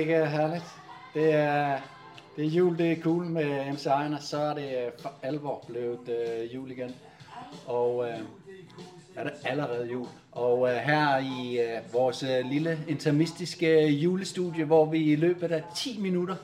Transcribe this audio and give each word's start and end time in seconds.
ikke 0.00 0.26
herligt? 0.26 0.64
Det 1.14 1.34
er, 1.34 1.78
det 2.36 2.44
er 2.44 2.48
jul, 2.48 2.78
det 2.78 2.92
er 2.92 3.02
cool 3.02 3.24
med 3.24 3.72
MC 3.72 3.86
Ejner, 3.86 4.18
så 4.18 4.38
er 4.38 4.54
det 4.54 4.64
øh, 4.64 4.92
for 4.98 5.12
alvor 5.22 5.64
blevet 5.68 6.08
øh, 6.08 6.54
jul 6.54 6.70
igen. 6.70 6.94
Og 7.66 8.08
øh, 8.08 8.18
er 9.16 9.24
det 9.24 9.32
allerede 9.44 9.88
jul. 9.92 10.06
Og 10.32 10.68
øh, 10.68 10.74
her 10.74 11.18
i 11.18 11.58
øh, 11.58 11.92
vores 11.92 12.22
øh, 12.22 12.50
lille 12.50 12.78
intermistiske 12.88 13.84
øh, 13.84 14.04
julestudie, 14.04 14.64
hvor 14.64 14.84
vi 14.84 14.98
i 14.98 15.16
løbet 15.16 15.52
af 15.52 15.62
10 15.76 15.98
minutter, 16.00 16.36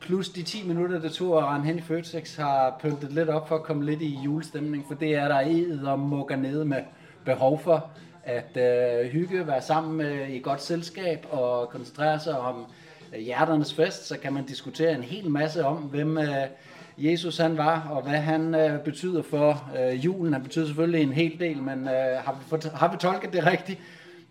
plus 0.00 0.28
de 0.28 0.42
10 0.42 0.66
minutter, 0.66 1.00
det 1.00 1.12
tog 1.12 1.38
at 1.38 1.44
rende 1.44 1.66
hen 1.66 1.78
i 1.78 1.82
Føtex, 1.82 2.36
har 2.36 2.78
pyntet 2.80 3.12
lidt 3.12 3.28
op 3.28 3.48
for 3.48 3.54
at 3.54 3.62
komme 3.62 3.84
lidt 3.84 4.02
i 4.02 4.18
julestemning, 4.24 4.84
for 4.88 4.94
det 4.94 5.14
er 5.14 5.28
der 5.28 5.40
ed 5.40 5.84
og 5.84 5.98
mukker 5.98 6.36
nede 6.36 6.64
med 6.64 6.82
behov 7.24 7.60
for 7.60 7.90
at 8.28 8.56
øh, 8.56 9.10
hygge, 9.10 9.46
være 9.46 9.62
sammen 9.62 10.00
øh, 10.00 10.30
i 10.30 10.38
godt 10.38 10.62
selskab 10.62 11.26
og 11.30 11.68
koncentrere 11.68 12.20
sig 12.20 12.38
om 12.38 12.66
Øh, 13.14 13.20
hjerternes 13.20 13.74
fest, 13.74 14.06
så 14.08 14.18
kan 14.18 14.32
man 14.32 14.46
diskutere 14.46 14.94
en 14.94 15.02
hel 15.02 15.30
masse 15.30 15.64
om, 15.64 15.76
hvem 15.76 16.18
øh, 16.18 16.46
Jesus 16.98 17.38
han 17.38 17.56
var, 17.56 17.88
og 17.90 18.02
hvad 18.02 18.18
han 18.18 18.54
øh, 18.54 18.80
betyder 18.80 19.22
for 19.22 19.70
julen. 19.92 20.32
Han 20.32 20.42
betyder 20.42 20.66
selvfølgelig 20.66 21.02
en 21.02 21.12
hel 21.12 21.40
del, 21.40 21.62
men 21.62 21.86
har, 21.86 22.32
vi 22.32 22.44
fort, 22.48 22.64
har 22.64 22.90
vi 22.90 22.96
tolket 22.96 23.32
det 23.32 23.46
rigtigt? 23.46 23.80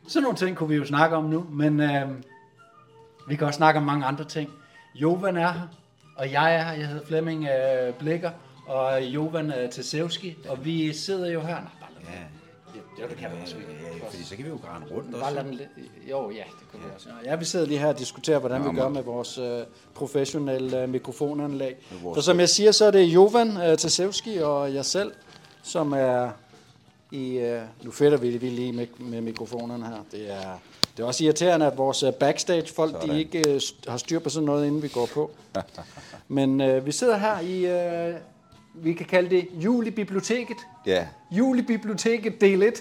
Sådan 0.07 0.23
nogle 0.23 0.37
ting 0.37 0.57
kunne 0.57 0.69
vi 0.69 0.75
jo 0.75 0.85
snakke 0.85 1.15
om 1.15 1.23
nu, 1.23 1.45
men 1.49 1.79
øh, 1.79 2.09
vi 3.27 3.35
kan 3.35 3.47
også 3.47 3.57
snakke 3.57 3.77
om 3.77 3.85
mange 3.85 4.05
andre 4.05 4.23
ting. 4.23 4.49
Jovan 4.95 5.37
er 5.37 5.51
her, 5.51 5.67
og 6.15 6.31
jeg 6.31 6.55
er 6.55 6.63
her. 6.63 6.73
Jeg 6.73 6.87
hedder 6.87 7.05
Flemming 7.05 7.47
øh, 7.47 7.93
Blikker, 7.93 8.31
og 8.67 9.01
Jovan 9.01 9.51
øh, 9.51 9.69
Tesevski, 9.69 10.37
og 10.49 10.65
vi 10.65 10.93
sidder 10.93 11.31
jo 11.31 11.41
her. 11.41 11.55
Nå, 11.55 11.69
bare 11.79 12.36
Ja, 12.97 13.03
Ja, 13.03 13.09
det 13.09 13.17
kan 13.17 13.29
vi 13.31 13.41
også. 13.43 13.55
ja, 14.01 14.09
fordi 14.09 14.23
så 14.23 14.35
kan 14.35 14.45
vi 14.45 14.49
jo 14.49 14.59
grænne 14.65 14.85
rundt 14.95 15.11
Bare 15.11 15.21
også. 15.21 15.35
lad 15.35 15.43
den 15.43 15.53
lidt. 15.53 15.69
Jo, 16.09 16.29
ja, 16.29 16.35
det 16.35 16.71
kan 16.71 16.79
vi 16.79 16.85
også. 16.95 17.09
Ja, 17.25 17.35
vi 17.35 17.45
sidder 17.45 17.65
lige 17.65 17.79
her 17.79 17.87
og 17.87 17.99
diskuterer, 17.99 18.39
hvordan 18.39 18.63
vi 18.71 18.75
gør 18.79 18.89
med 18.89 19.03
vores 19.03 19.37
øh, 19.37 19.59
professionelle 19.93 20.81
øh, 20.81 20.89
mikrofonanlæg. 20.89 21.75
Så 22.15 22.21
som 22.21 22.39
jeg 22.39 22.49
siger, 22.49 22.71
så 22.71 22.85
er 22.85 22.91
det 22.91 23.03
Jovan 23.03 23.57
øh, 23.57 23.77
Tasevski 23.77 24.37
og 24.37 24.73
jeg 24.73 24.85
selv, 24.85 25.11
som 25.63 25.93
er 25.93 26.29
i... 27.11 27.37
Øh, 27.37 27.61
nu 27.83 27.91
fætter 27.91 28.17
vi 28.17 28.37
vi 28.37 28.49
lige 28.49 28.73
med, 28.73 28.87
med 28.99 29.21
mikrofonerne 29.21 29.85
her. 29.85 30.05
Det 30.11 30.31
er, 30.31 30.59
det 30.97 31.03
er 31.03 31.07
også 31.07 31.23
irriterende, 31.23 31.65
at 31.65 31.77
vores 31.77 32.03
øh, 32.03 32.13
backstage-folk, 32.13 33.03
de 33.05 33.19
ikke 33.19 33.49
øh, 33.49 33.61
har 33.87 33.97
styr 33.97 34.19
på 34.19 34.29
sådan 34.29 34.45
noget, 34.45 34.67
inden 34.67 34.81
vi 34.83 34.87
går 34.87 35.05
på. 35.13 35.31
Men 36.27 36.61
øh, 36.61 36.85
vi 36.85 36.91
sidder 36.91 37.17
her 37.17 37.39
i... 37.39 37.65
Øh, 37.65 38.15
vi 38.83 38.93
kan 38.93 39.05
kalde 39.05 39.29
det 39.29 39.47
jul 39.53 39.87
i 39.87 39.91
biblioteket. 39.91 40.57
Ja, 40.85 41.07
Jul 41.31 41.59
i 41.59 41.61
biblioteket 41.61 42.41
del 42.41 42.63
1. 42.63 42.73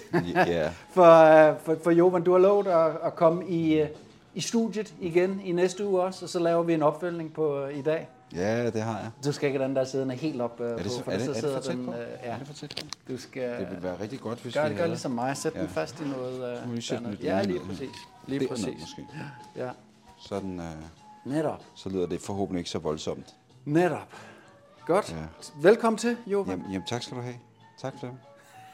ja. 0.47 0.69
For, 0.93 1.49
øh, 1.49 1.55
for, 1.63 1.75
for 1.83 1.91
Jovan, 1.91 2.23
du 2.23 2.31
har 2.31 2.39
lovet 2.39 2.67
at, 2.67 2.91
at 3.03 3.15
komme 3.15 3.47
i, 3.49 3.79
øh, 3.81 3.87
i 4.35 4.41
studiet 4.41 4.93
igen 4.99 5.41
i 5.45 5.51
næste 5.51 5.87
uge 5.87 6.01
også, 6.01 6.25
og 6.25 6.29
så 6.29 6.39
laver 6.39 6.63
vi 6.63 6.73
en 6.73 6.83
opfølgning 6.83 7.33
på 7.33 7.59
øh, 7.65 7.77
i 7.77 7.81
dag. 7.81 8.07
ja, 8.35 8.65
det 8.69 8.81
har 8.81 8.99
jeg. 8.99 9.09
Du 9.25 9.31
skal 9.31 9.47
ikke 9.47 9.59
den 9.59 9.75
der 9.75 9.83
siddende 9.83 10.15
helt 10.15 10.41
op 10.41 10.59
Er 10.59 10.75
det, 10.75 10.83
på, 10.83 10.89
så, 10.89 11.03
for 11.03 11.11
er 11.11 11.17
det, 11.17 11.25
så 11.25 11.31
er 11.31 11.41
det 11.41 11.53
for 11.53 11.59
tæt 11.61 11.75
den, 11.77 11.85
på? 11.85 11.91
øh, 11.91 11.97
ja, 12.23 12.29
Er 12.31 12.37
det 12.37 12.47
for 12.47 12.53
tæt 12.53 12.69
på? 12.81 12.87
du 13.13 13.17
skal 13.17 13.59
Det 13.59 13.67
vil 13.71 13.83
være 13.83 13.95
rigtig 14.01 14.19
godt, 14.19 14.39
hvis 14.39 14.53
gør, 14.53 14.63
vi 14.63 14.69
gør 14.69 14.75
havde- 14.75 14.89
ligesom 14.89 15.11
mig, 15.11 15.37
sæt 15.37 15.53
den 15.53 15.61
Ja. 15.61 15.67
fast 15.67 15.99
i 16.01 16.03
noget. 16.03 16.59
Må 16.65 16.71
vi 16.71 16.77
Øh, 16.77 16.83
sætte 16.83 17.03
andet. 17.05 17.19
lidt 17.19 17.23
ja, 17.31 17.41
lige 17.43 17.59
præcis. 17.59 17.89
Lige 18.27 18.39
Derned 18.39 18.49
præcis. 18.49 18.65
måske. 18.81 19.05
Ja, 19.57 19.69
Sådan, 20.19 20.59
øh, 20.59 20.65
netop. 21.33 21.61
så 21.75 21.89
lyder 21.89 22.07
det 22.07 22.21
forhåbentlig 22.21 22.59
ikke 22.59 22.69
så 22.69 22.79
voldsomt. 22.79 23.25
Netop. 23.65 24.07
Godt. 24.87 25.11
Ja. 25.11 25.25
Velkommen 25.61 25.97
til, 25.97 26.17
Jovan. 26.27 26.49
Jamen, 26.49 26.71
jamen 26.71 26.87
tak 26.87 27.03
skal 27.03 27.17
du 27.17 27.21
have. 27.21 27.35
Tak 27.77 27.93
for 27.99 28.07
det. 28.07 28.17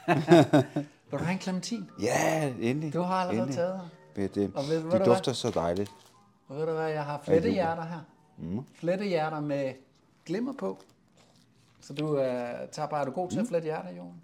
Vil 1.10 1.18
du 1.20 1.24
have 1.24 1.32
en 1.32 1.40
clementin? 1.40 1.90
Ja, 2.00 2.52
endelig. 2.60 2.92
Du 2.94 3.00
har 3.02 3.14
allerede 3.14 3.38
endelig. 3.38 3.54
taget. 3.56 3.80
Ved 4.16 4.28
det, 4.28 4.52
Og 4.54 4.62
ved- 4.68 4.90
det 4.90 5.00
du 5.06 5.10
dufter 5.10 5.32
så 5.32 5.50
dejligt. 5.50 5.90
Og 6.48 6.56
ved 6.56 6.66
du 6.66 6.72
hvad, 6.72 6.88
jeg 6.90 7.04
har 7.04 7.20
flettehjerter 7.24 7.82
her. 7.84 8.00
Mm. 8.38 8.64
Flettehjerter 8.74 9.40
med 9.40 9.72
glimmer 10.26 10.52
på. 10.52 10.78
Så 11.80 11.92
du 11.94 12.18
øh, 12.18 12.24
tager 12.72 12.86
bare, 12.88 13.00
er 13.00 13.04
du 13.04 13.10
god 13.10 13.24
Mm. 13.26 13.30
til 13.30 13.40
at 13.40 13.46
flette 13.46 13.64
hjerter, 13.64 13.90
Jovan? 13.92 14.22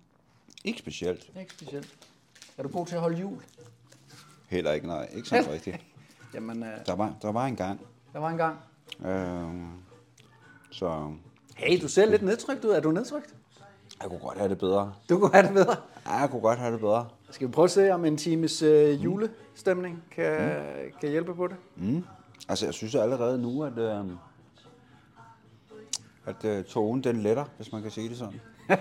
Ikke 0.65 0.79
specielt. 0.79 1.31
Ikke 1.41 1.53
specielt. 1.53 1.95
Er 2.59 2.63
du 2.63 2.69
god 2.69 2.87
til 2.87 2.95
at 2.95 3.01
holde 3.01 3.17
jul? 3.19 3.43
Heller 4.49 4.73
ikke, 4.73 4.87
nej. 4.87 5.09
Ikke 5.13 5.29
sådan 5.29 5.51
rigtigt. 5.51 5.77
Jamen, 6.35 6.63
øh, 6.63 6.87
Der 6.87 6.95
var, 6.95 7.15
der 7.23 7.33
var 7.33 7.47
en 7.47 7.57
gang. 7.57 7.81
der 8.13 8.19
var 8.19 8.29
en 8.31 8.37
gang. 8.37 8.59
Øh, 9.07 9.67
så 10.71 11.13
Hey, 11.61 11.79
du 11.83 11.89
ser 11.89 12.07
lidt 12.07 12.23
nedtrykt 12.23 12.65
ud. 12.65 12.71
Er 12.71 12.81
du 12.81 12.91
nedtrykt? 12.91 13.35
jeg 14.03 14.09
kunne 14.11 14.19
godt 14.21 14.39
have 14.39 14.49
det 14.51 14.59
bedre. 14.59 14.93
Du 15.09 15.19
kunne 15.19 15.31
have 15.33 15.47
det 15.47 15.55
bedre. 15.55 15.77
Ja, 16.07 16.15
jeg 16.17 16.31
kunne 16.31 16.41
godt 16.41 16.59
have 16.59 16.73
det 16.73 16.81
bedre. 16.81 17.09
Skal 17.31 17.49
vi 17.49 17.53
prøve 17.53 17.65
at 17.65 17.71
se, 17.71 17.91
om 17.91 18.05
en 18.05 18.17
times 18.17 18.63
øh, 18.63 19.05
julestemning 19.05 20.05
kan, 20.11 20.51
kan 21.01 21.11
hjælpe 21.11 21.35
på 21.35 21.47
det? 21.47 21.57
Mm. 21.77 22.05
Altså, 22.49 22.67
jeg 22.67 22.75
synes 22.75 22.95
allerede 22.95 23.39
nu, 23.43 23.63
at, 23.65 23.79
øh, 23.79 24.05
at 26.27 26.45
øh, 26.45 26.65
tonen 26.65 27.05
den 27.05 27.17
letter, 27.23 27.45
hvis 27.57 27.73
man 27.73 27.83
kan 27.83 27.91
sige 27.91 28.09
det 28.09 28.17
sådan. 28.19 28.41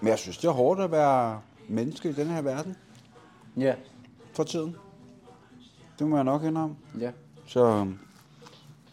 Men 0.00 0.08
jeg 0.08 0.18
synes, 0.18 0.38
det 0.38 0.48
er 0.48 0.52
hårdt 0.52 0.80
at 0.80 0.90
være 0.90 1.40
menneske 1.68 2.08
i 2.08 2.12
den 2.12 2.26
her 2.26 2.42
verden 2.42 2.76
Ja. 3.56 3.74
for 4.32 4.42
tiden. 4.44 4.76
Det 5.98 6.06
må 6.06 6.16
jeg 6.16 6.24
nok 6.24 6.42
indrømme. 6.42 6.76
Ja. 7.00 7.10
Så 7.46 7.64
øh, 7.66 7.86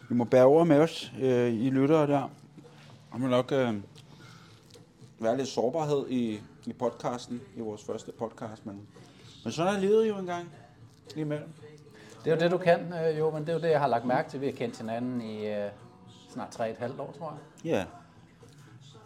vi 0.09 0.15
må 0.15 0.23
bære 0.23 0.45
over 0.45 0.63
med 0.63 0.79
os, 0.79 1.11
øh, 1.21 1.53
I 1.53 1.69
lyttere 1.69 2.07
der. 2.07 2.29
Og 3.15 3.21
må 3.21 3.27
nok 3.27 3.51
øh, 3.51 3.73
være 5.19 5.37
lidt 5.37 5.47
sårbarhed 5.47 6.09
i, 6.09 6.39
i 6.65 6.73
podcasten, 6.73 7.41
i 7.55 7.59
vores 7.59 7.83
første 7.83 8.11
podcast. 8.11 8.65
Men, 8.65 8.87
men 9.43 9.53
sådan 9.53 9.75
er 9.75 9.79
livet 9.79 10.07
jo 10.07 10.17
engang 10.17 10.49
imellem. 11.15 11.49
Det 12.23 12.31
er 12.31 12.35
jo 12.35 12.41
det, 12.41 12.51
du 12.51 12.57
kan, 12.57 12.93
øh, 12.93 13.19
Jovan. 13.19 13.41
Det 13.41 13.49
er 13.49 13.53
jo 13.53 13.59
det, 13.59 13.69
jeg 13.69 13.79
har 13.79 13.87
lagt 13.87 14.05
mærke 14.05 14.29
til. 14.29 14.41
Vi 14.41 14.45
har 14.45 14.53
kendt 14.53 14.77
hinanden 14.77 15.21
i 15.21 15.47
øh, 15.47 15.69
snart 16.29 16.59
3,5 16.59 17.01
år, 17.01 17.15
tror 17.17 17.31
jeg. 17.31 17.71
Ja, 17.71 17.85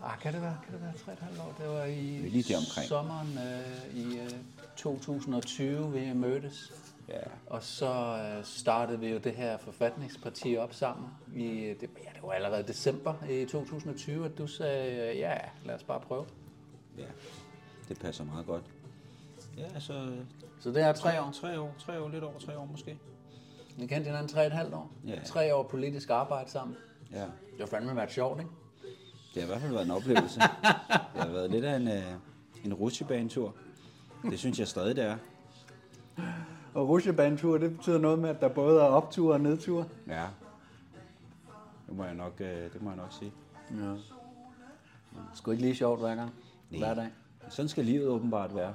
Ah, 0.04 0.20
kan 0.20 0.34
det 0.34 0.42
være, 0.42 0.58
kan 0.64 0.74
det 0.74 0.82
være 0.82 1.16
3,5 1.16 1.42
år? 1.42 1.54
Det 1.58 1.70
var 1.70 1.84
i 1.84 2.02
lige 2.30 2.54
deromkring. 2.54 2.88
sommeren 2.88 3.38
øh, 3.38 3.96
i 3.98 4.20
øh, 4.20 4.30
2020, 4.76 5.92
vi 5.92 6.14
mødtes. 6.14 6.74
Ja. 7.10 7.22
Og 7.48 7.64
så 7.64 7.92
øh, 7.94 8.46
startede 8.46 9.00
vi 9.00 9.08
jo 9.08 9.18
det 9.18 9.32
her 9.32 9.58
forfatningsparti 9.58 10.58
op 10.58 10.74
sammen. 10.74 11.10
I, 11.36 11.74
det, 11.82 11.90
ja, 12.04 12.10
det 12.14 12.24
var 12.24 12.32
allerede 12.32 12.64
december 12.68 13.14
i 13.30 13.46
2020, 13.46 14.26
at 14.26 14.38
du 14.38 14.48
sagde, 14.48 15.10
øh, 15.10 15.18
ja, 15.18 15.38
lad 15.66 15.76
os 15.76 15.84
bare 15.84 16.00
prøve. 16.00 16.26
Ja, 16.98 17.06
det 17.90 18.00
passer 18.00 18.24
meget 18.24 18.46
godt. 18.46 18.64
Ja, 19.58 19.66
altså... 19.74 20.12
Så 20.60 20.70
det 20.70 20.84
er 20.84 20.94
tre 20.94 21.22
år. 21.22 21.32
Tre 21.32 21.60
år, 21.60 21.76
tre 21.80 22.02
år, 22.02 22.10
lidt 22.10 22.24
over 22.24 22.40
tre 22.40 22.58
år 22.58 22.66
måske. 22.66 23.00
Vi 23.78 23.86
kendte 23.88 24.06
hinanden 24.06 24.28
tre 24.28 24.46
et 24.46 24.52
halvt 24.52 24.74
år. 24.74 24.92
Ja. 25.08 25.20
Tre 25.26 25.56
år 25.56 25.64
politisk 25.64 26.10
arbejde 26.10 26.50
sammen. 26.50 26.78
Ja, 27.12 27.22
Det 27.22 27.60
har 27.60 27.66
fandme 27.66 27.96
været 27.96 28.12
sjovt, 28.12 28.40
ikke? 28.40 28.52
det 29.34 29.44
har 29.44 29.44
i 29.44 29.48
hvert 29.48 29.62
fald 29.62 29.72
været 29.72 29.86
en 29.86 29.92
oplevelse. 29.92 30.40
det 31.14 31.22
har 31.22 31.28
været 31.28 31.52
lidt 31.52 31.66
af 31.66 31.76
en, 31.76 31.88
øh, 31.88 32.04
en 32.66 32.74
rutsjebanetur. 32.74 33.56
Det 34.24 34.40
synes 34.40 34.60
jeg 34.60 34.68
stadig, 34.68 34.96
det 34.96 35.04
er. 35.04 35.18
Og 36.74 36.90
rutsjebanetur, 36.90 37.58
det 37.58 37.78
betyder 37.78 37.98
noget 37.98 38.20
med, 38.20 38.30
at 38.30 38.42
der 38.42 38.50
både 38.50 38.82
er 38.82 38.86
optur 38.86 39.34
og 39.34 39.42
nedtur. 39.42 39.88
Ja. 40.08 40.26
Det 41.88 41.98
må 41.98 42.04
jeg 42.04 42.16
nok, 42.16 42.34
øh, 42.42 42.74
det 42.74 42.82
må 42.82 42.90
jeg 42.90 42.98
nok 42.98 43.14
sige. 43.20 43.32
Ja. 43.72 43.96
Sgu 45.34 45.52
ikke 45.52 45.64
lige 45.64 45.76
sjovt 45.76 46.00
hver 46.00 46.16
gang. 46.16 46.34
Nej. 46.70 46.80
Hver 46.80 46.94
dag. 46.94 47.10
Sådan 47.50 47.70
skal 47.70 47.86
livet 47.86 48.08
åbenbart 48.08 48.56
være. 48.56 48.74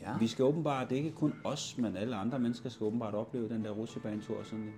Ja. 0.00 0.18
Vi 0.18 0.26
skal 0.26 0.44
åbenbart, 0.44 0.90
det 0.90 0.98
er 0.98 1.04
ikke 1.04 1.16
kun 1.16 1.34
os, 1.44 1.78
men 1.78 1.96
alle 1.96 2.16
andre 2.16 2.38
mennesker 2.38 2.68
skal 2.68 2.84
åbenbart 2.84 3.14
opleve 3.14 3.48
den 3.48 3.64
der 3.64 3.70
rutsjebanetur 3.70 4.42
sådan 4.42 4.72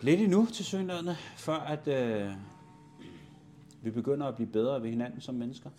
lidt 0.00 0.20
endnu 0.20 0.46
til 0.46 0.64
synligheden, 0.64 1.08
før 1.36 1.54
at 1.54 1.88
øh, 1.88 2.30
vi 3.82 3.90
begynder 3.90 4.26
at 4.26 4.34
blive 4.34 4.48
bedre 4.48 4.82
ved 4.82 4.90
hinanden 4.90 5.20
som 5.20 5.34
mennesker. 5.34 5.70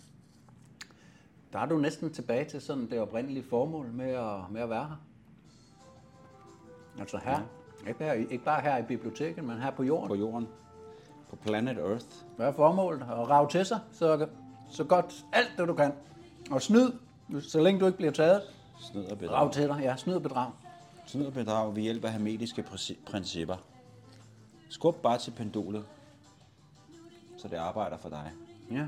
Der 1.54 1.60
er 1.60 1.66
du 1.66 1.78
næsten 1.78 2.12
tilbage 2.12 2.44
til 2.44 2.60
sådan 2.60 2.90
det 2.90 3.00
oprindelige 3.00 3.44
formål 3.44 3.86
med 3.92 4.10
at, 4.10 4.50
med 4.50 4.60
at 4.60 4.70
være 4.70 4.84
her. 4.88 4.96
Altså 7.00 7.18
her. 7.24 7.40
Ja. 7.84 7.88
Ikke, 7.88 8.04
her 8.04 8.12
ikke 8.12 8.44
bare 8.44 8.60
her 8.60 8.78
i 8.78 8.82
biblioteket, 8.82 9.44
men 9.44 9.58
her 9.58 9.70
på 9.70 9.82
jorden. 9.82 10.08
På 10.08 10.14
jorden. 10.14 10.48
På 11.30 11.36
planet 11.36 11.78
Earth. 11.78 12.06
Hvad 12.36 12.46
er 12.46 12.52
formålet? 12.52 13.02
At 13.02 13.28
rave 13.30 13.48
til 13.48 13.66
sig, 13.66 13.80
så, 13.92 14.28
så 14.70 14.84
godt 14.84 15.24
alt 15.32 15.52
det 15.58 15.68
du 15.68 15.74
kan. 15.74 15.92
Og 16.50 16.62
snyd, 16.62 16.92
så 17.40 17.60
længe 17.62 17.80
du 17.80 17.86
ikke 17.86 17.98
bliver 17.98 18.12
taget. 18.12 18.42
Snyd 18.80 19.04
og 19.04 19.10
Rav 19.10 19.16
bedrag. 19.16 19.52
til 19.52 19.68
dig, 19.68 19.80
ja, 19.82 19.96
snyd 19.96 20.14
og 20.14 20.22
bedrag. 20.22 20.50
Snyd 21.06 21.26
og 21.26 21.32
bedrag 21.32 21.74
ved 21.76 21.82
hjælp 21.82 22.04
af 22.04 22.12
hermetiske 22.12 22.64
principper. 23.06 23.56
Skub 24.68 24.96
bare 25.02 25.18
til 25.18 25.30
pendulet, 25.30 25.84
så 27.36 27.48
det 27.48 27.56
arbejder 27.56 27.96
for 27.96 28.08
dig. 28.08 28.32
Ja. 28.70 28.86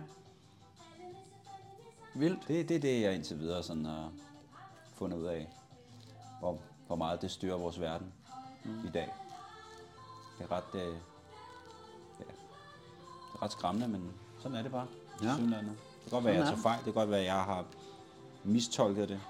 Vildt. 2.19 2.49
Det, 2.49 2.69
det 2.69 2.77
er 2.77 2.81
det, 2.81 3.03
jeg 3.03 3.15
indtil 3.15 3.39
videre 3.39 3.63
sådan 3.63 3.85
har 3.85 4.11
fundet 4.95 5.19
ud 5.19 5.25
af, 5.25 5.49
hvor, 6.41 6.59
hvor 6.87 6.97
meget 6.97 7.23
det 7.23 7.31
styrer 7.31 7.57
vores 7.57 7.81
verden 7.81 8.13
mm. 8.65 8.87
i 8.87 8.91
dag. 8.91 9.09
Det 10.39 10.45
er 10.51 10.53
ret, 10.53 10.75
øh, 10.75 10.81
ja, 10.81 12.25
det 12.25 13.35
er 13.35 13.43
ret 13.43 13.53
skræmmende, 13.53 13.89
men 13.89 14.13
sådan 14.41 14.57
er 14.57 14.63
det 14.63 14.71
bare. 14.73 14.87
Ja. 15.23 15.29
Det 15.29 15.37
kan 15.39 16.11
godt 16.11 16.25
være, 16.25 16.33
at 16.35 16.39
jeg 16.39 16.47
er 16.47 16.51
tager 16.51 16.63
fejl. 16.63 16.77
Det 16.77 16.85
kan 16.85 16.93
godt 16.95 17.11
være, 17.11 17.21
at 17.21 17.27
jeg 17.27 17.43
har 17.45 17.65
mistolket 18.45 19.09
det. 19.09 19.21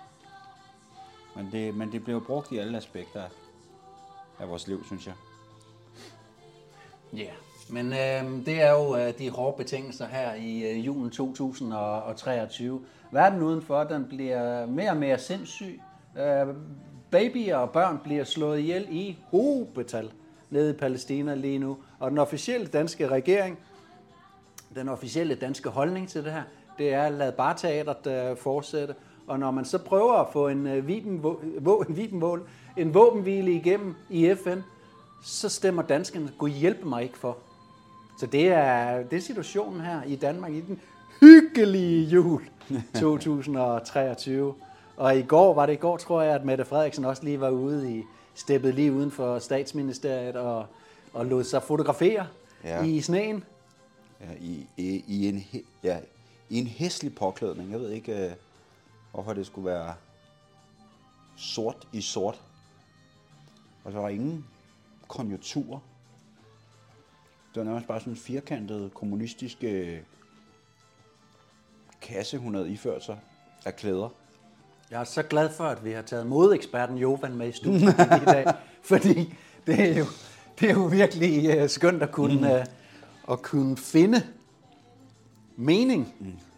Men 1.36 1.52
det, 1.52 1.74
men 1.74 1.92
det 1.92 2.04
bliver 2.04 2.20
brugt 2.20 2.52
i 2.52 2.58
alle 2.58 2.76
aspekter 2.76 3.22
af- 3.24 3.30
af 4.38 4.48
vores 4.48 4.66
liv, 4.66 4.84
synes 4.86 5.06
jeg. 5.06 5.14
Ja, 7.12 7.18
yeah 7.18 7.34
men 7.68 7.92
øh, 7.92 8.46
det 8.46 8.62
er 8.62 8.70
jo 8.70 8.96
øh, 8.96 9.18
de 9.18 9.30
hårde 9.30 9.56
betingelser 9.56 10.06
her 10.06 10.34
i 10.34 10.62
øh, 10.62 10.86
julen 10.86 11.10
2023. 11.10 12.80
Verden 13.10 13.42
udenfor, 13.42 13.84
den 13.84 14.04
bliver 14.04 14.66
mere 14.66 14.90
og 14.90 14.96
mere 14.96 15.18
sindssyg. 15.18 15.80
Øh, 16.18 16.46
babyer 17.10 17.56
og 17.56 17.70
børn 17.70 18.00
bliver 18.04 18.24
slået 18.24 18.58
ihjel 18.58 18.86
i 18.90 19.18
hobetal 19.30 20.10
nede 20.50 20.70
i 20.70 20.72
Palæstina 20.72 21.34
lige 21.34 21.58
nu. 21.58 21.76
Og 21.98 22.10
den 22.10 22.18
officielle 22.18 22.66
danske 22.66 23.08
regering, 23.08 23.58
den 24.74 24.88
officielle 24.88 25.34
danske 25.34 25.68
holdning 25.68 26.08
til 26.08 26.24
det 26.24 26.32
her, 26.32 26.42
det 26.78 26.94
er 26.94 27.02
at 27.02 27.12
lade 27.12 27.32
bare 27.32 27.56
teateret 27.56 28.30
øh, 28.30 28.36
fortsætte. 28.36 28.94
Og 29.26 29.38
når 29.38 29.50
man 29.50 29.64
så 29.64 29.78
prøver 29.78 30.12
at 30.12 30.26
få 30.32 30.48
en, 30.48 30.66
øh, 30.66 30.86
viben, 30.86 31.24
en, 31.88 31.96
vibenmål, 31.96 32.48
en 32.76 32.94
våbenhvile 32.94 33.52
igennem 33.52 33.94
i 34.10 34.34
FN, 34.34 34.58
så 35.22 35.48
stemmer 35.48 35.82
danskerne, 35.82 36.32
gå 36.38 36.46
hjælpe 36.46 36.88
mig 36.88 37.02
ikke 37.02 37.18
for. 37.18 37.36
Så 38.18 38.26
det 38.26 38.48
er, 38.48 39.02
det 39.02 39.16
er 39.16 39.20
situationen 39.20 39.80
her 39.80 40.02
i 40.02 40.16
Danmark 40.16 40.52
i 40.52 40.60
den 40.60 40.80
hyggelige 41.20 42.04
jul 42.04 42.42
2023. 43.00 44.54
Og 44.96 45.18
i 45.18 45.22
går, 45.22 45.54
var 45.54 45.66
det 45.66 45.72
i 45.72 45.76
går, 45.76 45.96
tror 45.96 46.22
jeg, 46.22 46.34
at 46.34 46.44
Mette 46.44 46.64
Frederiksen 46.64 47.04
også 47.04 47.24
lige 47.24 47.40
var 47.40 47.50
ude 47.50 47.96
i, 47.98 48.02
steppet 48.34 48.74
lige 48.74 48.92
uden 48.92 49.10
for 49.10 49.38
statsministeriet 49.38 50.36
og, 50.36 50.66
og 51.12 51.26
lod 51.26 51.44
sig 51.44 51.62
fotografere 51.62 52.26
Ja. 52.64 52.84
i 52.84 53.00
sneen. 53.00 53.44
Ja, 54.20 54.26
i, 54.40 54.66
i, 54.76 55.04
i, 55.08 55.28
en, 55.28 55.44
ja, 55.82 55.98
I 56.50 56.58
en 56.58 56.66
hæslig 56.66 57.14
påklædning. 57.14 57.70
Jeg 57.70 57.80
ved 57.80 57.90
ikke, 57.90 58.26
øh, 58.26 58.32
hvorfor 59.12 59.32
det 59.32 59.46
skulle 59.46 59.66
være 59.66 59.94
sort 61.36 61.88
i 61.92 62.00
sort. 62.00 62.40
Og 63.84 63.92
så 63.92 63.98
var 63.98 64.04
der 64.08 64.14
ingen 64.14 64.44
konjunkturer. 65.08 65.78
Det 67.56 67.64
var 67.64 67.70
nærmest 67.70 67.88
bare 67.88 68.00
sådan 68.00 68.12
en 68.12 68.16
firkantet 68.16 68.94
kommunistisk 68.94 69.56
øh, 69.64 69.98
kasse, 72.00 72.38
hun 72.38 72.54
havde 72.54 72.70
iført 72.70 73.04
sig 73.04 73.18
af 73.64 73.76
klæder. 73.76 74.08
Jeg 74.90 75.00
er 75.00 75.04
så 75.04 75.22
glad 75.22 75.50
for, 75.50 75.64
at 75.64 75.84
vi 75.84 75.90
har 75.90 76.02
taget 76.02 76.26
modeeksperten 76.26 76.98
Jovan 76.98 77.36
med 77.36 77.48
i 77.48 77.52
studiet 77.52 77.92
i 77.92 78.24
dag, 78.26 78.54
fordi 78.90 79.34
det 79.66 79.80
er 79.80 79.98
jo, 79.98 80.04
det 80.60 80.70
er 80.70 80.74
jo 80.74 80.84
virkelig 80.84 81.62
uh, 81.62 81.68
skønt 81.68 82.02
at 82.02 82.12
kunne, 82.12 82.52
uh, 82.52 83.32
at 83.32 83.42
kunne 83.42 83.76
finde 83.76 84.22
mening 85.56 86.14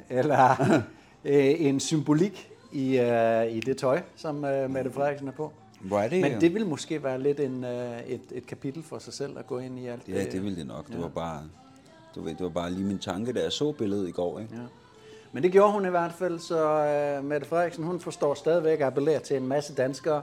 eller 0.08 0.56
uh, 0.60 0.82
en 1.68 1.80
symbolik 1.80 2.48
i, 2.72 2.98
uh, 2.98 3.56
i 3.56 3.60
det 3.60 3.76
tøj, 3.76 4.02
som 4.16 4.36
uh, 4.36 4.70
Mette 4.70 4.92
Frederiksen 4.92 5.28
er 5.28 5.32
på. 5.32 5.52
Hvor 5.80 6.00
er 6.00 6.08
det? 6.08 6.20
Men 6.20 6.40
det 6.40 6.54
vil 6.54 6.66
måske 6.66 7.02
være 7.02 7.22
lidt 7.22 7.40
en, 7.40 7.64
uh, 7.64 7.70
et, 8.06 8.20
et 8.32 8.46
kapitel 8.46 8.82
for 8.82 8.98
sig 8.98 9.12
selv 9.12 9.38
at 9.38 9.46
gå 9.46 9.58
ind 9.58 9.78
i 9.78 9.86
alt 9.86 10.08
Ja, 10.08 10.24
det 10.24 10.42
ville 10.42 10.56
det 10.56 10.66
nok. 10.66 10.88
Det 10.88 11.00
var 11.00 11.08
bare, 11.08 11.42
du 12.14 12.22
ved, 12.22 12.30
det 12.30 12.40
var 12.40 12.48
bare 12.48 12.70
lige 12.70 12.84
min 12.84 12.98
tanke, 12.98 13.32
da 13.32 13.42
jeg 13.42 13.52
så 13.52 13.72
billedet 13.72 14.08
i 14.08 14.12
går. 14.12 14.40
Ikke? 14.40 14.54
Ja. 14.54 14.60
Men 15.32 15.42
det 15.42 15.52
gjorde 15.52 15.72
hun 15.72 15.86
i 15.86 15.88
hvert 15.88 16.12
fald, 16.12 16.38
så 16.38 17.18
uh, 17.18 17.24
Mette 17.24 17.46
Frederiksen, 17.46 17.84
hun 17.84 18.00
forstår 18.00 18.34
stadigvæk 18.34 18.80
at 18.80 18.86
appellere 18.86 19.20
til 19.20 19.36
en 19.36 19.46
masse 19.46 19.74
danskere, 19.74 20.22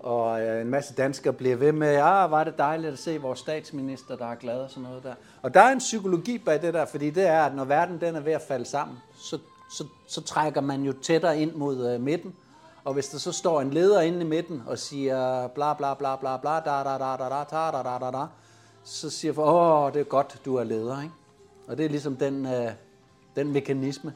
og 0.00 0.42
uh, 0.42 0.60
en 0.60 0.68
masse 0.68 0.94
danskere 0.94 1.32
bliver 1.32 1.56
ved 1.56 1.72
med, 1.72 1.96
ah, 1.96 2.30
var 2.30 2.44
det 2.44 2.58
dejligt 2.58 2.92
at 2.92 2.98
se 2.98 3.20
vores 3.20 3.38
statsminister, 3.38 4.16
der 4.16 4.26
er 4.26 4.34
glad 4.34 4.60
og 4.60 4.70
sådan 4.70 4.82
noget 4.82 5.02
der. 5.02 5.14
Og 5.42 5.54
der 5.54 5.60
er 5.60 5.72
en 5.72 5.78
psykologi 5.78 6.38
bag 6.38 6.62
det 6.62 6.74
der, 6.74 6.86
fordi 6.86 7.10
det 7.10 7.26
er, 7.26 7.42
at 7.42 7.54
når 7.54 7.64
verden 7.64 8.00
den 8.00 8.16
er 8.16 8.20
ved 8.20 8.32
at 8.32 8.42
falde 8.42 8.64
sammen, 8.64 8.96
så, 9.14 9.38
så, 9.70 9.84
så 10.06 10.20
trækker 10.20 10.60
man 10.60 10.82
jo 10.82 10.92
tættere 10.92 11.40
ind 11.40 11.52
mod 11.52 11.94
uh, 11.94 12.00
midten, 12.00 12.34
og 12.84 12.94
hvis 12.94 13.08
der 13.08 13.18
så 13.18 13.32
står 13.32 13.60
en 13.60 13.70
leder 13.70 14.00
inde 14.00 14.20
i 14.20 14.24
midten 14.24 14.62
og 14.66 14.78
siger 14.78 15.48
bla 15.48 15.74
bla 15.74 15.94
bla 15.94 16.16
bla 16.16 16.36
bla 16.36 16.60
da 16.60 16.82
da 16.84 16.98
da 16.98 17.16
da 17.16 17.28
da 17.28 17.44
da 17.50 17.70
da 17.72 17.82
da 17.82 17.98
da 17.98 18.18
da, 18.18 18.26
så 18.84 19.10
siger 19.10 19.32
folk, 19.32 19.48
åh, 19.48 19.92
det 19.92 20.00
er 20.00 20.04
godt, 20.04 20.40
du 20.44 20.56
er 20.56 20.64
leder, 20.64 21.02
ikke? 21.02 21.14
Og 21.66 21.78
det 21.78 21.84
er 21.84 21.88
ligesom 21.88 22.16
den, 22.16 22.46
øh, 22.46 22.72
den 23.36 23.52
mekanisme, 23.52 24.14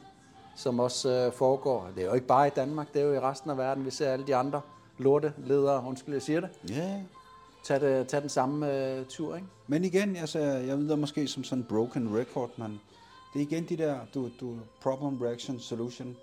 som 0.55 0.79
også 0.79 1.09
øh, 1.09 1.33
foregår. 1.33 1.89
Det 1.95 2.03
er 2.03 2.07
jo 2.07 2.13
ikke 2.13 2.27
bare 2.27 2.47
i 2.47 2.49
Danmark, 2.49 2.93
det 2.93 3.01
er 3.01 3.05
jo 3.05 3.13
i 3.13 3.19
resten 3.19 3.49
af 3.49 3.57
verden. 3.57 3.85
Vi 3.85 3.91
ser 3.91 4.11
alle 4.11 4.27
de 4.27 4.35
andre 4.35 4.61
lorte 4.97 5.33
ledere, 5.37 5.83
undskyld, 5.87 6.13
jeg 6.15 6.21
siger 6.21 6.39
det, 6.39 6.49
Ja, 6.69 7.01
tag, 7.63 7.81
det, 7.81 8.07
tag 8.07 8.21
den 8.21 8.29
samme 8.29 8.73
øh, 8.73 9.05
tur, 9.05 9.35
ikke? 9.35 9.47
Men 9.67 9.83
igen, 9.83 10.15
altså, 10.15 10.39
jeg 10.39 10.77
ved 10.77 10.95
måske 10.95 11.27
som 11.27 11.43
sådan 11.43 11.63
en 11.63 11.67
broken 11.69 12.17
record, 12.17 12.49
men 12.57 12.81
det 13.33 13.41
er 13.41 13.43
igen 13.45 13.65
de 13.69 13.77
der 13.77 13.99
du, 14.13 14.29
du, 14.39 14.55
problem, 14.81 15.21
reaction, 15.21 15.59
solution, 15.59 16.17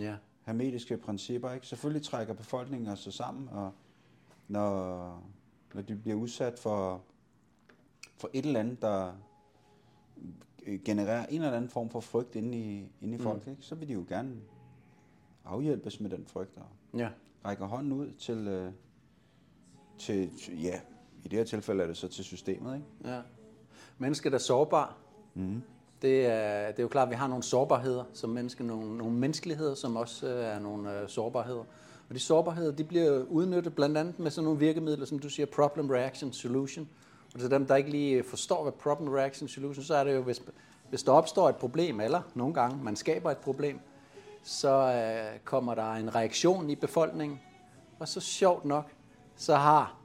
Ja. 0.00 0.14
Hermetiske 0.44 0.96
principper. 0.96 1.52
Ikke? 1.52 1.66
Selvfølgelig 1.66 2.02
trækker 2.06 2.34
befolkningen 2.34 2.96
sig 2.96 3.12
sammen, 3.12 3.48
og 3.48 3.72
når, 4.48 5.22
når 5.74 5.82
de 5.82 5.96
bliver 5.96 6.16
udsat 6.16 6.58
for, 6.58 7.02
for 8.16 8.30
et 8.32 8.46
eller 8.46 8.60
andet, 8.60 8.82
der 8.82 9.12
genererer 10.84 11.26
en 11.26 11.42
eller 11.42 11.56
anden 11.56 11.70
form 11.70 11.90
for 11.90 12.00
frygt 12.00 12.36
inde 12.36 12.58
i, 12.58 12.88
inde 13.00 13.14
i 13.14 13.18
folk, 13.18 13.46
ikke? 13.46 13.62
så 13.62 13.74
vil 13.74 13.88
de 13.88 13.92
jo 13.92 14.04
gerne 14.08 14.36
afhjælpes 15.44 16.00
med 16.00 16.10
den 16.10 16.26
frygt, 16.26 16.56
og 16.56 16.98
Ja. 16.98 17.08
rækker 17.44 17.66
hånden 17.66 17.92
ud 17.92 18.10
til, 18.12 18.48
øh, 18.48 18.72
til, 19.98 20.38
til, 20.38 20.62
ja, 20.62 20.80
i 21.24 21.28
det 21.28 21.38
her 21.38 21.44
tilfælde 21.44 21.82
er 21.82 21.86
det 21.86 21.96
så 21.96 22.08
til 22.08 22.24
systemet, 22.24 22.74
ikke? 22.74 22.86
ja. 23.14 23.22
Mennesket 23.98 24.34
er 24.34 24.38
sårbar. 24.38 24.96
Mm. 25.34 25.62
Det 26.02 26.26
er, 26.26 26.66
det 26.66 26.78
er 26.78 26.82
jo 26.82 26.88
klart, 26.88 27.06
at 27.06 27.10
vi 27.10 27.16
har 27.16 27.26
nogle 27.26 27.42
sårbarheder 27.42 28.04
som 28.12 28.30
mennesker, 28.30 28.64
nogle, 28.64 28.96
nogle 28.96 29.12
menneskeligheder, 29.12 29.74
som 29.74 29.96
også 29.96 30.26
øh, 30.26 30.44
er 30.44 30.58
nogle 30.58 31.00
øh, 31.00 31.08
sårbarheder. 31.08 31.64
Og 32.08 32.14
de 32.14 32.18
sårbarheder, 32.18 32.72
de 32.72 32.84
bliver 32.84 33.24
udnyttet 33.24 33.74
blandt 33.74 33.98
andet 33.98 34.18
med 34.18 34.30
sådan 34.30 34.44
nogle 34.44 34.58
virkemidler, 34.58 35.06
som 35.06 35.18
du 35.18 35.28
siger, 35.28 35.46
problem, 35.46 35.90
reaction, 35.90 36.32
solution. 36.32 36.88
Og 37.34 37.40
til 37.40 37.50
dem, 37.50 37.66
der 37.66 37.76
ikke 37.76 37.90
lige 37.90 38.22
forstår, 38.22 38.62
hvad 38.62 38.72
problem, 38.72 39.08
reaction, 39.08 39.48
solution, 39.48 39.84
så 39.84 39.94
er 39.94 40.04
det 40.04 40.14
jo, 40.14 40.22
hvis, 40.22 40.42
hvis 40.90 41.02
der 41.02 41.12
opstår 41.12 41.48
et 41.48 41.56
problem, 41.56 42.00
eller 42.00 42.22
nogle 42.34 42.54
gange 42.54 42.84
man 42.84 42.96
skaber 42.96 43.30
et 43.30 43.38
problem, 43.38 43.80
så 44.42 44.68
øh, 44.68 45.38
kommer 45.44 45.74
der 45.74 45.92
en 45.92 46.14
reaktion 46.14 46.70
i 46.70 46.74
befolkningen. 46.74 47.40
Og 47.98 48.08
så 48.08 48.20
sjovt 48.20 48.64
nok, 48.64 48.90
så 49.36 49.54
har 49.54 49.96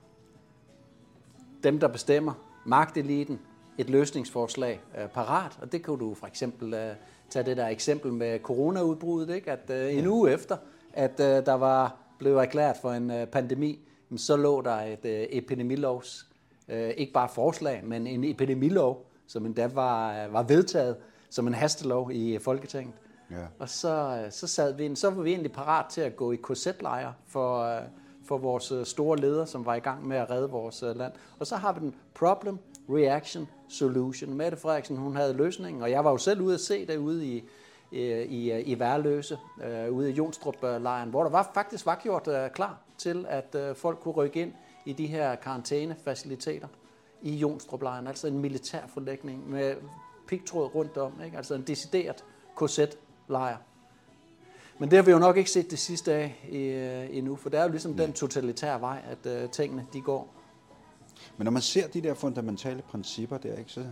dem, 1.63 1.80
der 1.80 1.88
bestemmer, 1.88 2.34
magteliten, 2.66 3.39
et 3.77 3.89
løsningsforslag 3.89 4.81
øh, 5.01 5.07
parat. 5.07 5.57
Og 5.62 5.72
det 5.72 5.84
kan 5.84 5.98
du 5.98 6.13
for 6.13 6.27
eksempel 6.27 6.74
øh, 6.74 6.96
tage 7.29 7.46
det 7.46 7.57
der 7.57 7.67
eksempel 7.67 8.13
med 8.13 8.39
coronaudbruddet, 8.39 9.36
ikke? 9.36 9.51
at 9.51 9.69
øh, 9.69 9.98
en 9.98 10.07
uge 10.07 10.31
efter, 10.31 10.57
at 10.93 11.19
øh, 11.19 11.46
der 11.46 11.53
var 11.53 11.96
blevet 12.19 12.41
erklæret 12.41 12.77
for 12.81 12.91
en 12.91 13.12
øh, 13.12 13.27
pandemi, 13.27 13.79
så 14.17 14.38
lå 14.38 14.62
der 14.62 14.75
et 14.75 15.05
øh, 15.05 15.25
epidemilovs, 15.29 16.27
øh, 16.69 16.89
ikke 16.89 17.13
bare 17.13 17.29
forslag, 17.29 17.81
men 17.86 18.07
en 18.07 18.24
epidemilov, 18.24 19.05
som 19.27 19.46
endda 19.46 19.67
var, 19.67 20.25
øh, 20.25 20.34
var 20.34 20.43
vedtaget 20.43 20.96
som 21.29 21.48
en 21.48 21.53
hastelov 21.53 22.12
i 22.12 22.39
Folketinget. 22.39 22.93
Ja. 23.31 23.36
Og 23.60 23.69
så, 23.69 24.22
øh, 24.25 24.31
så, 24.31 24.48
sad 24.48 24.74
vi, 24.74 24.86
ind- 24.86 24.96
så 24.96 25.10
var 25.10 25.22
vi 25.22 25.29
egentlig 25.29 25.51
parat 25.51 25.86
til 25.86 26.01
at 26.01 26.15
gå 26.15 26.31
i 26.31 26.36
korsetlejre 26.36 27.13
for, 27.27 27.62
øh, 27.62 27.81
for 28.25 28.38
vores 28.38 28.72
øh, 28.72 28.86
store 28.86 29.17
leder, 29.17 29.46
som 29.46 29.65
var 29.65 29.75
i 29.75 29.79
gang 29.79 30.07
med 30.07 30.17
at 30.17 30.29
redde 30.29 30.50
vores 30.50 30.84
øh, 30.84 30.96
land. 30.96 31.13
Og 31.39 31.48
så 31.48 31.55
har 31.55 31.74
vi 31.74 31.79
den 31.79 31.96
problem, 32.13 32.60
reaction, 32.89 33.48
solution. 33.67 34.34
Mette 34.34 34.58
Frederiksen, 34.58 34.98
hun 34.98 35.15
havde 35.15 35.34
løsningen, 35.34 35.82
og 35.82 35.91
jeg 35.91 36.06
var 36.06 36.12
jo 36.12 36.17
selv 36.17 36.41
ude 36.41 36.53
at 36.53 36.60
se 36.60 36.86
det 36.88 36.98
ude 36.98 37.25
i, 37.25 37.44
i, 37.91 38.01
i, 38.22 38.62
i 38.62 38.79
Værløse, 38.79 39.38
øh, 39.63 39.91
ude 39.91 40.10
i 40.12 40.13
Jonstrup-lejren, 40.13 41.10
hvor 41.10 41.24
der 41.24 41.29
var, 41.29 41.51
faktisk 41.53 41.86
var 41.86 42.00
gjort 42.03 42.27
øh, 42.27 42.50
klar 42.50 42.77
til, 42.98 43.25
at 43.29 43.56
øh, 43.56 43.75
folk 43.75 44.00
kunne 44.00 44.13
rykke 44.13 44.41
ind 44.41 44.53
i 44.86 44.94
de 44.94 45.08
her 45.08 45.36
karantænefaciliteter 45.36 46.67
i 47.22 47.36
Jonstrup-lejren, 47.36 48.08
altså 48.08 48.27
en 48.27 48.39
militær 48.39 48.82
forlægning 48.94 49.50
med 49.50 49.75
pigtråd 50.27 50.75
rundt 50.75 50.98
om, 50.98 51.13
ikke? 51.25 51.38
altså 51.38 51.56
en 51.56 51.62
decideret 51.62 52.24
korsetlejr. 52.56 53.58
Men 54.79 54.91
det 54.91 54.98
har 54.98 55.03
vi 55.03 55.12
jo 55.12 55.20
nok 55.20 55.38
ikke 55.38 55.51
set 55.51 55.72
det 55.72 55.79
sidste 55.79 56.13
af 56.13 56.48
øh, 56.51 57.17
endnu, 57.17 57.36
for 57.36 57.50
det 57.50 57.60
er 57.60 57.63
jo 57.63 57.70
ligesom 57.70 57.94
den 57.94 58.13
totalitære 58.13 58.82
vej, 58.82 59.01
at 59.12 59.32
øh, 59.32 59.50
tingene 59.50 59.86
de 59.94 60.01
går. 60.01 60.37
Men 61.38 61.46
når 61.46 61.51
man 61.51 61.62
ser 61.62 61.88
de 61.88 62.01
der 62.01 62.13
fundamentale 62.13 62.82
principper 62.82 63.38
der, 63.38 63.56
ikke, 63.58 63.72
så, 63.72 63.86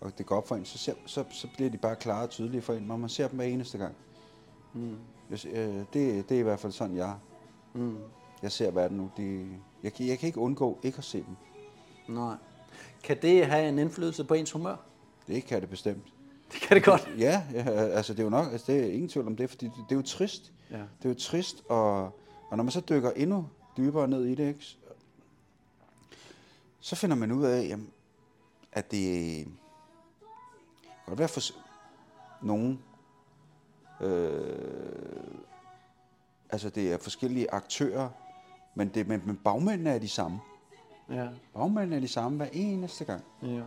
og 0.00 0.18
det 0.18 0.26
går 0.26 0.36
op 0.36 0.48
for 0.48 0.56
en, 0.56 0.64
så, 0.64 0.78
ser, 0.78 0.94
så, 1.06 1.24
så 1.30 1.48
bliver 1.54 1.70
de 1.70 1.78
bare 1.78 1.96
klare 1.96 2.22
og 2.22 2.30
tydelige 2.30 2.62
for 2.62 2.72
en, 2.72 2.82
når 2.82 2.96
man 2.96 3.08
ser 3.08 3.28
dem 3.28 3.36
hver 3.36 3.46
eneste 3.46 3.78
gang. 3.78 3.94
Mm. 4.74 4.96
Jeg, 5.30 5.46
øh, 5.46 5.74
det, 5.92 6.28
det 6.28 6.34
er 6.34 6.38
i 6.38 6.42
hvert 6.42 6.60
fald 6.60 6.72
sådan, 6.72 6.96
jeg, 6.96 7.14
Mm. 7.74 7.96
jeg 8.42 8.52
ser 8.52 8.70
verden 8.70 8.96
nu. 8.96 9.10
De, 9.16 9.46
jeg, 9.82 9.92
kan, 9.92 10.06
jeg 10.06 10.18
kan 10.18 10.26
ikke 10.26 10.38
undgå 10.38 10.78
ikke 10.82 10.98
at 10.98 11.04
se 11.04 11.18
dem. 11.18 11.36
Nej. 12.16 12.34
Kan 13.02 13.16
det 13.22 13.46
have 13.46 13.68
en 13.68 13.78
indflydelse 13.78 14.24
på 14.24 14.34
ens 14.34 14.50
humør? 14.52 14.76
Det 15.26 15.44
kan 15.44 15.60
det 15.60 15.70
bestemt. 15.70 16.04
Det 16.52 16.60
kan 16.60 16.74
det 16.76 16.84
godt. 16.84 17.10
Ja, 17.18 17.42
ja 17.52 17.62
altså 17.70 18.12
det 18.12 18.20
er 18.20 18.24
jo 18.24 18.30
nok, 18.30 18.52
altså, 18.52 18.72
det 18.72 18.80
er 18.84 18.92
ingen 18.92 19.08
tvivl 19.08 19.26
om 19.26 19.36
det, 19.36 19.50
fordi 19.50 19.66
det, 19.66 19.74
det 19.88 19.92
er 19.94 19.96
jo 19.96 20.02
trist. 20.02 20.52
Ja. 20.70 20.76
Det 20.76 21.04
er 21.04 21.08
jo 21.08 21.14
trist, 21.14 21.62
og, 21.68 22.02
og 22.50 22.56
når 22.56 22.62
man 22.62 22.70
så 22.70 22.80
dykker 22.80 23.10
endnu 23.10 23.46
dybere 23.76 24.08
ned 24.08 24.24
i 24.24 24.34
det, 24.34 24.48
ikke, 24.48 24.78
så 26.82 26.96
finder 26.96 27.16
man 27.16 27.32
ud 27.32 27.44
af, 27.44 27.68
jamen, 27.68 27.90
at 28.72 28.90
det 28.90 29.46
godt 31.06 31.18
være 31.18 31.28
for 31.28 31.40
nogen, 32.42 32.82
øh, 34.00 35.34
altså 36.50 36.70
det 36.70 36.92
er 36.92 36.98
forskellige 36.98 37.50
aktører, 37.50 38.08
men, 38.74 38.88
det, 38.88 39.08
men, 39.08 39.22
men 39.26 39.36
bagmændene 39.36 39.90
er 39.90 39.98
de 39.98 40.08
samme. 40.08 40.40
Ja, 41.10 41.28
Bagmændene 41.54 41.96
er 41.96 42.00
de 42.00 42.08
samme 42.08 42.36
hver 42.36 42.48
eneste 42.52 43.04
gang. 43.04 43.24
ja. 43.42 43.62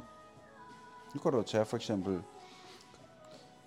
Nu 1.13 1.21
kan 1.21 1.31
du 1.31 1.41
tage 1.41 1.65
for 1.65 1.77
eksempel 1.77 2.21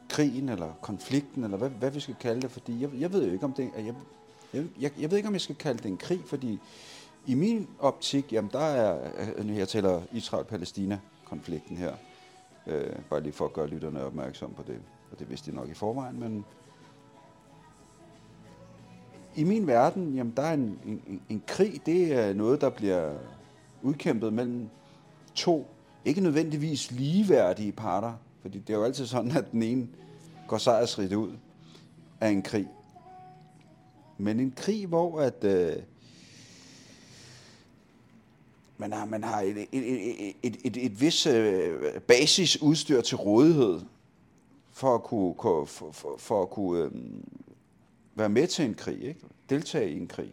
krigen 0.08 0.48
eller 0.48 0.72
konflikten, 0.82 1.44
eller 1.44 1.56
hvad, 1.56 1.70
hvad 1.70 1.90
vi 1.90 2.00
skal 2.00 2.14
kalde 2.20 2.40
det, 2.40 2.50
fordi 2.50 2.80
jeg, 2.80 2.90
jeg 2.94 3.12
ved 3.12 3.26
jo 3.26 3.32
ikke, 3.32 3.44
om 3.44 3.52
det 3.52 3.70
jeg, 3.76 3.94
jeg, 4.52 4.64
jeg, 4.80 4.92
jeg 4.98 5.10
ved 5.10 5.16
ikke, 5.16 5.28
om 5.28 5.32
jeg 5.32 5.40
skal 5.40 5.56
kalde 5.56 5.78
det 5.78 5.86
en 5.86 5.96
krig, 5.96 6.20
fordi 6.26 6.60
i 7.26 7.34
min 7.34 7.68
optik, 7.78 8.32
jamen 8.32 8.50
der 8.52 8.58
er, 8.58 9.10
øh, 9.38 9.56
jeg 9.56 9.68
taler 9.68 10.02
Israel-Palæstina-konflikten 10.12 11.76
her, 11.76 11.92
øh, 12.66 12.96
bare 13.10 13.20
lige 13.20 13.32
for 13.32 13.44
at 13.44 13.52
gøre 13.52 13.66
lytterne 13.66 14.04
opmærksom 14.04 14.54
på 14.54 14.62
det, 14.66 14.80
og 15.12 15.18
det 15.18 15.30
vidste 15.30 15.50
de 15.50 15.56
nok 15.56 15.68
i 15.68 15.74
forvejen, 15.74 16.20
men 16.20 16.44
i 19.36 19.44
min 19.44 19.66
verden, 19.66 20.14
jamen 20.14 20.32
der 20.36 20.42
er 20.42 20.54
en, 20.54 20.78
en, 20.86 21.22
en 21.28 21.42
krig, 21.46 21.80
det 21.86 22.12
er 22.12 22.34
noget, 22.34 22.60
der 22.60 22.70
bliver 22.70 23.14
udkæmpet 23.82 24.32
mellem 24.32 24.68
to, 25.34 25.66
ikke 26.04 26.20
nødvendigvis 26.20 26.90
ligeværdige 26.90 27.72
parter, 27.72 28.12
fordi 28.42 28.58
det 28.58 28.74
er 28.74 28.78
jo 28.78 28.84
altid 28.84 29.06
sådan, 29.06 29.30
at 29.30 29.52
den 29.52 29.62
ene 29.62 29.88
går 30.48 30.58
sejrsrigt 30.58 31.12
ud 31.12 31.32
af 32.20 32.28
en 32.28 32.42
krig. 32.42 32.68
Men 34.18 34.40
en 34.40 34.52
krig, 34.56 34.86
hvor 34.86 35.20
at, 35.20 35.44
øh, 35.44 35.76
man 38.78 38.92
har, 38.92 39.04
man 39.04 39.24
har 39.24 39.40
et, 39.40 39.56
et, 39.58 39.68
et, 39.72 40.36
et, 40.42 40.56
et, 40.64 40.84
et 40.84 41.00
vis 41.00 41.26
øh, 41.26 42.00
basisudstyr 42.00 43.00
til 43.00 43.16
rådighed 43.16 43.80
for 44.72 44.94
at 44.94 45.02
kunne, 45.02 45.34
for, 45.66 45.92
for, 45.92 46.14
for 46.18 46.42
at 46.42 46.50
kunne 46.50 46.84
øh, 46.84 46.90
være 48.14 48.28
med 48.28 48.46
til 48.46 48.64
en 48.64 48.74
krig, 48.74 49.02
ikke? 49.02 49.20
deltage 49.50 49.90
i 49.90 50.00
en 50.00 50.08
krig. 50.08 50.32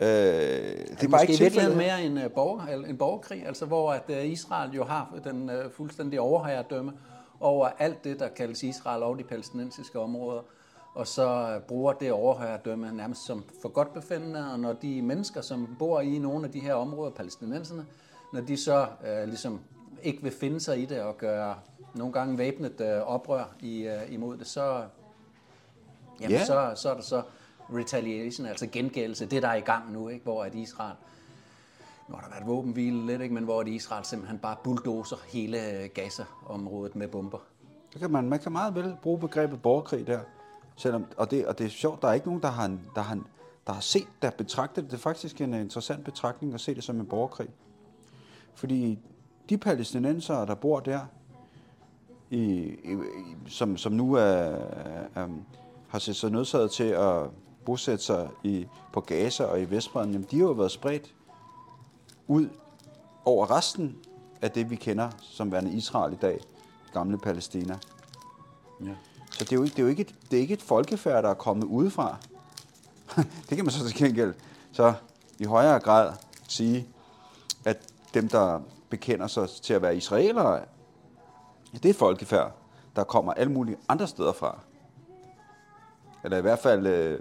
Øh, 0.00 0.08
det 0.08 1.02
er 1.02 1.08
måske 1.08 1.34
i 1.34 1.38
virkeligheden 1.38 1.78
mere 1.78 2.04
en, 2.04 2.16
uh, 2.16 2.32
borger, 2.34 2.84
en 2.84 2.96
borgerkrig, 2.96 3.46
altså 3.46 3.66
hvor 3.66 3.92
at 3.92 4.02
uh, 4.08 4.26
Israel 4.26 4.70
jo 4.70 4.84
har 4.84 5.20
den 5.24 5.50
uh, 5.50 5.72
fuldstændig 5.72 6.20
overherredømme 6.20 6.92
over 7.40 7.68
alt 7.78 8.04
det, 8.04 8.20
der 8.20 8.28
kaldes 8.28 8.62
Israel 8.62 9.02
og 9.02 9.18
de 9.18 9.24
palæstinensiske 9.24 9.98
områder, 9.98 10.42
og 10.94 11.06
så 11.06 11.56
uh, 11.56 11.62
bruger 11.62 11.92
det 11.92 12.12
overherredømme 12.12 12.92
nærmest 12.92 13.26
som 13.26 13.44
for 13.62 13.68
godt 13.68 13.92
befindende, 13.94 14.52
og 14.52 14.60
når 14.60 14.72
de 14.72 15.02
mennesker, 15.02 15.40
som 15.40 15.76
bor 15.78 16.00
i 16.00 16.18
nogle 16.18 16.46
af 16.46 16.52
de 16.52 16.60
her 16.60 16.74
områder, 16.74 17.10
palæstinenserne, 17.10 17.86
når 18.32 18.40
de 18.40 18.56
så 18.56 18.86
uh, 19.00 19.28
ligesom 19.28 19.60
ikke 20.02 20.22
vil 20.22 20.32
finde 20.32 20.60
sig 20.60 20.82
i 20.82 20.84
det 20.86 21.00
og 21.00 21.18
gøre 21.18 21.54
nogle 21.94 22.12
gange 22.12 22.38
væbnet 22.38 22.80
uh, 22.80 22.86
oprør 23.14 23.44
i, 23.60 23.88
uh, 23.88 24.12
imod 24.14 24.36
det, 24.36 24.46
så, 24.46 24.84
jamen, 26.20 26.30
Ja. 26.30 26.44
så, 26.44 26.72
så 26.76 26.90
er 26.90 26.94
der 26.94 27.02
så 27.02 27.22
retaliation, 27.74 28.46
altså 28.46 28.66
gengældelse, 28.72 29.26
det 29.26 29.42
der 29.42 29.48
er 29.48 29.54
i 29.54 29.60
gang 29.60 29.92
nu, 29.92 30.08
ikke? 30.08 30.24
hvor 30.24 30.44
at 30.44 30.54
Israel, 30.54 30.94
nu 32.08 32.14
har 32.14 32.22
der 32.22 32.30
været 32.30 32.46
våbenhvile 32.46 33.06
lidt, 33.06 33.22
ikke? 33.22 33.34
men 33.34 33.44
hvor 33.44 33.60
at 33.60 33.68
Israel 33.68 34.04
simpelthen 34.04 34.38
bare 34.38 34.56
bulldozer 34.64 35.16
hele 35.26 35.58
Gaza-området 35.94 36.96
med 36.96 37.08
bomber. 37.08 37.38
Så 37.92 37.98
kan 37.98 38.10
man, 38.10 38.28
man 38.28 38.38
kan 38.38 38.52
meget 38.52 38.74
vel 38.74 38.96
bruge 39.02 39.18
begrebet 39.20 39.62
borgerkrig 39.62 40.06
der. 40.06 40.20
Selvom, 40.76 41.04
og, 41.16 41.30
det, 41.30 41.46
og 41.46 41.58
det 41.58 41.66
er 41.66 41.70
sjovt, 41.70 42.02
der 42.02 42.08
er 42.08 42.12
ikke 42.12 42.26
nogen, 42.26 42.42
der 42.42 42.48
har, 42.48 42.76
der 42.94 43.00
har, 43.02 43.18
der 43.66 43.72
har 43.72 43.80
set, 43.80 44.08
der 44.22 44.30
betragtet 44.30 44.84
det. 44.84 44.90
Det 44.90 44.96
er 44.96 45.00
faktisk 45.00 45.40
en 45.40 45.54
øh, 45.54 45.60
interessant 45.60 46.04
betragtning 46.04 46.54
at 46.54 46.60
se 46.60 46.74
det 46.74 46.84
som 46.84 47.00
en 47.00 47.06
borgerkrig. 47.06 47.48
Fordi 48.54 48.98
de 49.48 49.58
palæstinensere, 49.58 50.46
der 50.46 50.54
bor 50.54 50.80
der, 50.80 51.00
i, 52.30 52.38
i, 52.38 52.92
i- 52.92 53.48
som, 53.48 53.76
som 53.76 53.92
nu 53.92 54.14
er, 54.14 54.22
er, 55.14 55.28
har 55.88 55.98
set 55.98 56.16
sig 56.16 56.30
nødsaget 56.30 56.70
til 56.70 56.84
at 56.84 57.22
bosætte 57.64 58.04
sig 58.04 58.28
i, 58.44 58.66
på 58.92 59.00
Gaza 59.00 59.44
og 59.44 59.60
i 59.60 59.64
Vestbredden, 59.64 60.12
jamen, 60.12 60.28
de 60.30 60.38
har 60.38 60.46
jo 60.46 60.52
været 60.52 60.70
spredt 60.70 61.14
ud 62.28 62.48
over 63.24 63.56
resten 63.56 63.96
af 64.42 64.50
det, 64.50 64.70
vi 64.70 64.76
kender 64.76 65.10
som 65.20 65.52
værende 65.52 65.72
Israel 65.72 66.12
i 66.12 66.16
dag, 66.16 66.40
gamle 66.92 67.18
Palæstina. 67.18 67.78
Ja. 68.84 68.94
Så 69.42 69.46
det 69.46 69.52
er 69.52 69.56
jo 69.56 69.62
ikke, 69.62 69.72
det 69.72 69.78
er 69.78 69.82
jo 69.82 69.88
ikke, 69.88 70.02
et, 70.02 70.14
det 70.30 70.36
er 70.36 70.40
ikke 70.40 70.54
et 70.54 70.62
folkefærd, 70.62 71.22
der 71.22 71.30
er 71.30 71.34
kommet 71.34 71.64
udefra. 71.64 72.16
det 73.48 73.56
kan 73.56 73.64
man 73.64 73.70
så 73.70 73.88
til 73.88 73.96
gengæld 73.96 74.34
så 74.72 74.94
i 75.38 75.44
højere 75.44 75.80
grad 75.80 76.12
sige, 76.48 76.88
at 77.64 77.92
dem, 78.14 78.28
der 78.28 78.60
bekender 78.90 79.26
sig 79.26 79.48
til 79.48 79.74
at 79.74 79.82
være 79.82 79.96
israelere, 79.96 80.64
det 81.72 81.84
er 81.84 81.90
et 81.90 81.96
folkefærd, 81.96 82.52
der 82.96 83.04
kommer 83.04 83.32
alle 83.32 83.52
mulige 83.52 83.76
andre 83.88 84.06
steder 84.06 84.32
fra. 84.32 84.58
Eller 86.24 86.38
i 86.38 86.40
hvert 86.40 86.58
fald 86.58 86.86
øh, 86.86 87.20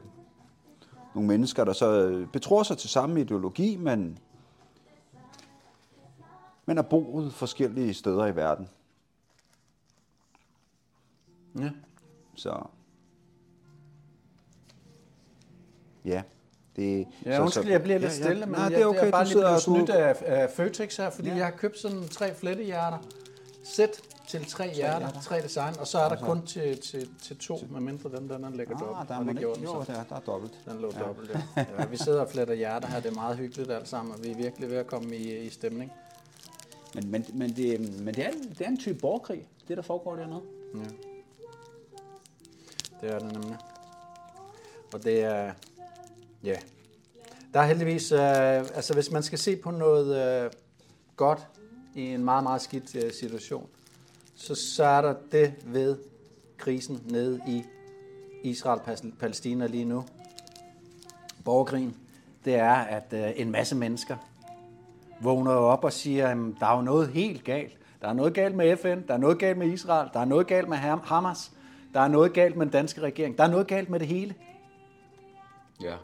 nogle 1.15 1.27
mennesker, 1.27 1.63
der 1.63 1.73
så 1.73 1.91
øh, 1.91 2.27
betror 2.27 2.63
sig 2.63 2.77
til 2.77 2.89
samme 2.89 3.21
ideologi, 3.21 3.75
men, 3.75 4.19
men 6.65 6.77
har 6.77 6.83
boet 6.83 7.33
forskellige 7.33 7.93
steder 7.93 8.25
i 8.25 8.35
verden. 8.35 8.69
Ja. 11.59 11.69
Så 12.41 12.67
ja, 16.05 16.21
det... 16.75 17.07
Ja, 17.25 17.36
så, 17.36 17.41
undskyld, 17.41 17.69
jeg 17.71 17.83
bliver 17.83 17.98
lidt 18.00 18.12
stille, 18.12 18.45
men 18.45 18.50
nej, 18.55 18.62
jeg, 18.62 18.71
det 18.71 18.81
er 18.81 18.86
okay, 18.86 19.00
jeg 19.00 19.07
er 19.07 19.12
bare 19.12 19.25
lige 19.25 19.36
blevet 19.38 19.62
snydt 19.62 19.89
af, 19.89 20.15
af 20.25 20.50
Føtex 20.50 20.98
her, 20.98 21.10
fordi 21.10 21.27
Ja. 21.27 21.33
ja. 21.33 21.38
jeg 21.38 21.45
har 21.45 21.51
købt 21.57 21.77
sådan 21.79 22.07
tre 22.07 22.36
flettehjerter. 22.36 22.98
Sæt 23.63 24.01
til 24.27 24.45
tre 24.45 24.74
hjerter, 24.74 25.00
hjerter. 25.00 25.21
tre 25.21 25.41
design, 25.41 25.74
og 25.79 25.88
så 25.88 26.00
er 26.00 26.10
der 26.10 26.15
kun 26.25 26.45
til, 26.45 26.81
til, 26.81 27.10
til 27.21 27.38
to, 27.38 27.57
medmindre 27.71 28.10
den 28.17 28.29
der, 28.29 28.38
den 28.38 28.53
ligger 28.57 28.75
Ah, 28.75 28.79
dobbelt. 28.81 29.07
der 29.10 29.15
er 29.15 29.19
og 29.19 29.25
det 29.25 29.38
gjorde 29.38 29.60
ikke. 29.60 29.67
den 29.69 29.75
Jo, 29.77 29.83
så. 29.86 29.91
der, 29.93 30.03
der 30.03 30.15
er 30.15 30.19
dobbelt. 30.19 30.60
Den 30.65 30.81
lå 30.81 30.91
ja. 30.93 31.00
dobbelt, 31.00 31.29
ja. 31.55 31.65
ja. 31.79 31.86
Vi 31.86 31.98
sidder 31.98 32.21
og 32.21 32.29
fletter 32.29 32.53
hjerter 32.53 32.88
her, 32.88 33.00
det 33.00 33.12
er 33.12 33.15
meget 33.15 33.38
hyggeligt 33.38 33.71
alt 33.71 33.88
sammen, 33.88 34.13
og 34.15 34.24
vi 34.24 34.31
er 34.31 34.36
virkelig 34.36 34.69
ved 34.69 34.77
at 34.77 34.88
komme 34.88 35.15
i, 35.15 35.38
i 35.45 35.50
stemning. 35.50 35.91
Men, 36.95 37.12
men, 37.12 37.25
men, 37.33 37.50
det, 37.55 37.79
men 38.03 38.13
det, 38.15 38.25
er, 38.25 38.29
en- 38.29 38.50
det 38.50 38.62
er 38.62 38.67
en 38.69 38.77
type 38.79 39.00
borgerkrig, 39.00 39.48
det 39.67 39.77
der 39.77 39.83
foregår 39.83 40.15
dernede. 40.15 40.41
Ja. 40.75 40.79
Det 43.01 43.12
er 43.12 43.20
det 43.20 43.34
nemlig. 43.34 43.58
Og 44.93 45.03
det 45.03 45.24
er, 45.24 45.51
ja. 46.43 46.55
Der 47.53 47.60
er 47.60 47.65
heldigvis, 47.65 48.12
øh, 48.12 48.20
altså 48.75 48.93
hvis 48.93 49.12
man 49.12 49.24
skal 49.24 49.39
se 49.39 49.55
på 49.55 49.72
noget 49.72 50.43
øh, 50.46 50.51
godt 51.15 51.48
i 51.96 52.01
en 52.01 52.24
meget, 52.24 52.43
meget 52.43 52.62
skidt 52.62 52.96
øh, 52.96 53.13
situation, 53.13 53.70
så, 54.36 54.55
så 54.55 54.84
er 54.84 55.01
der 55.01 55.15
det 55.31 55.53
ved 55.65 55.98
krisen 56.58 57.01
nede 57.10 57.41
i 57.48 57.63
Israel-Palæstina 58.43 59.67
lige 59.67 59.86
nu. 59.86 60.05
Borgerkrigen, 61.46 61.98
det 62.46 62.55
er, 62.55 62.74
at 62.74 63.13
øh, 63.13 63.31
en 63.36 63.51
masse 63.51 63.75
mennesker 63.75 64.17
vågner 65.22 65.51
op 65.51 65.84
og 65.84 65.93
siger, 65.93 66.27
at 66.27 66.38
der 66.60 66.65
er 66.65 66.75
jo 66.75 66.81
noget 66.81 67.08
helt 67.08 67.43
galt. 67.43 67.77
Der 68.01 68.08
er 68.08 68.13
noget 68.13 68.34
galt 68.34 68.55
med 68.55 68.77
FN, 68.77 69.08
der 69.08 69.13
er 69.13 69.17
noget 69.17 69.39
galt 69.39 69.58
med 69.58 69.67
Israel, 69.67 70.10
der 70.13 70.20
er 70.20 70.25
noget 70.25 70.48
galt 70.48 70.70
med 70.70 70.77
Hamas, 70.77 71.51
der 71.93 72.00
er 72.00 72.07
noget 72.07 72.33
galt 72.33 72.55
med 72.57 72.65
den 72.65 72.71
danske 72.71 73.01
regering, 73.01 73.38
der 73.38 73.43
er 73.43 73.51
noget 73.51 73.67
galt 73.67 73.89
med 73.89 74.00
det 74.00 74.07
hele. 74.07 74.36
Ja. 75.81 75.95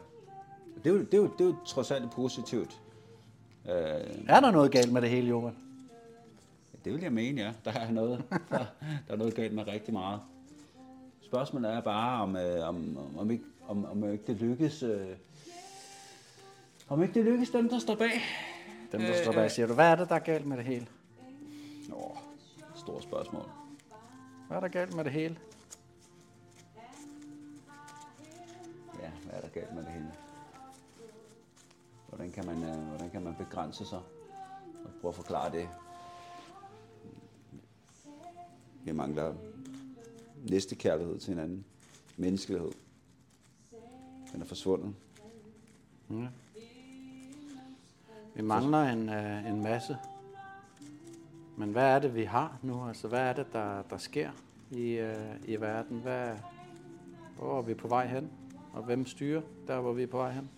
Det 0.84 0.90
er 0.90 0.94
jo, 0.94 0.98
det 0.98 1.14
er 1.14 1.18
jo, 1.18 1.24
det 1.38 1.40
er 1.40 1.44
jo 1.44 1.56
trods 1.66 1.90
alt 1.90 2.10
positivt. 2.10 2.80
Øh, 3.68 3.74
Er 4.28 4.40
der 4.40 4.50
noget 4.50 4.72
galt 4.72 4.92
med 4.92 5.02
det 5.02 5.10
hele, 5.10 5.28
Johan? 5.28 5.56
det 6.84 6.92
vil 6.92 7.02
jeg 7.02 7.12
mene, 7.12 7.40
ja. 7.42 7.52
Der 7.64 7.72
er 7.72 7.90
noget, 7.90 8.24
der, 8.50 8.58
der 9.06 9.12
er 9.12 9.16
noget 9.16 9.34
galt 9.34 9.54
med 9.54 9.66
rigtig 9.66 9.94
meget. 9.94 10.20
Spørgsmålet 11.22 11.70
er 11.70 11.80
bare, 11.80 12.22
om, 12.22 12.36
øh, 12.36 12.68
om, 12.68 12.96
om, 12.98 13.18
om, 13.18 13.30
ikke, 13.30 13.44
om, 13.68 13.84
om 13.84 14.12
ikke 14.12 14.24
det 14.26 14.36
lykkes... 14.36 14.82
Øh, 14.82 15.06
om 16.88 17.02
ikke 17.02 17.14
det 17.14 17.24
lykkes 17.24 17.50
dem, 17.50 17.68
der 17.68 17.78
står 17.78 17.94
bag. 17.94 18.20
Dem, 18.92 19.00
der 19.00 19.22
står 19.22 19.32
bag, 19.32 19.50
siger 19.50 19.66
du, 19.66 19.74
hvad 19.74 19.86
er 19.90 19.96
det, 19.96 20.08
der 20.08 20.14
er 20.14 20.18
galt 20.18 20.46
med 20.46 20.56
det 20.56 20.64
hele? 20.64 20.86
Nå, 21.88 22.16
stort 22.74 23.02
spørgsmål. 23.02 23.44
Hvad 24.48 24.56
er 24.56 24.60
der 24.60 24.68
galt 24.68 24.94
med 24.96 25.04
det 25.04 25.12
hele? 25.12 25.36
Hvad 29.28 29.38
er 29.38 29.40
der 29.40 29.48
galt 29.48 29.74
med 29.74 29.82
det 29.82 29.92
hele? 29.92 30.12
Hvordan 32.08 32.30
kan 32.30 32.46
man, 32.46 32.62
øh, 32.62 32.88
hvordan 32.88 33.10
kan 33.10 33.22
man 33.22 33.34
begrænse 33.34 33.86
sig 33.86 34.00
og 34.84 34.90
prøve 35.00 35.10
at 35.10 35.14
forklare 35.14 35.52
det? 35.52 35.68
Vi 38.84 38.92
mangler 38.92 39.34
næste 40.50 40.74
kærlighed 40.74 41.18
til 41.18 41.34
hinanden. 41.34 41.64
Menneskelighed. 42.16 42.70
Den 44.32 44.42
er 44.42 44.46
forsvundet. 44.46 44.94
Vi 48.34 48.42
mangler 48.42 48.82
en, 48.82 49.08
øh, 49.08 49.46
en 49.46 49.62
masse. 49.62 49.96
Men 51.56 51.72
hvad 51.72 51.84
er 51.84 51.98
det, 51.98 52.14
vi 52.14 52.24
har 52.24 52.58
nu? 52.62 52.88
Altså, 52.88 53.08
hvad 53.08 53.20
er 53.20 53.32
det, 53.32 53.46
der, 53.52 53.82
der 53.82 53.98
sker 53.98 54.30
i, 54.70 54.90
øh, 54.90 55.36
i 55.44 55.56
verden? 55.56 56.00
Hvad, 56.00 56.36
hvor 57.36 57.58
er 57.58 57.62
vi 57.62 57.74
på 57.74 57.88
vej 57.88 58.06
hen? 58.06 58.30
Og 58.78 58.84
hvem 58.84 59.06
styrer 59.06 59.42
der, 59.66 59.80
hvor 59.80 59.92
vi 59.92 60.02
er 60.02 60.06
på 60.06 60.16
vej 60.16 60.32
hen? 60.32 60.50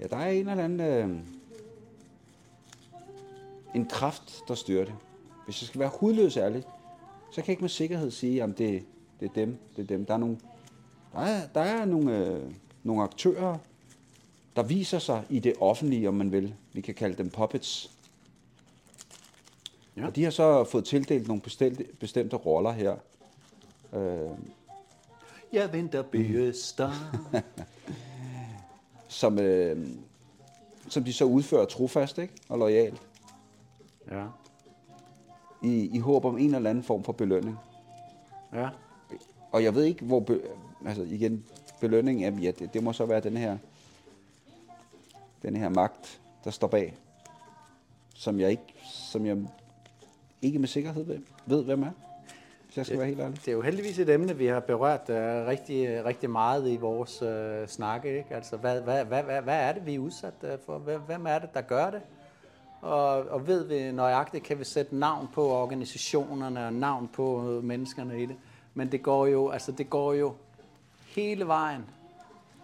Ja, 0.00 0.06
der 0.06 0.16
er 0.16 0.30
en 0.30 0.48
eller 0.48 0.64
anden... 0.64 0.80
Øh, 0.80 1.18
en 3.74 3.86
kraft, 3.86 4.40
der 4.48 4.54
styrer 4.54 4.84
det. 4.84 4.94
Hvis 5.44 5.62
jeg 5.62 5.68
skal 5.68 5.78
være 5.78 5.90
hudløs 6.00 6.36
ærlig, 6.36 6.62
så 7.30 7.34
kan 7.34 7.44
jeg 7.46 7.48
ikke 7.48 7.60
med 7.60 7.68
sikkerhed 7.68 8.10
sige, 8.10 8.44
om 8.44 8.54
det, 8.54 8.84
det 9.20 9.28
er 9.28 9.32
dem, 9.32 9.58
det 9.76 9.82
er 9.82 9.86
dem. 9.86 10.06
Der 10.06 10.14
er 10.14 10.18
nogle, 10.18 10.38
der 11.12 11.20
er, 11.20 11.46
der 11.54 11.60
er 11.60 11.84
nogle, 11.84 12.26
øh, 12.26 12.54
nogle 12.82 13.02
aktører, 13.02 13.58
der 14.56 14.62
viser 14.62 14.98
sig 14.98 15.24
i 15.30 15.38
det 15.38 15.54
offentlige, 15.60 16.08
om 16.08 16.14
man 16.14 16.32
vil. 16.32 16.54
Vi 16.72 16.80
kan 16.80 16.94
kalde 16.94 17.18
dem 17.18 17.30
puppets. 17.30 17.90
Ja. 19.96 20.06
Og 20.06 20.16
de 20.16 20.24
har 20.24 20.30
så 20.30 20.64
fået 20.64 20.84
tildelt 20.84 21.28
nogle 21.28 21.42
bestemte, 21.42 21.84
bestemte 22.00 22.36
roller 22.36 22.72
her. 22.72 22.96
Øh, 23.92 24.30
Jeg 25.52 25.72
venter 25.72 26.02
bøster. 26.02 26.90
som, 29.08 29.38
øh, 29.38 29.88
som 30.88 31.04
de 31.04 31.12
så 31.12 31.24
udfører 31.24 31.64
trofast 31.64 32.18
ikke? 32.18 32.34
og 32.48 32.58
lojalt, 32.58 33.02
ja. 34.10 34.26
i, 35.62 35.96
i 35.96 35.98
håb 35.98 36.24
om 36.24 36.38
en 36.38 36.54
eller 36.54 36.70
anden 36.70 36.84
form 36.84 37.04
for 37.04 37.12
belønning. 37.12 37.58
Ja. 38.52 38.68
Og 39.52 39.64
jeg 39.64 39.74
ved 39.74 39.84
ikke, 39.84 40.04
hvor... 40.04 40.20
Be, 40.20 40.40
altså 40.86 41.02
igen, 41.02 41.44
belønning, 41.80 42.20
jamen, 42.20 42.42
ja, 42.42 42.50
det, 42.50 42.74
det 42.74 42.82
må 42.82 42.92
så 42.92 43.06
være 43.06 43.20
den 43.20 43.36
her, 43.36 43.58
den 45.42 45.56
her 45.56 45.68
magt, 45.68 46.20
der 46.44 46.50
står 46.50 46.68
bag, 46.68 46.96
som 48.14 48.40
jeg 48.40 48.50
ikke, 48.50 48.74
som 48.84 49.26
jeg 49.26 49.38
ikke 50.42 50.58
med 50.58 50.68
sikkerhed 50.68 51.04
ved, 51.04 51.18
ved 51.46 51.64
hvem 51.64 51.82
er, 51.82 51.90
hvis 52.72 52.76
jeg 52.78 52.86
skal 52.86 52.98
være 52.98 53.08
helt 53.08 53.20
ærlig. 53.20 53.36
Det 53.36 53.48
er 53.48 53.52
jo 53.52 53.60
heldigvis 53.60 53.98
et 53.98 54.08
emne, 54.08 54.36
vi 54.36 54.46
har 54.46 54.60
berørt 54.60 55.00
uh, 55.08 55.16
rigtig, 55.16 56.04
rigtig 56.04 56.30
meget 56.30 56.68
i 56.68 56.76
vores 56.76 57.22
uh, 57.22 57.68
snakke. 57.68 58.18
Ikke? 58.18 58.34
Altså, 58.34 58.56
hvad, 58.56 58.80
hvad, 58.80 59.04
hvad, 59.04 59.22
hvad, 59.22 59.42
hvad 59.42 59.60
er 59.60 59.72
det, 59.72 59.86
vi 59.86 59.94
er 59.94 59.98
udsat 59.98 60.34
øh, 60.42 60.50
for? 60.66 60.78
Hvem 60.78 61.26
er 61.26 61.38
det, 61.38 61.54
der 61.54 61.60
gør 61.60 61.90
det? 61.90 62.00
Og, 62.80 63.28
og 63.28 63.46
ved 63.46 63.64
vi 63.64 63.92
nøjagtigt, 63.92 64.44
kan 64.44 64.58
vi 64.58 64.64
sætte 64.64 64.96
navn 64.96 65.28
på 65.34 65.48
organisationerne 65.48 66.66
og 66.66 66.72
navn 66.72 67.08
på 67.08 67.40
menneskerne 67.62 68.22
i 68.22 68.26
det. 68.26 68.36
Men 68.74 68.92
det 68.92 69.02
går 69.02 69.26
jo, 69.26 69.50
altså, 69.50 69.72
det 69.72 69.90
går 69.90 70.12
jo 70.12 70.34
hele 71.06 71.46
vejen 71.46 71.84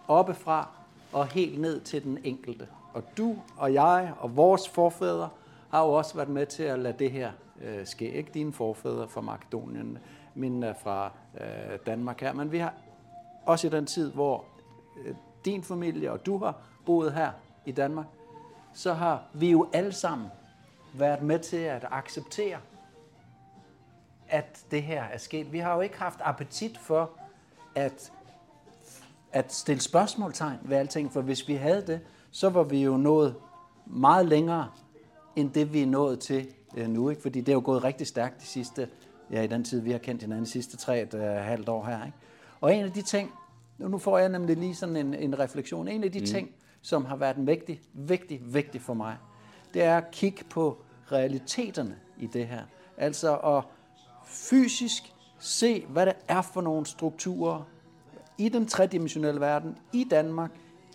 oppefra 0.07 0.67
og 1.11 1.27
helt 1.27 1.61
ned 1.61 1.79
til 1.81 2.03
den 2.03 2.17
enkelte. 2.23 2.67
Og 2.93 3.03
du 3.17 3.35
og 3.57 3.73
jeg 3.73 4.13
og 4.19 4.35
vores 4.35 4.69
forfædre 4.69 5.29
har 5.69 5.85
jo 5.85 5.91
også 5.91 6.15
været 6.15 6.29
med 6.29 6.45
til 6.45 6.63
at 6.63 6.79
lade 6.79 6.95
det 6.99 7.11
her 7.11 7.31
øh, 7.61 7.85
sker 7.85 8.13
Ikke 8.13 8.31
dine 8.33 8.53
forfædre 8.53 9.07
fra 9.07 9.21
Makedonien, 9.21 9.97
men 10.35 10.63
er 10.63 10.73
fra 10.73 11.11
øh, 11.41 11.79
Danmark 11.85 12.21
her. 12.21 12.33
Men 12.33 12.51
vi 12.51 12.57
har 12.57 12.73
også 13.45 13.67
i 13.67 13.69
den 13.69 13.85
tid, 13.85 14.11
hvor 14.11 14.45
øh, 15.05 15.15
din 15.45 15.63
familie 15.63 16.11
og 16.11 16.25
du 16.25 16.37
har 16.37 16.55
boet 16.85 17.13
her 17.13 17.31
i 17.65 17.71
Danmark, 17.71 18.05
så 18.73 18.93
har 18.93 19.23
vi 19.33 19.51
jo 19.51 19.67
alle 19.73 19.91
sammen 19.91 20.27
været 20.93 21.21
med 21.21 21.39
til 21.39 21.57
at 21.57 21.85
acceptere, 21.91 22.57
at 24.29 24.65
det 24.71 24.83
her 24.83 25.03
er 25.03 25.17
sket. 25.17 25.51
Vi 25.51 25.59
har 25.59 25.75
jo 25.75 25.81
ikke 25.81 25.99
haft 25.99 26.19
appetit 26.23 26.77
for 26.77 27.11
at 27.75 28.11
at 29.31 29.53
stille 29.53 29.81
spørgsmålstegn 29.81 30.57
ved 30.63 30.77
alting, 30.77 31.13
for 31.13 31.21
hvis 31.21 31.47
vi 31.47 31.55
havde 31.55 31.87
det, 31.87 32.01
så 32.31 32.49
var 32.49 32.63
vi 32.63 32.83
jo 32.83 32.97
nået 32.97 33.35
meget 33.85 34.25
længere 34.25 34.69
end 35.35 35.51
det, 35.51 35.73
vi 35.73 35.81
er 35.81 35.87
nået 35.87 36.19
til 36.19 36.47
nu. 36.87 37.09
Ikke? 37.09 37.21
Fordi 37.21 37.41
det 37.41 37.49
er 37.49 37.53
jo 37.53 37.61
gået 37.65 37.83
rigtig 37.83 38.07
stærkt 38.07 38.41
de 38.41 38.45
sidste, 38.45 38.89
ja, 39.31 39.41
i 39.41 39.47
den 39.47 39.63
tid, 39.63 39.81
vi 39.81 39.91
har 39.91 39.97
kendt 39.97 40.21
hinanden, 40.21 40.45
de 40.45 40.49
sidste 40.49 40.77
tre 40.77 41.01
et 41.01 41.13
uh, 41.13 41.21
halvt 41.21 41.69
år 41.69 41.85
her. 41.85 42.05
Ikke? 42.05 42.17
Og 42.61 42.75
en 42.75 42.85
af 42.85 42.91
de 42.91 43.01
ting, 43.01 43.31
nu 43.77 43.97
får 43.97 44.17
jeg 44.17 44.29
nemlig 44.29 44.57
lige 44.57 44.75
sådan 44.75 44.95
en, 44.95 45.13
en 45.13 45.39
refleksion, 45.39 45.87
en 45.87 46.03
af 46.03 46.11
de 46.11 46.19
mm. 46.19 46.25
ting, 46.25 46.49
som 46.81 47.05
har 47.05 47.15
været 47.15 47.47
vigtig, 47.47 47.81
vigtig, 47.93 48.41
vigtig 48.45 48.81
for 48.81 48.93
mig, 48.93 49.17
det 49.73 49.83
er 49.83 49.97
at 49.97 50.11
kigge 50.11 50.43
på 50.49 50.77
realiteterne 51.11 51.95
i 52.17 52.27
det 52.27 52.47
her. 52.47 52.61
Altså 52.97 53.37
at 53.37 53.63
fysisk 54.25 55.03
se, 55.39 55.85
hvad 55.85 56.05
det 56.05 56.15
er 56.27 56.41
for 56.41 56.61
nogle 56.61 56.85
strukturer, 56.85 57.63
i 58.37 58.49
den 58.49 58.67
tredimensionelle 58.67 59.41
verden, 59.41 59.77
i 59.93 60.07
Danmark. 60.11 60.51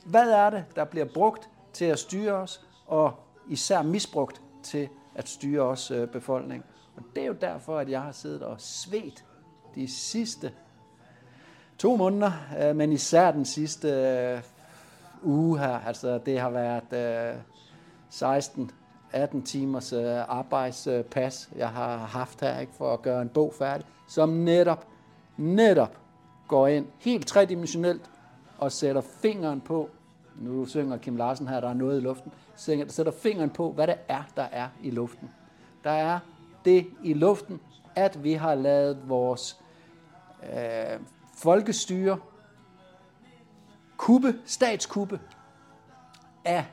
Hvad 0.07 0.31
er 0.31 0.51
det, 0.51 0.65
der 0.77 0.85
bliver 0.85 1.07
brugt 1.15 1.49
til 1.73 1.85
at 1.85 1.99
styre 1.99 2.33
os, 2.33 2.67
og 2.87 3.13
især 3.49 3.83
misbrugt 3.83 4.43
til 4.63 4.89
at 5.15 5.29
styre 5.29 5.63
os 5.63 5.91
øh, 5.91 6.09
befolkning? 6.09 6.65
Og 6.97 7.03
det 7.15 7.23
er 7.23 7.27
jo 7.27 7.37
derfor, 7.41 7.79
at 7.79 7.91
jeg 7.91 8.03
har 8.03 8.13
siddet 8.13 8.43
og 8.43 8.61
svedt 8.61 9.25
de 9.75 9.89
sidste 9.89 10.53
to 11.79 11.97
måneder, 11.97 12.33
øh, 12.61 12.77
men 12.77 12.93
især 12.93 13.31
den 13.31 13.45
sidste 13.45 13.89
øh, 13.89 14.41
uge 15.23 15.59
her. 15.59 15.79
Altså, 15.79 16.19
det 16.19 16.41
har 16.41 16.51
været 16.51 17.33
øh, 17.33 17.41
16 18.11 18.71
18 19.15 19.43
timers 19.43 19.93
øh, 19.93 20.29
arbejdspas, 20.29 21.51
jeg 21.57 21.69
har 21.69 21.97
haft 21.97 22.41
her 22.41 22.59
ikke, 22.59 22.73
for 22.73 22.93
at 22.93 23.03
gøre 23.03 23.23
en 23.23 23.29
bog 23.29 23.55
færdig, 23.59 23.87
som 24.09 24.29
netop, 24.29 24.87
netop 25.37 25.99
går 26.49 26.69
ind 26.69 26.87
helt 26.99 27.27
tredimensionelt 27.27 28.11
og 28.59 28.73
sætter 28.73 29.01
fingeren 29.01 29.61
på, 29.61 29.91
nu 30.37 30.67
synger 30.67 30.97
Kim 30.97 31.17
Larsen 31.17 31.49
her, 31.49 31.61
der 31.61 31.69
er 31.69 31.75
noget 31.75 32.01
i 32.01 32.01
luften, 32.01 32.33
sætter 32.57 33.13
fingeren 33.13 33.51
på, 33.51 33.73
hvad 33.73 33.87
det 33.87 33.97
er, 34.09 34.23
der 34.37 34.43
er 34.43 34.69
i 34.83 34.91
luften. 34.91 35.31
Der 35.85 35.91
er 35.91 36.19
det 36.65 36.87
i 37.03 37.15
luften, 37.15 37.61
at 37.95 38.25
vi 38.25 38.33
har 38.33 38.55
lavet 38.55 39.09
vores 39.09 39.61
øh, 40.43 41.01
folkestyre 41.37 42.19
kuppe, 43.97 44.35
statskuppe 44.45 45.21
af 46.45 46.65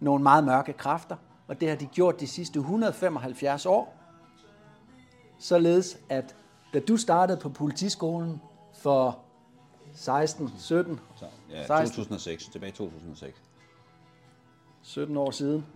nogle 0.00 0.22
meget 0.22 0.44
mørke 0.44 0.72
kræfter, 0.72 1.16
og 1.48 1.60
det 1.60 1.68
har 1.68 1.76
de 1.76 1.86
gjort 1.86 2.20
de 2.20 2.26
sidste 2.26 2.58
175 2.58 3.66
år, 3.66 3.96
således 5.38 5.98
at 6.08 6.36
da 6.74 6.80
du 6.80 6.96
startede 6.96 7.40
på 7.40 7.48
politiskolen 7.48 8.42
for 8.74 9.18
16, 9.98 10.52
17, 10.58 11.00
Så, 11.16 11.24
ja, 11.50 11.66
16. 11.66 11.86
2006, 11.86 12.48
tilbage 12.48 12.70
i 12.70 12.72
2006. 12.72 13.42
17 14.82 15.16
år 15.16 15.30
siden. 15.30 15.66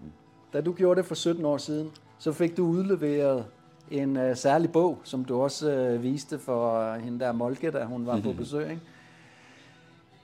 Da 0.53 0.61
du 0.61 0.73
gjorde 0.73 0.99
det 0.99 1.07
for 1.07 1.15
17 1.15 1.45
år 1.45 1.59
siden, 1.59 1.91
så 2.19 2.33
fik 2.33 2.57
du 2.57 2.67
udleveret 2.67 3.47
en 3.91 4.17
uh, 4.17 4.37
særlig 4.37 4.73
bog, 4.73 4.99
som 5.05 5.25
du 5.25 5.43
også 5.43 5.95
uh, 5.95 6.03
viste 6.03 6.39
for 6.39 6.95
uh, 6.95 7.03
hende 7.03 7.21
der 7.21 7.33
Molke, 7.33 7.71
da 7.71 7.85
hun 7.85 8.07
var 8.07 8.21
på 8.21 8.33
besøg, 8.43 8.71
ikke? 8.71 8.83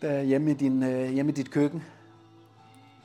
Der, 0.02 0.22
hjemme, 0.22 0.50
i 0.50 0.54
din, 0.54 0.82
uh, 0.82 1.04
hjemme 1.04 1.32
i 1.32 1.34
dit 1.34 1.50
køkken. 1.50 1.82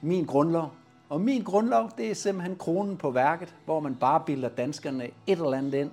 Min 0.02 0.26
grundlov. 0.26 0.72
Og 1.10 1.22
min 1.22 1.44
grundlov, 1.44 1.92
det 1.98 2.12
er 2.12 2.16
simpelthen 2.16 2.56
kronen 2.56 2.98
på 2.98 3.12
værket, 3.12 3.56
hvor 3.66 3.80
man 3.80 3.96
bare 3.96 4.24
bilder 4.26 4.50
danskerne 4.50 5.06
et 5.06 5.12
eller 5.28 5.54
andet 5.54 5.74
ind, 5.74 5.92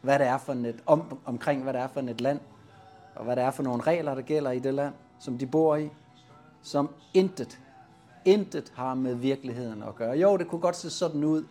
hvad 0.00 0.18
det 0.18 0.26
er 0.26 0.38
for 0.38 0.52
et, 0.52 0.82
om, 0.86 1.18
omkring 1.24 1.62
hvad 1.62 1.72
det 1.72 1.80
er 1.82 1.88
for 1.88 2.00
et 2.00 2.20
land, 2.20 2.40
og 3.14 3.24
hvad 3.24 3.36
det 3.36 3.44
er 3.44 3.50
for 3.50 3.62
nogle 3.62 3.82
regler, 3.82 4.14
der 4.14 4.22
gælder 4.22 4.50
i 4.50 4.58
det 4.58 4.74
land, 4.74 4.94
som 5.18 5.38
de 5.38 5.46
bor 5.46 5.76
i, 5.76 5.90
som 6.62 6.90
intet, 7.14 7.60
intet 8.24 8.72
har 8.74 8.94
med 8.94 9.14
virkeligheden 9.14 9.82
at 9.82 9.94
gøre. 9.94 10.18
Jo, 10.18 10.36
det 10.36 10.48
kunne 10.48 10.60
godt 10.60 10.76
se 10.76 10.90
sådan 10.90 11.24
ud, 11.24 11.44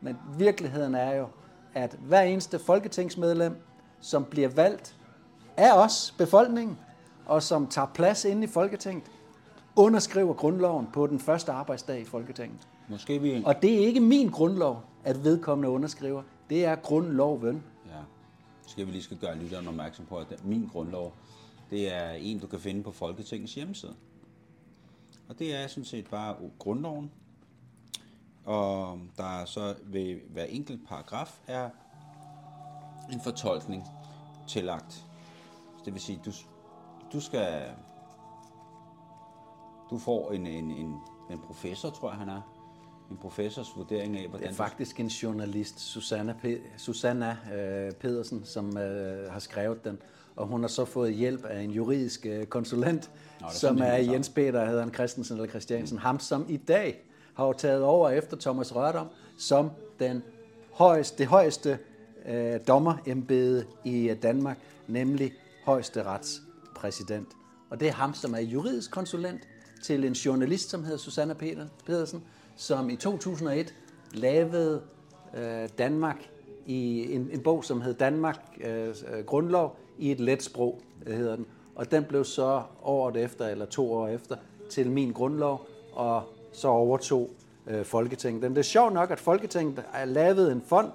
men 0.00 0.18
virkeligheden 0.38 0.94
er 0.94 1.14
jo, 1.14 1.26
at 1.74 1.96
hver 2.00 2.22
eneste 2.22 2.58
folketingsmedlem, 2.58 3.56
som 4.00 4.24
bliver 4.24 4.48
valgt 4.48 4.96
af 5.56 5.84
os, 5.84 6.14
befolkningen, 6.18 6.78
og 7.26 7.42
som 7.42 7.66
tager 7.66 7.86
plads 7.94 8.24
inde 8.24 8.44
i 8.44 8.46
Folketinget, 8.46 9.04
underskriver 9.76 10.34
grundloven 10.34 10.88
på 10.92 11.06
den 11.06 11.20
første 11.20 11.52
arbejdsdag 11.52 12.00
i 12.00 12.04
Folketinget. 12.04 12.68
Måske 12.88 13.18
vi... 13.18 13.42
Og 13.46 13.62
det 13.62 13.74
er 13.74 13.86
ikke 13.86 14.00
min 14.00 14.28
grundlov, 14.28 14.82
at 15.04 15.24
vedkommende 15.24 15.68
underskriver. 15.68 16.22
Det 16.50 16.64
er 16.64 16.74
grundloven. 16.74 17.62
Skal 18.66 18.86
vi 18.86 18.92
lige 18.92 19.02
skal 19.02 19.16
gøre 19.18 19.38
lytteren 19.38 19.68
opmærksom 19.68 20.06
på, 20.06 20.18
at 20.18 20.44
min 20.44 20.68
grundlov, 20.72 21.14
det 21.70 21.92
er 21.92 22.10
en, 22.10 22.38
du 22.38 22.46
kan 22.46 22.60
finde 22.60 22.82
på 22.82 22.92
Folketingets 22.92 23.54
hjemmeside. 23.54 23.94
Og 25.28 25.38
det 25.38 25.54
er 25.54 25.66
sådan 25.66 25.84
set 25.84 26.10
bare 26.10 26.36
grundloven. 26.58 27.10
Og 28.44 29.00
der 29.16 29.40
er 29.40 29.44
så 29.44 29.76
ved 29.82 30.20
hver 30.30 30.44
enkelt 30.44 30.88
paragraf 30.88 31.40
er 31.46 31.70
en 33.12 33.20
fortolkning 33.20 33.86
tillagt. 34.48 35.06
Det 35.84 35.92
vil 35.92 36.02
sige, 36.02 36.20
du, 36.24 36.32
du 37.12 37.20
skal... 37.20 37.70
Du 39.90 39.98
får 39.98 40.32
en, 40.32 40.46
en, 40.46 40.70
en, 40.70 40.96
en 41.30 41.38
professor, 41.46 41.90
tror 41.90 42.10
jeg 42.10 42.18
han 42.18 42.28
er. 42.28 42.61
En 43.12 43.18
professors 43.18 43.72
vurdering 43.76 44.16
af, 44.16 44.20
Det 44.22 44.30
hvordan 44.30 44.48
er 44.48 44.54
faktisk 44.54 45.00
en 45.00 45.06
journalist, 45.06 45.80
Susanna, 45.80 46.34
Pe- 46.44 46.60
Susanna 46.78 47.36
øh, 47.54 47.92
Pedersen, 47.92 48.44
som 48.44 48.78
øh, 48.78 49.32
har 49.32 49.40
skrevet 49.40 49.84
den. 49.84 49.98
Og 50.36 50.46
hun 50.46 50.60
har 50.60 50.68
så 50.68 50.84
fået 50.84 51.14
hjælp 51.14 51.44
af 51.44 51.60
en 51.60 51.70
juridisk 51.70 52.26
øh, 52.26 52.46
konsulent, 52.46 53.10
Nå, 53.40 53.46
det 53.46 53.54
er 53.54 53.58
som 53.58 53.76
det 53.76 53.86
er. 53.88 53.96
Jens 53.96 54.28
Peter, 54.28 54.66
hedder 54.66 54.82
han 54.82 54.94
Christensen 54.94 55.36
eller 55.36 55.48
Christiansen. 55.48 55.98
Ham, 55.98 56.20
som 56.20 56.46
i 56.48 56.56
dag 56.56 57.04
har 57.34 57.46
jo 57.46 57.52
taget 57.52 57.82
over 57.82 58.10
efter 58.10 58.36
Thomas 58.36 58.74
Rørdom 58.74 59.06
som 59.38 59.70
den 59.98 60.22
højeste, 60.72 61.18
det 61.18 61.26
højeste 61.26 61.78
øh, 62.28 62.60
dommerembede 62.68 63.64
i 63.84 64.08
øh, 64.08 64.22
Danmark, 64.22 64.58
nemlig 64.88 65.32
højesteretspræsident. 65.64 67.28
Og 67.70 67.80
det 67.80 67.88
er 67.88 67.92
ham, 67.92 68.14
som 68.14 68.34
er 68.34 68.40
juridisk 68.40 68.90
konsulent 68.90 69.40
til 69.84 70.04
en 70.04 70.12
journalist, 70.12 70.70
som 70.70 70.84
hedder 70.84 70.98
Susanna 70.98 71.34
Peter, 71.34 71.66
Pedersen, 71.86 72.22
som 72.56 72.90
i 72.90 72.96
2001 72.96 73.74
lavede 74.12 74.82
øh, 75.36 75.68
Danmark 75.78 76.30
i 76.66 77.14
en, 77.14 77.28
en 77.32 77.40
bog, 77.40 77.64
som 77.64 77.80
hed 77.80 77.94
Danmark 77.94 78.38
øh, 78.64 78.88
øh 78.88 79.24
Grundlov 79.24 79.76
i 79.98 80.10
et 80.10 80.20
let 80.20 80.42
sprog, 80.42 80.80
øh, 81.06 81.16
hedder 81.16 81.36
den. 81.36 81.46
Og 81.74 81.90
den 81.90 82.04
blev 82.04 82.24
så 82.24 82.62
året 82.82 83.16
efter, 83.16 83.48
eller 83.48 83.64
to 83.64 83.92
år 83.92 84.08
efter, 84.08 84.36
til 84.70 84.90
min 84.90 85.12
grundlov, 85.12 85.66
og 85.92 86.22
så 86.52 86.68
overtog 86.68 87.30
øh, 87.66 87.84
Folketinget. 87.84 88.42
Den 88.42 88.52
det 88.52 88.58
er 88.58 88.62
sjovt 88.62 88.92
nok, 88.92 89.10
at 89.10 89.20
Folketinget 89.20 89.84
lavede 90.06 90.52
en 90.52 90.62
fond 90.66 90.90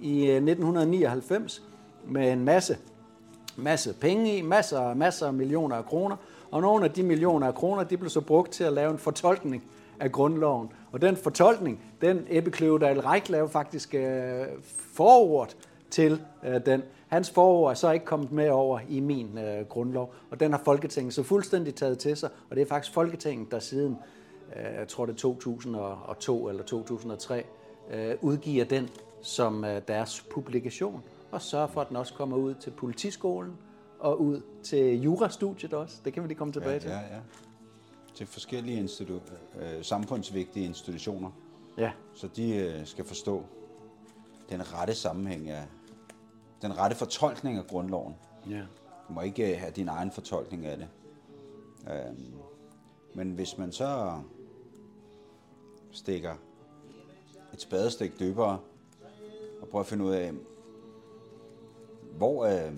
i 0.00 0.26
øh, 0.26 0.36
1999 0.36 1.62
med 2.06 2.32
en 2.32 2.44
masse, 2.44 2.78
masse 3.56 3.94
penge 3.94 4.36
i, 4.36 4.42
masser, 4.42 4.94
masser 4.94 5.26
af 5.26 5.34
millioner 5.34 5.76
af 5.76 5.84
kroner, 5.84 6.16
og 6.50 6.60
nogle 6.60 6.84
af 6.84 6.90
de 6.90 7.02
millioner 7.02 7.46
af 7.46 7.54
kroner, 7.54 7.84
de 7.84 7.96
blev 7.96 8.10
så 8.10 8.20
brugt 8.20 8.52
til 8.52 8.64
at 8.64 8.72
lave 8.72 8.90
en 8.90 8.98
fortolkning 8.98 9.64
af 10.00 10.12
grundloven. 10.12 10.68
Og 10.92 11.02
den 11.02 11.16
fortolkning, 11.16 11.84
den 12.00 12.26
Ebbe 12.30 12.50
Kløvedal 12.50 13.00
Reich 13.00 13.30
lavede 13.30 13.48
faktisk 13.48 13.94
øh, 13.94 14.46
forord 14.94 15.54
til 15.90 16.22
øh, 16.44 16.66
den. 16.66 16.82
Hans 17.08 17.30
forord 17.30 17.70
er 17.70 17.74
så 17.74 17.90
ikke 17.90 18.06
kommet 18.06 18.32
med 18.32 18.48
over 18.48 18.80
i 18.88 19.00
min 19.00 19.38
øh, 19.38 19.66
grundlov, 19.66 20.14
og 20.30 20.40
den 20.40 20.52
har 20.52 20.60
Folketinget 20.64 21.14
så 21.14 21.22
fuldstændig 21.22 21.74
taget 21.74 21.98
til 21.98 22.16
sig, 22.16 22.30
og 22.50 22.56
det 22.56 22.62
er 22.62 22.66
faktisk 22.66 22.94
Folketinget, 22.94 23.50
der 23.50 23.58
siden, 23.58 23.96
øh, 24.56 24.78
jeg 24.78 24.88
tror 24.88 25.06
det 25.06 25.12
er 25.12 25.16
2002 25.16 26.48
eller 26.48 26.62
2003, 26.62 27.44
øh, 27.92 28.14
udgiver 28.20 28.64
den 28.64 28.88
som 29.22 29.64
øh, 29.64 29.82
deres 29.88 30.26
publikation, 30.30 31.02
og 31.30 31.42
sørger 31.42 31.66
for, 31.66 31.80
at 31.80 31.88
den 31.88 31.96
også 31.96 32.14
kommer 32.14 32.36
ud 32.36 32.54
til 32.54 32.70
politiskolen 32.70 33.52
og 33.98 34.20
ud 34.20 34.40
til 34.62 35.02
jurastudiet 35.02 35.74
også. 35.74 35.96
Det 36.04 36.12
kan 36.12 36.22
vi 36.22 36.28
lige 36.28 36.38
komme 36.38 36.52
tilbage 36.52 36.72
ja, 36.72 36.78
til. 36.78 36.90
Ja, 36.90 36.96
ja. 36.96 37.20
Til 38.22 38.28
forskellige 38.28 38.78
institu- 38.84 39.58
øh, 39.58 39.84
samfundsvigtige 39.84 40.66
institutioner, 40.66 41.30
Ja, 41.78 41.92
så 42.14 42.28
de 42.36 42.54
øh, 42.56 42.86
skal 42.86 43.04
forstå 43.04 43.44
den 44.50 44.72
rette 44.74 44.94
sammenhæng 44.94 45.50
af, 45.50 45.64
den 46.62 46.78
rette 46.78 46.96
fortolkning 46.96 47.58
af 47.58 47.66
grundloven. 47.66 48.14
ja. 48.50 48.60
Du 49.08 49.12
må 49.12 49.20
ikke 49.20 49.52
øh, 49.54 49.60
have 49.60 49.72
din 49.72 49.88
egen 49.88 50.10
fortolkning 50.10 50.66
af 50.66 50.76
det. 50.76 50.88
Øhm, 51.92 52.32
men 53.14 53.30
hvis 53.30 53.58
man 53.58 53.72
så 53.72 54.20
stikker 55.92 56.34
et 57.54 57.60
spadestik 57.60 58.18
dybere 58.20 58.58
og 59.62 59.68
prøver 59.68 59.80
at 59.82 59.86
finde 59.88 60.04
ud 60.04 60.12
af, 60.12 60.32
hvor, 62.16 62.44
øh, 62.46 62.72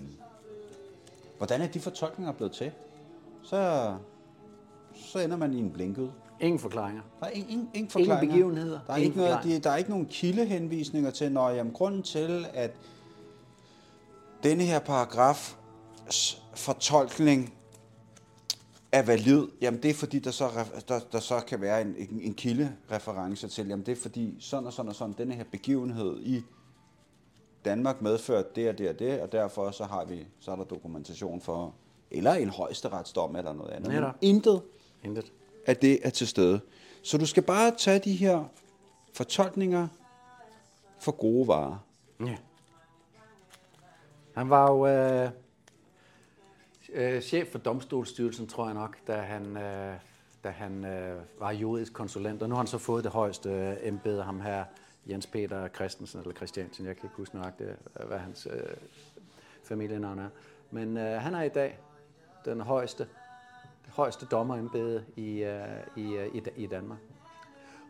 hvordan 1.37 1.61
er 1.61 1.67
de 1.67 1.79
fortolkninger 1.79 2.33
blevet 2.33 2.53
til, 2.53 2.71
så, 3.43 3.95
så 4.95 5.19
ender 5.19 5.37
man 5.37 5.53
i 5.53 5.59
en 5.59 5.71
blinkød. 5.71 6.09
Ingen 6.39 6.59
forklaringer. 6.59 7.01
Der 7.19 7.25
er 7.25 7.29
ingen, 7.29 7.51
ingen, 7.51 7.69
ingen 7.73 7.89
forklaringer. 7.89 8.33
begivenheder, 8.33 8.79
Der 8.87 8.93
er, 8.93 8.97
ingen 8.97 9.11
ikke 9.11 9.17
noget, 9.17 9.39
de, 9.43 9.59
der 9.59 9.69
er 9.69 9.77
ikke 9.77 9.89
nogen 9.89 10.05
kildehenvisninger 10.05 11.11
til, 11.11 11.31
når 11.31 11.49
jamen, 11.49 11.73
grunden 11.73 12.03
til, 12.03 12.45
at 12.53 12.71
denne 14.43 14.63
her 14.63 14.79
paragraf 14.79 15.55
fortolkning 16.53 17.53
er 18.91 19.01
valid, 19.01 19.47
jamen 19.61 19.83
det 19.83 19.89
er 19.89 19.93
fordi, 19.93 20.19
der 20.19 20.31
så, 20.31 20.49
der, 20.87 20.99
der 21.11 21.19
så 21.19 21.39
kan 21.47 21.61
være 21.61 21.81
en, 21.81 21.95
en, 21.97 22.19
en 22.21 22.33
kildereference 22.33 23.47
til, 23.47 23.67
jamen 23.67 23.85
det 23.85 23.91
er 23.91 24.01
fordi 24.01 24.35
sådan 24.39 24.67
og 24.67 24.73
sådan 24.73 24.89
og 24.89 24.95
sådan, 24.95 25.15
denne 25.17 25.33
her 25.33 25.43
begivenhed 25.51 26.19
i 26.21 26.41
Danmark 27.65 28.01
medført 28.01 28.55
det 28.55 28.69
og 28.69 28.77
det 28.77 28.89
og 28.89 28.99
det, 28.99 29.21
og 29.21 29.31
derfor 29.31 29.71
så 29.71 29.83
har 29.83 30.05
vi, 30.05 30.25
så 30.39 30.51
er 30.51 30.55
der 30.55 30.63
dokumentation 30.63 31.41
for, 31.41 31.73
eller 32.11 32.33
en 32.33 32.49
højesteretsdom 32.49 33.35
eller 33.35 33.53
noget 33.53 33.71
andet. 33.71 33.91
Netop. 33.91 34.15
intet 34.21 34.61
Intet. 35.05 35.31
at 35.65 35.81
det 35.81 35.99
er 36.03 36.09
til 36.09 36.27
stede. 36.27 36.59
Så 37.03 37.17
du 37.17 37.25
skal 37.25 37.43
bare 37.43 37.71
tage 37.77 37.99
de 37.99 38.13
her 38.15 38.43
fortolkninger 39.13 39.87
for 40.99 41.11
gode 41.11 41.47
varer. 41.47 41.77
Ja. 42.19 42.37
Han 44.35 44.49
var 44.49 44.71
jo 44.71 44.87
øh, 44.87 45.29
øh, 46.93 47.21
chef 47.21 47.47
for 47.51 47.59
domstolsstyrelsen, 47.59 48.47
tror 48.47 48.65
jeg 48.65 48.73
nok, 48.73 48.97
da 49.07 49.13
han, 49.15 49.57
øh, 49.57 49.95
da 50.43 50.49
han 50.49 50.85
øh, 50.85 51.21
var 51.39 51.51
juridisk 51.51 51.93
konsulent. 51.93 52.41
Og 52.41 52.49
nu 52.49 52.55
har 52.55 52.61
han 52.61 52.67
så 52.67 52.77
fået 52.77 53.03
det 53.03 53.11
højeste 53.11 53.49
øh, 53.49 53.75
embede, 53.81 54.23
ham 54.23 54.41
her, 54.41 54.65
Jens 55.09 55.27
Peter 55.27 55.67
Christensen, 55.67 56.19
eller 56.19 56.33
Christiansen, 56.33 56.85
jeg 56.85 56.95
kan 56.95 57.05
ikke 57.05 57.15
huske 57.15 57.35
nøjagtigt, 57.35 57.69
øh, 57.99 58.07
hvad 58.07 58.17
hans 58.17 58.47
øh, 58.51 58.61
familienavn 59.63 60.19
er. 60.19 60.29
Men 60.71 60.97
øh, 60.97 61.21
han 61.21 61.35
er 61.35 61.41
i 61.41 61.49
dag 61.49 61.79
den 62.45 62.61
højeste, 62.61 63.07
højeste 63.95 64.25
dommerembede 64.25 65.03
i, 65.15 65.43
øh, 65.43 65.61
i, 65.95 66.13
øh, 66.13 66.35
i, 66.35 66.41
i 66.55 66.67
Danmark. 66.67 66.99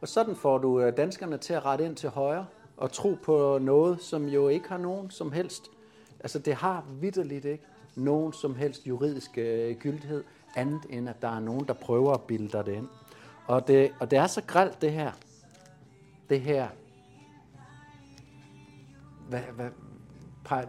Og 0.02 0.08
sådan 0.08 0.36
får 0.36 0.58
du 0.58 0.82
øh, 0.82 0.98
danskerne 0.98 1.38
til 1.38 1.54
at 1.54 1.65
rette 1.65 1.86
ind 1.86 1.96
til 1.96 2.10
højre 2.10 2.46
og 2.78 2.91
tro 2.91 3.18
på 3.24 3.60
noget, 3.62 4.02
som 4.02 4.28
jo 4.28 4.48
ikke 4.48 4.70
har 4.70 4.78
nogen 4.78 5.12
som 5.12 5.32
helst, 5.32 5.72
altså 6.20 6.39
det 6.39 6.56
har 6.56 6.86
vidderligt 7.02 7.46
ikke 7.46 7.63
nogen 7.96 8.34
som 8.34 8.56
helst 8.56 8.88
juridisk 8.88 9.38
øh, 9.38 9.76
gyldighed, 9.76 10.24
andet 10.56 10.82
end 10.89 11.10
at 11.10 11.22
der 11.22 11.28
er 11.28 11.39
nogen, 11.39 11.68
der 11.68 11.74
prøver 11.74 12.13
at 12.13 12.22
bilde 12.22 12.48
dig 12.48 12.65
det 12.65 12.74
ind. 12.74 12.88
Og 13.48 13.68
det, 13.68 13.91
og 14.00 14.12
det 14.12 14.20
er 14.20 14.28
så 14.28 14.41
gralt 14.48 14.82
det 14.82 14.91
her, 14.91 15.12
det 16.30 16.41
her, 16.41 16.68
hvad, 19.30 19.41
hvad, 19.56 19.70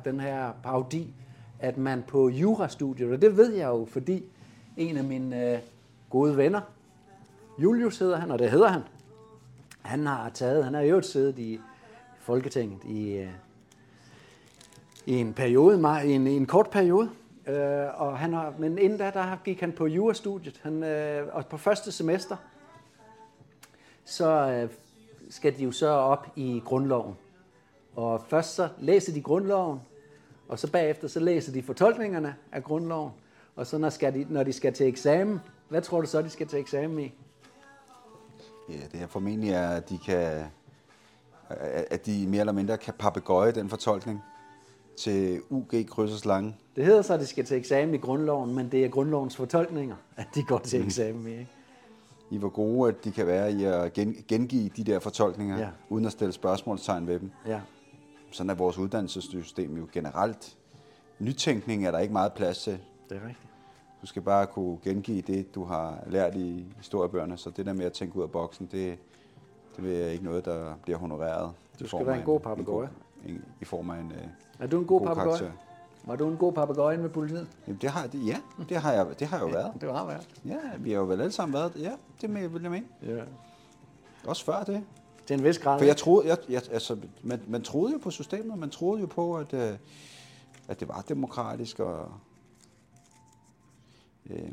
den 0.04 0.20
her 0.20 0.52
parodi, 0.62 1.14
at 1.58 1.78
man 1.78 2.04
på 2.08 2.28
jurastudiet, 2.28 3.12
og 3.12 3.22
det 3.22 3.36
ved 3.36 3.52
jeg 3.52 3.66
jo, 3.66 3.86
fordi 3.90 4.24
en 4.76 4.96
af 4.96 5.04
mine 5.04 5.52
øh, 5.52 5.58
gode 6.10 6.36
venner, 6.36 6.60
Julius 7.58 7.98
hedder 7.98 8.16
han, 8.16 8.30
og 8.30 8.38
det 8.38 8.50
hedder 8.50 8.68
han, 8.68 8.82
han 9.82 10.06
har 10.06 10.28
taget, 10.28 10.64
han 10.64 10.74
har 10.74 10.80
i 10.80 10.88
øvrigt 10.88 11.06
siddet 11.06 11.38
i 11.38 11.60
Folketinget 12.20 12.84
i, 12.84 13.12
øh, 13.12 13.28
i 15.06 15.14
en 15.14 15.34
periode, 15.34 16.02
i 16.04 16.12
en, 16.12 16.26
i 16.26 16.36
en 16.36 16.46
kort 16.46 16.70
periode, 16.70 17.10
øh, 17.46 18.00
og 18.00 18.18
han 18.18 18.32
har, 18.32 18.54
men 18.58 18.78
inden 18.78 18.98
da, 18.98 19.10
der 19.10 19.36
gik 19.44 19.60
han 19.60 19.72
på 19.72 19.86
jurastudiet, 19.86 20.60
han, 20.62 20.82
øh, 20.82 21.26
og 21.32 21.46
på 21.46 21.56
første 21.56 21.92
semester, 21.92 22.36
så 24.04 24.28
øh, 24.28 24.70
skal 25.30 25.56
de 25.56 25.64
jo 25.64 25.72
så 25.72 25.88
op 25.88 26.26
i 26.36 26.62
grundloven. 26.64 27.16
Og 27.96 28.22
først 28.28 28.54
så 28.54 28.68
læser 28.78 29.12
de 29.12 29.20
grundloven, 29.20 29.80
og 30.48 30.58
så 30.58 30.70
bagefter 30.70 31.08
så 31.08 31.20
læser 31.20 31.52
de 31.52 31.62
fortolkningerne 31.62 32.36
af 32.52 32.64
grundloven, 32.64 33.12
og 33.56 33.66
så 33.66 33.78
når, 33.78 33.90
skal 33.90 34.14
de, 34.14 34.26
når 34.28 34.42
de 34.42 34.52
skal 34.52 34.72
til 34.72 34.86
eksamen, 34.86 35.40
hvad 35.68 35.82
tror 35.82 36.00
du 36.00 36.06
så, 36.06 36.22
de 36.22 36.30
skal 36.30 36.46
til 36.46 36.58
eksamen 36.58 36.98
i? 36.98 37.12
Ja, 38.68 38.80
det 38.92 39.02
er 39.02 39.06
formentlig, 39.06 39.54
at 39.54 39.88
de 39.88 39.98
kan 39.98 40.44
at 41.90 42.06
de 42.06 42.26
mere 42.26 42.40
eller 42.40 42.52
mindre 42.52 42.76
kan 42.76 42.94
papegøje 42.98 43.52
den 43.52 43.68
fortolkning 43.68 44.22
til 44.96 45.40
UG 45.50 45.72
krydsers 45.88 46.24
lange. 46.24 46.56
Det 46.76 46.84
hedder 46.84 47.02
så, 47.02 47.14
at 47.14 47.20
de 47.20 47.26
skal 47.26 47.44
til 47.44 47.56
eksamen 47.56 47.94
i 47.94 47.98
grundloven, 47.98 48.54
men 48.54 48.72
det 48.72 48.84
er 48.84 48.88
grundlovens 48.88 49.36
fortolkninger, 49.36 49.96
at 50.16 50.26
de 50.34 50.42
går 50.42 50.58
til 50.58 50.84
eksamen 50.84 51.26
i. 51.26 51.30
Ikke? 51.30 51.48
I 52.30 52.38
hvor 52.38 52.48
gode 52.48 52.88
at 52.88 53.04
de 53.04 53.10
kan 53.10 53.26
være 53.26 53.52
i 53.52 53.64
at 53.64 53.92
gen, 53.92 54.24
gengive 54.28 54.70
de 54.76 54.84
der 54.84 54.98
fortolkninger, 54.98 55.58
ja. 55.58 55.68
uden 55.88 56.04
at 56.04 56.12
stille 56.12 56.32
spørgsmålstegn 56.32 57.06
ved 57.06 57.20
dem. 57.20 57.30
Ja. 57.46 57.60
Sådan 58.30 58.50
er 58.50 58.54
vores 58.54 58.78
uddannelsessystem 58.78 59.76
jo 59.76 59.88
generelt. 59.92 60.56
Nytænkning 61.18 61.86
er 61.86 61.90
der 61.90 61.98
ikke 61.98 62.12
meget 62.12 62.32
plads 62.32 62.62
til. 62.62 62.78
Det 63.08 63.16
er 63.16 63.20
rigtigt. 63.28 63.48
Du 64.02 64.06
skal 64.06 64.22
bare 64.22 64.46
kunne 64.46 64.78
gengive 64.84 65.20
det, 65.20 65.54
du 65.54 65.64
har 65.64 65.98
lært 66.06 66.34
i 66.34 66.66
historiebøgerne, 66.76 67.36
så 67.36 67.50
det 67.50 67.66
der 67.66 67.72
med 67.72 67.84
at 67.84 67.92
tænke 67.92 68.16
ud 68.16 68.22
af 68.22 68.30
boksen, 68.30 68.68
det, 68.72 68.98
det 69.76 70.04
er 70.04 70.08
ikke 70.10 70.24
noget, 70.24 70.44
der 70.44 70.74
bliver 70.82 70.98
honoreret. 70.98 71.52
Du 71.80 71.86
skal 71.86 72.06
være 72.06 72.18
en 72.18 72.24
god 72.24 72.40
papegøje. 72.40 72.88
I 73.60 73.64
form 73.64 73.90
af 73.90 74.00
en 74.00 74.12
øh, 74.12 74.28
Er 74.58 74.66
du 74.66 74.78
en 74.78 74.86
god, 74.86 75.00
god 75.00 75.06
papegøje? 75.06 75.52
Var 76.04 76.16
du 76.16 76.28
en 76.28 76.36
god 76.36 76.52
papegøje 76.52 76.96
med 76.96 77.08
politiet? 77.08 77.48
Jamen, 77.66 77.78
det 77.80 77.90
har, 77.90 78.06
det, 78.06 78.26
ja, 78.26 78.36
det 78.68 78.76
har 78.76 78.92
jeg, 78.92 79.06
det 79.18 79.26
har 79.26 79.36
jeg 79.36 79.46
jo 79.46 79.50
været. 79.52 79.72
Det 79.80 79.88
var 79.88 80.06
været. 80.06 80.28
Ja, 80.44 80.58
vi 80.78 80.90
har 80.90 80.98
jo 80.98 81.04
vel 81.04 81.20
alle 81.20 81.32
sammen 81.32 81.54
været 81.54 81.72
Ja, 81.76 81.92
det 82.20 82.30
med, 82.30 82.48
vil 82.48 82.62
jeg 82.62 82.70
mene. 82.70 82.86
Ja. 83.02 83.22
Også 84.26 84.44
før 84.44 84.62
det. 84.62 84.84
Til 85.26 85.34
en 85.34 85.44
vis 85.44 85.58
grad. 85.58 85.78
For 85.78 85.84
jeg 85.84 85.96
troede, 85.96 86.28
jeg, 86.28 86.38
jeg, 86.48 86.62
altså, 86.72 86.96
man, 87.22 87.40
man 87.48 87.62
troede 87.62 87.92
jo 87.92 87.98
på 87.98 88.10
systemet, 88.10 88.58
man 88.58 88.70
troede 88.70 89.00
jo 89.00 89.06
på, 89.06 89.36
at, 89.36 89.54
øh, 89.54 89.72
at 90.68 90.80
det 90.80 90.88
var 90.88 91.04
demokratisk, 91.08 91.80
og 91.80 92.08
øh, 94.30 94.52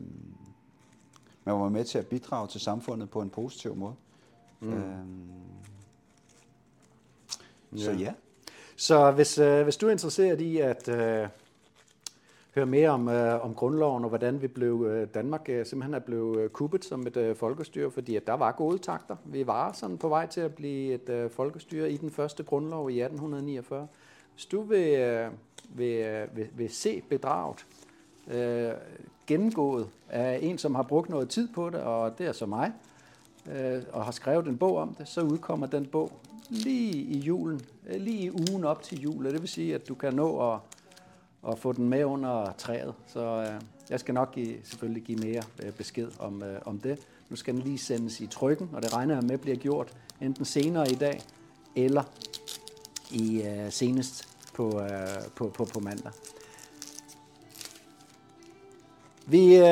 man 1.46 1.56
var 1.56 1.70
med 1.70 1.86
til 1.86 1.98
at 1.98 2.08
bidrage 2.08 2.48
til 2.48 2.62
samfundet 2.62 3.10
på 3.10 3.22
en 3.22 3.30
positiv 3.30 3.76
måde. 3.76 3.96
Mm. 4.60 4.74
Øh, 4.74 5.06
så 7.76 7.92
Ja. 7.92 7.98
ja, 7.98 8.14
Så 8.76 9.12
hvis, 9.12 9.38
øh, 9.38 9.64
hvis 9.64 9.78
du 9.78 9.88
er 9.88 9.92
interesseret 9.92 10.42
i 10.42 10.58
at 10.58 10.90
øh, 10.90 11.28
høre 12.56 12.66
mere 12.66 12.90
om, 12.90 13.10
øh, 13.10 13.46
om 13.46 13.56
grundloven 13.56 14.04
og 14.04 14.10
hvordan 14.10 14.42
vi 14.42 14.48
blev 14.48 14.86
øh, 14.90 15.08
Danmark 15.14 15.50
øh, 15.50 15.66
simpelthen 15.66 15.94
er 15.94 16.00
blevet 16.00 16.40
øh, 16.40 16.50
kuppet 16.50 16.86
som 16.86 17.08
et 17.08 17.18
øh, 17.18 17.36
folkestyre, 17.36 17.92
fordi 17.92 18.16
at 18.16 18.28
der 18.28 18.34
var 18.34 18.52
gode 18.52 18.78
takter. 18.78 19.16
Vi 19.26 19.48
var 19.48 19.74
sådan 19.74 19.98
på 19.98 20.10
vej 20.10 20.28
til 20.28 20.42
at 20.42 20.56
blive 20.56 20.94
et 20.94 21.10
øh, 21.10 21.30
folkestyre 21.32 21.92
i 21.92 21.98
den 21.98 22.12
første 22.12 22.44
grundlov 22.44 22.90
i 22.90 23.02
1849. 23.02 23.88
Hvis 24.34 24.46
du 24.46 24.62
vil, 24.62 25.00
øh, 25.00 25.32
vil, 25.70 25.94
øh, 25.94 26.36
vil, 26.36 26.48
vil 26.54 26.70
se 26.70 27.02
bedraget, 27.10 27.66
øh, 28.28 28.72
gennemgået 29.28 29.88
af 30.10 30.40
en, 30.42 30.58
som 30.58 30.76
har 30.76 30.84
brugt 30.84 31.10
noget 31.10 31.30
tid 31.30 31.48
på 31.48 31.70
det, 31.70 31.80
og 31.80 32.18
det 32.18 32.28
er 32.28 32.32
så 32.32 32.46
mig, 32.46 32.72
øh, 33.52 33.84
og 33.92 34.06
har 34.06 34.12
skrevet 34.12 34.48
en 34.48 34.58
bog 34.58 34.78
om 34.78 34.96
det, 34.96 35.08
så 35.08 35.22
udkommer 35.22 35.68
den 35.68 35.86
bog 35.86 36.12
lige 36.50 36.94
i 36.94 37.18
julen, 37.18 37.62
øh, 37.88 38.02
lige 38.02 38.26
i 38.26 38.32
ugen 38.32 38.64
op 38.64 38.84
til 38.84 39.02
jul, 39.02 39.28
og 39.28 39.34
det 39.34 39.42
vil 39.42 39.50
sige, 39.50 39.76
at 39.76 39.88
du 39.88 39.96
kan 39.96 40.14
nå 40.14 40.54
at, 40.54 40.60
at 41.48 41.60
få 41.60 41.72
den 41.72 41.90
med 41.90 42.04
under 42.06 42.54
træet. 42.58 42.94
Så 43.08 43.20
øh, 43.20 43.62
jeg 43.90 44.00
skal 44.00 44.14
nok 44.14 44.32
give, 44.32 44.58
selvfølgelig 44.64 45.04
give 45.04 45.18
mere 45.18 45.44
øh, 45.64 45.72
besked 45.72 46.08
om, 46.20 46.44
øh, 46.44 46.60
om 46.66 46.80
det. 46.80 47.00
Nu 47.30 47.36
skal 47.36 47.54
den 47.54 47.62
lige 47.62 47.78
sendes 47.78 48.22
i 48.22 48.28
trykken, 48.28 48.70
og 48.74 48.82
det 48.82 48.94
regner 48.94 49.16
jeg 49.16 49.24
med 49.24 49.38
bliver 49.38 49.58
gjort 49.58 49.94
enten 50.22 50.46
senere 50.46 50.92
i 50.92 50.96
dag, 50.96 51.22
eller 51.76 52.04
i 53.12 53.42
øh, 53.42 53.72
senest 53.72 54.28
på, 54.54 54.82
øh, 54.82 54.90
på, 55.36 55.48
på, 55.48 55.66
på 55.66 55.80
mandag. 55.80 56.12
Vi 59.26 59.56
øh, 59.58 59.64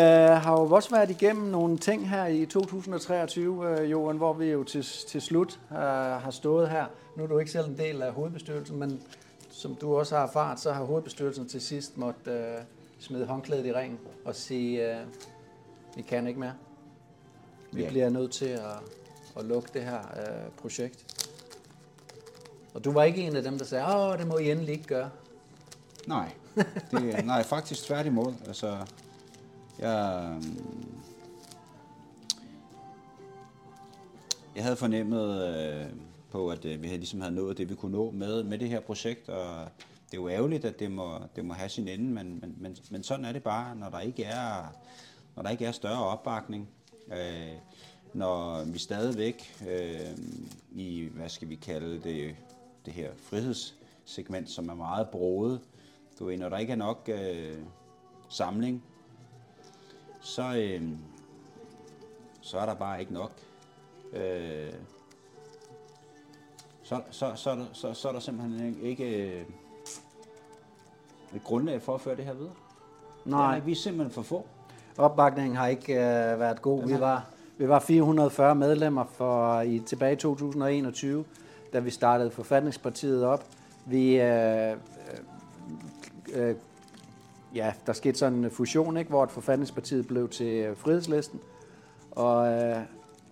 har 0.42 0.52
jo 0.52 0.72
også 0.72 0.90
været 0.90 1.10
igennem 1.10 1.48
nogle 1.48 1.78
ting 1.78 2.10
her 2.10 2.26
i 2.26 2.46
2023, 2.46 3.80
øh, 3.80 3.92
Johan, 3.92 4.18
hvor 4.18 4.34
vi 4.34 4.46
jo 4.46 4.64
til, 4.64 4.84
til 5.08 5.22
slut 5.22 5.60
øh, 5.72 5.78
har 5.78 6.32
stået 6.32 6.70
her. 6.70 6.86
Nu 7.18 7.24
er 7.24 7.28
du 7.28 7.40
ikke 7.40 7.52
selv 7.52 7.68
en 7.68 7.78
del 7.78 8.02
af 8.02 8.12
hovedbestyrelsen, 8.14 8.80
men 8.80 9.02
som 9.50 9.76
du 9.76 9.96
også 9.98 10.16
har 10.16 10.24
erfaret, 10.28 10.60
så 10.60 10.72
har 10.74 10.84
hovedbestyrelsen 10.84 11.48
til 11.48 11.62
sidst 11.62 11.98
måtte 11.98 12.32
øh, 12.32 12.58
smide 13.00 13.26
håndklædet 13.26 13.66
i 13.66 13.74
ringen 13.74 14.00
og 14.26 14.36
sige, 14.36 14.92
øh, 14.92 15.00
vi 15.96 16.02
kan 16.02 16.28
ikke 16.28 16.40
mere. 16.40 16.54
Vi 17.72 17.82
Ja. 17.84 17.90
bliver 17.90 18.10
nødt 18.10 18.32
til 18.32 18.46
at, 18.46 18.62
at 19.38 19.46
lukke 19.46 19.70
det 19.74 19.82
her 19.84 20.00
øh, 20.00 20.52
projekt. 20.62 21.28
Og 22.74 22.84
du 22.86 22.92
var 22.92 23.04
ikke 23.04 23.22
en 23.22 23.36
af 23.36 23.44
dem, 23.44 23.58
der 23.58 23.66
sagde, 23.66 23.86
åh, 23.96 24.18
det 24.20 24.28
må 24.28 24.38
I 24.38 24.52
endelig 24.52 24.72
ikke 24.74 24.88
gøre. 24.88 25.10
Nej, 26.08 26.32
det, 26.92 27.26
nej, 27.26 27.44
faktisk 27.44 27.84
tværtimod. 27.86 28.34
Altså, 28.48 28.78
jeg, 29.80 30.32
øhm, 30.36 31.02
jeg 34.56 34.64
havde 34.64 34.76
fornemmet 34.76 35.58
øh, 35.58 35.86
på, 36.32 36.50
at 36.50 36.66
øh, 36.66 36.82
vi 36.82 36.88
havde 36.88 37.00
ligesom 37.00 37.22
havde 37.22 37.36
nået 37.36 37.58
det, 37.58 37.70
vi 37.70 37.76
kunne 37.76 37.92
nå 37.92 38.12
med, 38.12 38.44
med 38.44 38.58
det 38.58 38.70
her 38.70 38.80
projekt, 38.80 39.30
og 39.30 39.68
det 40.12 40.18
er 40.18 40.22
jo 40.22 40.30
ærgerligt, 40.30 40.66
at 40.66 40.80
det 40.80 40.92
må, 40.92 41.20
det 41.36 41.46
må 41.46 41.54
have 41.54 41.70
sin 41.70 41.88
ende, 41.88 42.06
men, 42.06 42.40
men, 42.42 42.56
men, 42.58 42.78
men 42.92 43.04
sådan 43.04 43.26
er 43.26 43.32
det 43.32 43.44
bare, 43.44 43.76
når 43.76 43.90
der 43.90 44.00
ikke 44.00 44.24
er, 44.24 44.76
når 45.36 45.44
der 45.44 45.50
ikke 45.50 45.66
er 45.66 45.72
større 45.72 46.06
opbakning. 46.06 46.70
Øh, 47.12 47.56
når 48.14 48.64
vi 48.66 48.80
stadigvæk 48.80 49.66
øh, 49.70 50.18
i, 50.72 51.10
hvad 51.14 51.30
skal 51.30 51.50
vi 51.50 51.56
kalde 51.56 52.00
det, 52.04 52.36
det 52.86 52.94
her 52.94 53.10
frihedssegment, 53.18 54.50
som 54.50 54.70
er 54.70 54.74
meget 54.74 55.10
broet, 55.10 55.62
du 56.20 56.26
ved, 56.26 56.38
når 56.38 56.50
der 56.50 56.58
ikke 56.58 56.72
er 56.72 56.78
nok 56.78 57.10
øh, 57.14 57.58
samling, 58.30 58.84
så, 60.22 60.56
øh, 60.58 60.82
så 62.42 62.60
er 62.60 62.66
der 62.66 62.74
bare 62.74 63.00
ikke 63.00 63.14
nok. 63.14 63.32
Øh, 64.14 64.74
så, 66.84 67.02
så, 67.12 67.32
så, 67.36 67.56
der, 67.56 67.66
så, 67.74 67.94
så 67.94 68.08
er 68.08 68.12
der 68.12 68.20
simpelthen 68.20 68.78
ikke 68.82 69.28
øh, 69.28 69.46
et 71.36 71.44
grundlag 71.44 71.82
for 71.82 71.96
at 71.96 72.02
føre 72.02 72.16
det 72.16 72.26
her 72.26 72.34
videre. 72.34 72.54
Nej. 73.26 73.54
Ja, 73.54 73.60
vi 73.60 73.72
er 73.72 73.76
simpelthen 73.76 74.12
for 74.12 74.22
få. 74.22 74.46
Opbakningen 74.98 75.56
har 75.56 75.68
ikke 75.68 75.94
øh, 75.94 76.40
været 76.40 76.62
god. 76.62 76.88
Vi 76.88 77.00
var, 77.00 77.26
vi 77.58 77.68
var 77.68 77.80
440 77.80 78.56
medlemmer 78.56 79.06
for 79.06 79.62
i 79.62 79.80
tilbage 79.80 80.14
i 80.14 80.16
2021, 80.16 81.26
da 81.74 81.80
vi 81.80 81.90
startede 81.90 82.32
Forfatningspartiet 82.32 83.26
op. 83.26 83.46
Vi, 83.86 84.22
øh, 84.22 84.72
øh, 84.72 84.76
øh, 86.34 86.56
ja, 87.56 87.74
der 87.88 87.94
skete 87.94 88.20
sådan 88.20 88.46
en 88.46 88.52
fusion, 88.52 88.98
ikke, 88.98 89.10
hvor 89.10 89.24
et 89.24 89.32
Forfatningspartiet 89.32 90.08
blev 90.08 90.30
til 90.30 90.54
øh, 90.54 90.78
Frihedslisten. 90.78 91.40
Og, 92.12 92.54
øh, 92.54 92.78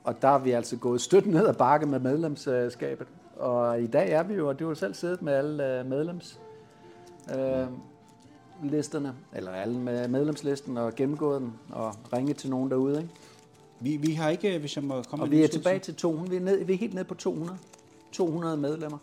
og 0.04 0.22
der 0.22 0.28
er 0.28 0.38
vi 0.38 0.52
altså 0.52 0.78
gået 0.78 1.02
støt 1.02 1.26
ned 1.26 1.48
ad 1.48 1.54
bakke 1.54 1.86
med 1.86 2.00
medlemskabet. 2.00 3.08
Og 3.36 3.82
i 3.82 3.88
dag 3.88 4.12
er 4.12 4.24
vi 4.24 4.34
jo, 4.34 4.50
og 4.50 4.60
du 4.60 4.68
har 4.68 4.74
selv 4.74 4.94
siddet 4.94 5.22
med 5.22 5.34
alle 5.34 5.80
øh, 5.80 5.86
medlems... 5.86 6.40
Øh, 7.36 7.68
listerne, 8.64 9.16
eller 9.34 9.52
alle 9.52 9.80
med 9.80 10.08
medlemslisten, 10.08 10.78
og 10.78 10.96
gennemgået 10.96 11.42
den, 11.42 11.54
og 11.72 11.96
ringet 12.14 12.38
til 12.38 12.50
nogen 12.50 12.72
derude. 12.72 12.98
Ikke? 12.98 13.10
Vi, 13.80 13.98
vi 13.98 14.14
har 14.14 14.30
ikke, 14.30 14.60
hvis 14.60 14.76
jeg 14.76 14.84
må 14.84 15.02
komme 15.02 15.26
Og 15.26 15.32
vi 15.32 15.44
er 15.44 15.48
tilbage 15.48 15.80
til 15.80 15.96
200. 15.96 16.30
Vi 16.30 16.36
er, 16.36 16.40
ned, 16.40 16.66
vi 16.66 16.74
er 16.74 16.78
helt 16.78 16.94
nede 16.94 17.06
på 17.06 17.16
200. 17.16 17.58
200 18.12 18.58
medlemmer. 18.58 18.98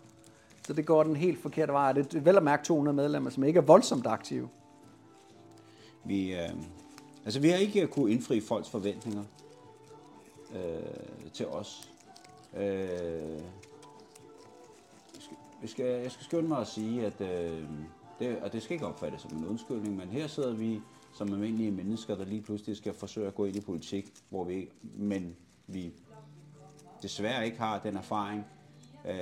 Så 0.67 0.73
det 0.73 0.85
går 0.85 1.03
den 1.03 1.15
helt 1.15 1.41
forkerte 1.41 1.73
vej. 1.73 1.91
Det 1.91 2.15
er 2.15 2.19
vel 2.19 2.37
at 2.37 2.43
mærke 2.43 2.63
200 2.63 2.95
medlemmer, 2.95 3.29
som 3.29 3.43
ikke 3.43 3.57
er 3.57 3.61
voldsomt 3.61 4.07
aktive. 4.07 4.49
Vi, 6.07 6.33
øh, 6.33 6.49
altså, 7.25 7.39
vi 7.39 7.49
har 7.49 7.57
ikke 7.57 7.87
kunne 7.87 8.11
indfri 8.11 8.41
folks 8.41 8.69
forventninger 8.69 9.23
øh, 10.55 11.31
til 11.33 11.47
os. 11.47 11.91
Øh, 12.57 13.41
jeg, 15.61 15.69
skal, 15.69 15.85
jeg, 15.85 16.11
skal, 16.11 16.25
skynde 16.25 16.47
mig 16.47 16.59
at 16.59 16.67
sige, 16.67 17.05
at 17.05 17.21
øh, 17.21 17.63
det, 18.19 18.39
og 18.39 18.53
det 18.53 18.63
skal 18.63 18.73
ikke 18.73 18.87
opfattes 18.87 19.21
som 19.21 19.37
en 19.37 19.45
undskyldning, 19.45 19.95
men 19.95 20.09
her 20.09 20.27
sidder 20.27 20.53
vi 20.53 20.81
som 21.13 21.33
almindelige 21.33 21.71
mennesker, 21.71 22.15
der 22.15 22.25
lige 22.25 22.41
pludselig 22.41 22.77
skal 22.77 22.93
forsøge 22.93 23.27
at 23.27 23.35
gå 23.35 23.45
ind 23.45 23.55
i 23.55 23.61
politik, 23.61 24.13
hvor 24.29 24.43
vi 24.43 24.53
ikke, 24.53 24.71
men 24.95 25.35
vi 25.67 25.93
desværre 27.01 27.45
ikke 27.45 27.57
har 27.57 27.79
den 27.79 27.97
erfaring, 27.97 28.45
øh, 29.05 29.13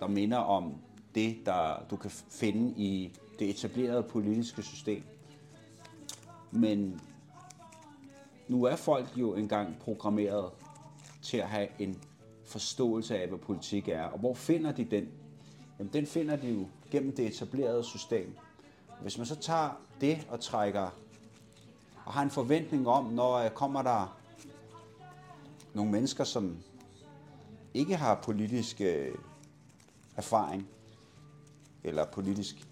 der 0.00 0.06
minder 0.06 0.38
om 0.38 0.74
det, 1.14 1.36
der 1.46 1.84
du 1.90 1.96
kan 1.96 2.10
finde 2.10 2.74
i 2.76 3.12
det 3.38 3.50
etablerede 3.50 4.02
politiske 4.02 4.62
system. 4.62 5.02
Men 6.50 7.00
nu 8.48 8.64
er 8.64 8.76
folk 8.76 9.08
jo 9.16 9.34
engang 9.34 9.76
programmeret 9.80 10.50
til 11.22 11.36
at 11.36 11.48
have 11.48 11.68
en 11.78 12.02
forståelse 12.44 13.18
af, 13.18 13.28
hvad 13.28 13.38
politik 13.38 13.88
er. 13.88 14.02
Og 14.02 14.18
hvor 14.18 14.34
finder 14.34 14.72
de 14.72 14.84
den? 14.84 15.08
Jamen, 15.78 15.92
den 15.92 16.06
finder 16.06 16.36
de 16.36 16.48
jo 16.48 16.66
gennem 16.90 17.16
det 17.16 17.26
etablerede 17.26 17.84
system. 17.84 18.36
Hvis 19.02 19.18
man 19.18 19.26
så 19.26 19.34
tager 19.34 19.70
det 20.00 20.26
og 20.28 20.40
trækker 20.40 20.90
og 22.04 22.12
har 22.12 22.22
en 22.22 22.30
forventning 22.30 22.88
om, 22.88 23.04
når 23.04 23.34
øh, 23.34 23.50
kommer 23.50 23.82
der 23.82 24.18
nogle 25.74 25.90
mennesker, 25.92 26.24
som 26.24 26.58
ikke 27.74 27.96
har 27.96 28.14
politisk 28.14 28.80
øh, 28.80 29.14
erfaring, 30.16 30.68
eller 31.84 32.06
politisk 32.06 32.68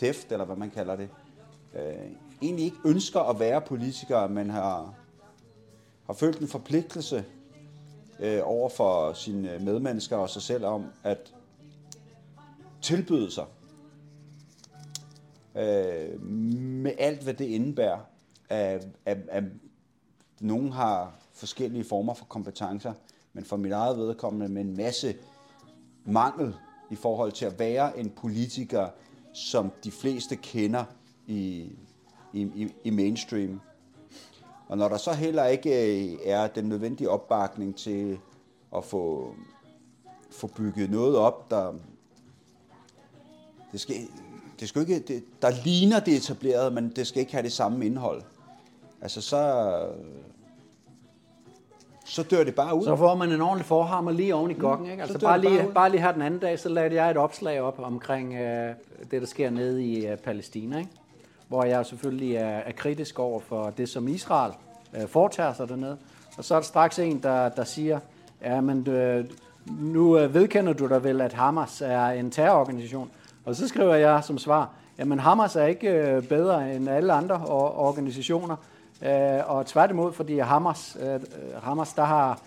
tæft, 0.00 0.32
eller 0.32 0.44
hvad 0.44 0.56
man 0.56 0.70
kalder 0.70 0.96
det, 0.96 1.08
øh, 1.74 2.10
egentlig 2.42 2.64
ikke 2.64 2.76
ønsker 2.84 3.20
at 3.20 3.40
være 3.40 3.60
politikere, 3.60 4.28
men 4.28 4.50
har, 4.50 4.94
har 6.06 6.14
følt 6.14 6.38
en 6.38 6.48
forpligtelse 6.48 7.24
øh, 8.20 8.40
over 8.44 8.68
for 8.68 9.12
sine 9.12 9.58
medmennesker 9.58 10.16
og 10.16 10.30
sig 10.30 10.42
selv 10.42 10.64
om 10.64 10.84
at 11.02 11.34
tilbyde 12.82 13.30
sig 13.30 13.44
øh, 15.54 16.22
med 16.22 16.92
alt, 16.98 17.22
hvad 17.22 17.34
det 17.34 17.44
indebærer. 17.44 17.98
At, 18.48 18.86
at, 19.06 19.18
at 19.28 19.44
nogen 20.40 20.72
har 20.72 21.14
forskellige 21.32 21.84
former 21.84 22.14
for 22.14 22.24
kompetencer, 22.24 22.92
men 23.32 23.44
for 23.44 23.56
mit 23.56 23.72
eget 23.72 23.98
vedkommende 23.98 24.48
med 24.48 24.62
en 24.62 24.76
masse 24.76 25.16
mangel 26.04 26.54
i 26.90 26.94
forhold 26.94 27.32
til 27.32 27.44
at 27.44 27.58
være 27.58 27.98
en 27.98 28.10
politiker, 28.10 28.88
som 29.32 29.70
de 29.84 29.90
fleste 29.90 30.36
kender 30.36 30.84
i, 31.26 31.70
i, 32.32 32.40
i, 32.42 32.74
i 32.84 32.90
mainstream. 32.90 33.60
Og 34.68 34.78
når 34.78 34.88
der 34.88 34.96
så 34.96 35.12
heller 35.12 35.46
ikke 35.46 35.70
øh, 36.12 36.18
er 36.24 36.46
den 36.46 36.64
nødvendige 36.64 37.10
opbakning 37.10 37.76
til 37.76 38.18
at 38.76 38.84
få, 38.84 39.34
få 40.30 40.46
bygget 40.46 40.90
noget 40.90 41.16
op, 41.16 41.50
der 41.50 41.72
det 43.72 43.80
skal, 43.80 43.96
det 44.60 44.68
skal 44.68 44.82
ikke, 44.82 44.98
det, 44.98 45.24
der 45.42 45.50
ligner 45.64 46.00
det 46.00 46.16
etablerede, 46.16 46.70
men 46.70 46.90
det 46.96 47.06
skal 47.06 47.20
ikke 47.20 47.32
have 47.32 47.42
det 47.42 47.52
samme 47.52 47.86
indhold. 47.86 48.22
Altså 49.00 49.20
så, 49.20 49.72
så 52.10 52.22
dør 52.22 52.44
det 52.44 52.54
bare 52.54 52.74
ud. 52.78 52.84
Så 52.84 52.96
får 52.96 53.14
man 53.14 53.32
en 53.32 53.40
ordentlig 53.40 53.66
forhammer 53.66 54.10
lige 54.12 54.34
oven 54.34 54.50
i 54.50 54.54
gokken. 54.54 54.86
Ikke? 54.90 54.96
så 55.06 55.12
Altså 55.12 55.26
bare 55.26 55.40
bare 55.40 55.50
lige, 55.50 55.68
ud. 55.68 55.72
bare 55.72 55.90
lige 55.90 56.00
her 56.00 56.12
den 56.12 56.22
anden 56.22 56.40
dag, 56.40 56.58
så 56.58 56.68
lagde 56.68 56.94
jeg 56.94 57.10
et 57.10 57.16
opslag 57.16 57.60
op 57.60 57.78
omkring 57.82 58.34
øh, 58.34 58.74
det, 59.10 59.20
der 59.20 59.26
sker 59.26 59.50
nede 59.50 59.84
i 59.84 60.06
øh, 60.06 60.16
Palæstina. 60.16 60.78
Ikke? 60.78 60.90
Hvor 61.48 61.64
jeg 61.64 61.86
selvfølgelig 61.86 62.34
er, 62.36 62.44
er 62.48 62.72
kritisk 62.72 63.18
over 63.18 63.40
for 63.40 63.70
det, 63.78 63.88
som 63.88 64.08
Israel 64.08 64.52
øh, 64.96 65.08
foretager 65.08 65.52
sig 65.52 65.68
dernede. 65.68 65.96
Og 66.38 66.44
så 66.44 66.54
er 66.54 66.58
der 66.58 66.64
straks 66.66 66.98
en, 66.98 67.22
der, 67.22 67.48
der 67.48 67.64
siger, 67.64 67.98
ja, 68.42 68.60
men 68.60 68.88
øh, 68.88 69.24
nu 69.80 70.18
øh, 70.18 70.34
vedkender 70.34 70.72
du 70.72 70.86
dig 70.86 71.04
vel, 71.04 71.20
at 71.20 71.32
Hamas 71.32 71.82
er 71.86 72.06
en 72.06 72.30
terrororganisation. 72.30 73.10
Og 73.44 73.54
så 73.54 73.68
skriver 73.68 73.94
jeg 73.94 74.24
som 74.24 74.38
svar, 74.38 74.68
jamen 74.98 75.18
Hamas 75.20 75.56
er 75.56 75.64
ikke 75.66 75.88
øh, 75.90 76.22
bedre 76.22 76.74
end 76.74 76.88
alle 76.88 77.12
andre 77.12 77.34
or- 77.36 77.78
organisationer. 77.78 78.56
Øh, 79.02 79.50
og 79.50 79.66
tværtimod, 79.66 80.12
fordi 80.12 80.38
Hamas, 80.38 80.98
øh, 81.00 81.20
Hamas 81.62 81.92
der 81.92 82.04
har 82.04 82.40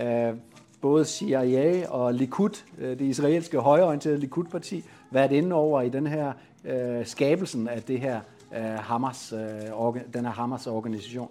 øh, 0.00 0.34
både 0.80 1.04
CIA 1.04 1.90
og 1.90 2.14
Likud, 2.14 2.62
øh, 2.78 2.98
det 2.98 3.00
israelske 3.00 3.58
højreorienterede 3.58 4.18
Likud-parti, 4.18 4.84
været 5.10 5.32
inde 5.32 5.54
over 5.56 5.82
i 5.82 5.88
den 5.88 6.06
her 6.06 6.32
øh, 6.64 7.06
skabelsen 7.06 7.68
af 7.68 7.82
det 7.82 8.00
her 8.00 8.20
øh, 8.56 8.62
Hamas, 8.62 9.32
øh, 9.32 9.40
orga, 9.72 10.00
den 10.14 10.24
her 10.24 10.32
Hamas-organisation. 10.32 11.28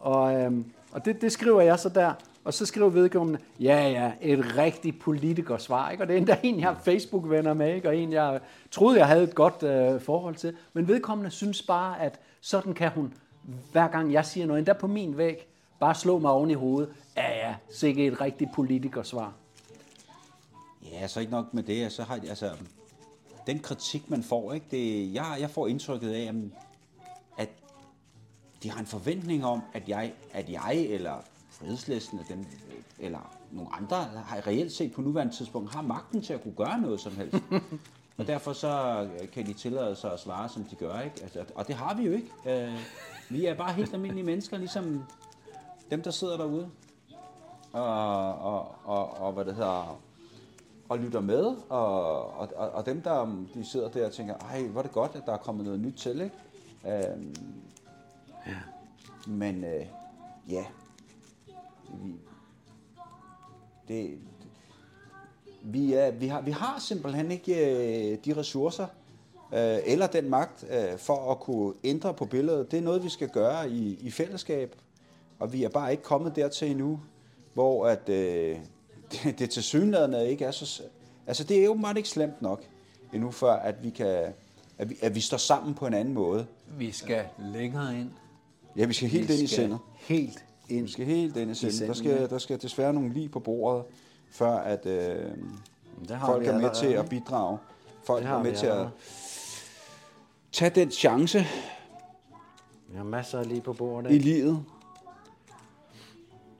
Og, 0.00 0.34
øh, 0.34 0.52
og 0.92 1.04
det, 1.04 1.22
det 1.22 1.32
skriver 1.32 1.60
jeg 1.60 1.78
så 1.78 1.88
der, 1.88 2.12
Og 2.44 2.54
så 2.54 2.66
skriver 2.66 2.88
vedkommende, 2.88 3.38
ja 3.60 3.88
ja, 3.88 4.12
et 4.20 4.56
rigtigt 4.58 5.00
politikersvar, 5.00 5.90
ikke? 5.90 6.04
Og 6.04 6.08
det 6.08 6.14
er 6.14 6.18
endda 6.18 6.38
en, 6.42 6.60
jeg 6.60 6.68
har 6.68 6.80
Facebook-venner 6.84 7.54
med, 7.54 7.74
ikke? 7.74 7.88
Og 7.88 7.96
en, 7.96 8.12
jeg 8.12 8.40
troede, 8.70 8.98
jeg 8.98 9.06
havde 9.06 9.22
et 9.22 9.34
godt 9.34 9.62
øh, 9.62 10.00
forhold 10.00 10.34
til. 10.34 10.56
Men 10.72 10.88
vedkommende 10.88 11.30
synes 11.30 11.62
bare, 11.62 12.00
at 12.00 12.20
sådan 12.40 12.74
kan 12.74 12.90
hun, 12.90 13.14
hver 13.72 13.88
gang 13.88 14.12
jeg 14.12 14.26
siger 14.26 14.46
noget, 14.46 14.58
endda 14.58 14.72
på 14.72 14.86
min 14.86 15.18
væg, 15.18 15.46
bare 15.80 15.94
slå 15.94 16.18
mig 16.18 16.30
oven 16.30 16.50
i 16.50 16.54
hovedet. 16.54 16.94
Ja 17.16 17.48
ja, 17.48 17.54
sikke 17.70 18.06
et 18.06 18.20
rigtigt 18.20 18.50
politikersvar. 18.54 19.32
Ja, 20.92 21.06
så 21.06 21.20
ikke 21.20 21.32
nok 21.32 21.54
med 21.54 21.62
det. 21.62 21.92
Så 21.92 22.02
har, 22.02 22.14
altså, 22.14 22.50
den 23.46 23.58
kritik, 23.58 24.10
man 24.10 24.22
får, 24.22 24.52
ikke, 24.52 24.66
det, 24.70 25.14
jeg, 25.14 25.36
jeg 25.40 25.50
får 25.50 25.66
indtrykket 25.66 26.10
af, 26.10 26.32
at 27.38 27.48
de 28.62 28.70
har 28.70 28.80
en 28.80 28.86
forventning 28.86 29.44
om, 29.44 29.60
at 29.72 29.88
jeg, 29.88 30.12
at 30.32 30.50
jeg 30.50 30.76
eller 30.76 31.14
fredslisten 31.50 32.18
af 32.18 32.24
dem, 32.28 32.46
eller 32.98 33.36
nogle 33.50 33.74
andre, 33.74 33.96
har 33.96 34.46
reelt 34.46 34.72
set 34.72 34.92
på 34.92 35.00
nuværende 35.00 35.36
tidspunkt, 35.36 35.74
har 35.74 35.82
magten 35.82 36.22
til 36.22 36.32
at 36.32 36.42
kunne 36.42 36.54
gøre 36.54 36.80
noget 36.80 37.00
som 37.00 37.16
helst. 37.16 37.36
og 38.16 38.26
derfor 38.26 38.52
så 38.52 39.08
kan 39.32 39.46
de 39.46 39.52
tillade 39.52 39.96
sig 39.96 40.12
at 40.12 40.20
svare, 40.20 40.48
som 40.48 40.64
de 40.64 40.76
gør. 40.76 41.00
Ikke? 41.00 41.22
Altså, 41.22 41.44
og 41.54 41.66
det 41.68 41.74
har 41.74 41.94
vi 41.94 42.02
jo 42.02 42.12
ikke. 42.12 42.30
Øh, 42.46 42.78
vi 43.30 43.46
er 43.46 43.54
bare 43.54 43.72
helt 43.72 43.94
almindelige 43.94 44.24
mennesker, 44.24 44.58
ligesom 44.58 45.04
dem, 45.90 46.02
der 46.02 46.10
sidder 46.10 46.36
derude. 46.36 46.70
Og, 47.72 48.34
og, 48.38 48.74
og, 48.84 49.18
og 49.18 49.32
hvad 49.32 49.44
det 49.44 49.54
hedder, 49.54 50.00
og 50.88 50.98
lytter 50.98 51.20
med, 51.20 51.56
og, 51.68 52.30
og, 52.38 52.48
og, 52.56 52.86
dem, 52.86 53.02
der 53.02 53.44
de 53.54 53.64
sidder 53.64 53.88
der 53.88 54.06
og 54.06 54.12
tænker, 54.12 54.34
ej, 54.34 54.62
hvor 54.62 54.80
er 54.80 54.82
det 54.82 54.92
godt, 54.92 55.16
at 55.16 55.22
der 55.26 55.32
er 55.32 55.36
kommet 55.36 55.64
noget 55.64 55.80
nyt 55.80 55.94
til, 55.94 56.20
ikke? 56.20 56.36
Øhm, 56.86 57.34
Ja. 58.46 58.56
men 59.26 59.64
øh, 59.64 59.86
ja, 60.48 60.64
vi, 62.02 62.14
det, 63.88 64.18
vi, 65.62 65.92
er, 65.92 66.10
vi, 66.10 66.26
har, 66.26 66.40
vi 66.40 66.50
har 66.50 66.78
simpelthen 66.80 67.30
ikke 67.30 67.54
øh, 67.54 68.18
de 68.24 68.36
ressourcer 68.36 68.86
øh, 69.54 69.78
eller 69.84 70.06
den 70.06 70.30
magt 70.30 70.64
øh, 70.70 70.98
for 70.98 71.30
at 71.30 71.40
kunne 71.40 71.74
ændre 71.84 72.14
på 72.14 72.24
billedet. 72.24 72.70
Det 72.70 72.78
er 72.78 72.82
noget, 72.82 73.04
vi 73.04 73.08
skal 73.08 73.28
gøre 73.28 73.70
i, 73.70 73.98
i 74.00 74.10
fællesskab, 74.10 74.76
og 75.38 75.52
vi 75.52 75.64
er 75.64 75.68
bare 75.68 75.90
ikke 75.90 76.02
kommet 76.02 76.36
dertil 76.36 76.70
endnu, 76.70 77.00
hvor 77.54 77.86
at, 77.86 78.08
øh, 78.08 78.58
det, 79.12 79.38
det 79.38 79.50
til 79.50 79.62
synligheden 79.62 80.26
ikke 80.26 80.44
er 80.44 80.50
så... 80.50 80.82
Altså, 81.26 81.44
det 81.44 81.60
er 81.60 81.64
jo 81.64 81.74
meget 81.74 81.96
ikke 81.96 82.08
slemt 82.08 82.42
nok 82.42 82.62
endnu, 83.12 83.30
før 83.30 83.52
at 83.52 83.84
vi, 83.84 83.90
kan, 83.90 84.32
at 84.78 84.90
vi, 84.90 84.96
at 85.02 85.14
vi 85.14 85.20
står 85.20 85.36
sammen 85.36 85.74
på 85.74 85.86
en 85.86 85.94
anden 85.94 86.14
måde. 86.14 86.46
Vi 86.78 86.92
skal 86.92 87.24
længere 87.38 87.98
ind. 87.98 88.10
Ja, 88.76 88.84
vi 88.84 88.92
skal 88.92 89.08
helt 89.08 89.28
Vi 89.28 89.34
ind 89.34 89.42
i 89.42 89.46
sindet. 89.46 89.78
Helt 89.94 90.44
ind. 90.68 90.84
Vi 90.84 90.90
skal 90.90 91.06
helt 91.06 91.36
ind 91.36 91.50
i 91.50 91.54
sindet. 91.54 91.88
Der 91.88 91.94
skal, 91.94 92.30
der 92.30 92.38
skal 92.38 92.62
desværre 92.62 92.92
nogle 92.92 93.12
lige 93.12 93.28
på 93.28 93.40
bordet, 93.40 93.84
før 94.32 94.52
at 94.52 94.86
øh, 94.86 95.30
Det 96.08 96.16
har 96.16 96.26
folk 96.26 96.46
er 96.46 96.58
med 96.58 96.70
til 96.74 96.86
at 96.86 97.08
bidrage. 97.08 97.58
Folk 98.04 98.24
er 98.24 98.42
med 98.42 98.56
til 98.56 98.66
at 98.66 98.86
tage 100.52 100.70
den 100.70 100.90
chance 100.90 101.38
Vi 102.88 102.96
har 102.96 103.04
masser 103.04 103.38
af 103.38 103.48
lige 103.48 103.60
på 103.60 103.72
bordet, 103.72 104.10
i 104.12 104.18
livet. 104.18 104.64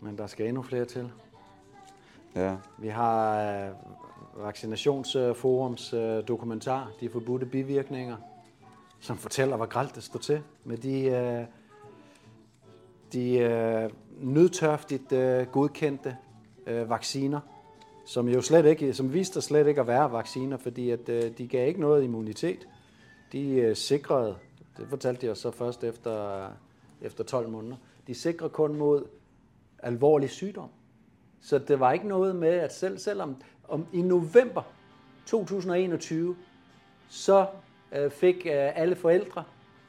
men 0.01 0.19
der 0.19 0.27
skal 0.27 0.47
endnu 0.47 0.63
flere 0.63 0.85
til. 0.85 1.11
Ja. 2.35 2.57
Vi 2.79 2.89
har 2.89 3.41
øh, 3.41 3.71
Vaccinationsforums 4.37 5.93
øh, 5.93 6.29
dokumentar, 6.29 6.91
De 7.01 7.09
forbudte 7.11 7.47
bivirkninger, 7.47 8.17
som 9.01 9.19
fortæller, 9.19 9.57
hvor 9.57 9.67
gralt 9.67 9.95
det 9.95 10.03
står 10.03 10.19
til 10.19 10.43
med 10.65 10.77
de, 10.79 11.03
øh, 11.05 11.45
de 13.13 13.39
øh, 13.39 13.91
nødtørftigt 14.21 15.13
øh, 15.13 15.47
godkendte 15.47 16.17
øh, 16.67 16.91
vacciner, 16.91 17.41
som 18.13 18.29
jo 18.29 18.43
slet 18.43 18.67
ikke, 18.67 18.95
som 18.95 19.13
viste 19.13 19.33
sig 19.33 19.43
slet 19.43 19.67
ikke 19.67 19.81
at 19.81 19.87
være 19.87 20.13
vacciner, 20.13 20.57
fordi 20.57 20.91
at, 20.91 21.09
øh, 21.09 21.39
de 21.39 21.49
gav 21.49 21.69
ikke 21.69 21.81
noget 21.81 22.05
immunitet. 22.05 22.69
De 23.33 23.51
øh, 23.51 23.77
sikrede, 23.77 24.37
det 24.77 24.87
fortalte 24.89 25.27
de 25.27 25.31
os 25.31 25.39
så 25.39 25.51
først 25.51 25.85
efter, 25.85 26.47
efter 27.03 27.25
12 27.25 27.49
måneder, 27.49 27.77
de 28.07 28.15
sikrede 28.15 28.51
kun 28.51 28.77
mod 28.77 29.05
alvorlig 29.79 30.31
sygdom. 30.31 30.69
Så 31.41 31.59
det 31.59 31.81
var 31.81 31.93
ikke 31.93 32.09
noget 32.09 32.37
med, 32.37 32.49
at 32.49 32.75
selv 32.75 32.99
selvom 32.99 33.37
om 33.69 33.87
i 33.93 34.03
november 34.03 34.63
2021, 35.27 36.37
så 37.09 37.47
øh, 37.93 38.11
fik 38.11 38.37
øh, 38.37 38.81
alle 38.81 38.95
forældre, 38.95 39.45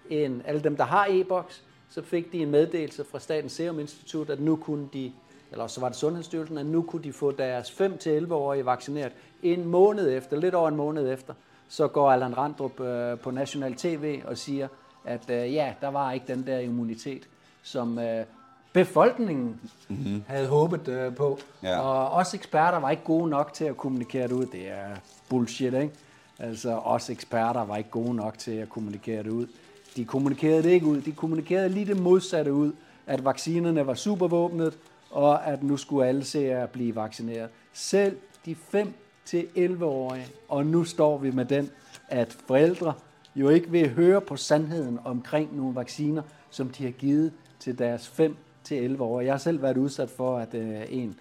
en, 0.10 0.42
alle 0.46 0.64
dem, 0.64 0.78
der 0.78 0.84
har 0.84 1.08
e-boks, 1.10 1.64
så 1.90 2.02
fik 2.02 2.32
de 2.32 2.38
en 2.38 2.52
meddelelse 2.52 3.04
fra 3.04 3.20
Statens 3.20 3.52
Serum 3.52 3.80
Institut, 3.80 4.30
at 4.30 4.40
nu 4.40 4.56
kunne 4.56 4.90
de, 4.94 5.14
eller 5.54 5.68
så 5.68 5.82
var 5.82 5.90
det 5.90 5.98
Sundhedsstyrelsen, 5.98 6.58
at 6.58 6.66
nu 6.66 6.82
kunne 6.82 7.04
de 7.04 7.14
få 7.14 7.32
deres 7.32 7.70
5-11-årige 7.70 8.66
vaccineret 8.66 9.12
en 9.44 9.66
måned 9.66 10.18
efter, 10.18 10.38
lidt 10.38 10.56
over 10.56 10.68
en 10.68 10.76
måned 10.76 11.14
efter. 11.14 11.34
Så 11.70 11.88
går 11.88 12.12
Allan 12.12 12.38
Randrup 12.38 12.80
øh, 12.80 13.20
på 13.20 13.32
national 13.32 13.76
tv 13.76 14.22
og 14.26 14.38
siger, 14.38 14.68
at 15.06 15.30
øh, 15.30 15.54
ja, 15.54 15.74
der 15.82 15.88
var 15.88 16.12
ikke 16.12 16.28
den 16.28 16.48
der 16.48 16.60
immunitet, 16.60 17.28
som 17.64 18.00
øh, 18.00 18.26
befolkningen 18.74 19.60
mm-hmm. 19.88 20.24
havde 20.28 20.48
håbet 20.48 20.88
øh, 20.88 21.16
på. 21.16 21.40
Ja. 21.64 21.80
Og 21.80 22.12
os 22.12 22.34
eksperter 22.34 22.80
var 22.80 22.90
ikke 22.90 23.04
gode 23.04 23.30
nok 23.30 23.54
til 23.54 23.66
at 23.66 23.78
kommunikere 23.78 24.28
det 24.28 24.32
ud. 24.32 24.46
Det 24.46 24.70
er 24.70 24.88
bullshit, 25.30 25.74
ikke? 25.74 25.92
Altså, 26.40 26.70
os 26.70 27.10
eksperter 27.10 27.66
var 27.66 27.78
ikke 27.78 27.90
gode 27.90 28.16
nok 28.16 28.38
til 28.38 28.52
at 28.52 28.70
kommunikere 28.70 29.24
det 29.24 29.30
ud. 29.30 29.48
De 29.96 30.06
kommunikerede 30.06 30.64
det 30.64 30.70
ikke 30.70 30.86
ud. 30.86 31.02
De 31.02 31.12
kommunikerede 31.12 31.70
lige 31.70 31.86
det 31.86 32.00
modsatte 32.00 32.54
ud. 32.54 32.72
At 33.08 33.26
vaccinerne 33.26 33.88
var 33.88 33.94
supervåbnet, 33.94 34.78
og 35.14 35.48
at 35.48 35.64
nu 35.64 35.78
skulle 35.78 36.08
alle 36.08 36.24
se 36.24 36.40
at 36.40 36.70
blive 36.70 36.96
vaccineret. 36.96 37.50
Selv 37.74 38.18
de 38.46 38.56
5-11-årige. 38.76 40.28
Og 40.50 40.66
nu 40.66 40.84
står 40.84 41.18
vi 41.18 41.32
med 41.32 41.46
den, 41.46 41.70
at 42.08 42.38
forældre 42.48 42.94
jo 43.36 43.50
ikke 43.50 43.72
vil 43.72 43.90
høre 43.94 44.22
på 44.22 44.36
sandheden 44.36 45.00
omkring 45.06 45.56
nogle 45.56 45.76
vacciner, 45.76 46.22
som 46.50 46.70
de 46.70 46.84
har 46.84 46.92
givet 46.92 47.32
til 47.60 47.80
deres 47.80 48.08
5 48.08 48.36
til 48.64 48.78
11 48.78 49.04
år. 49.04 49.22
Jeg 49.22 49.34
har 49.34 49.38
selv 49.38 49.62
været 49.62 49.78
udsat 49.78 50.10
for, 50.10 50.38
at 50.38 50.54
øh, 50.54 50.82
en 50.90 51.16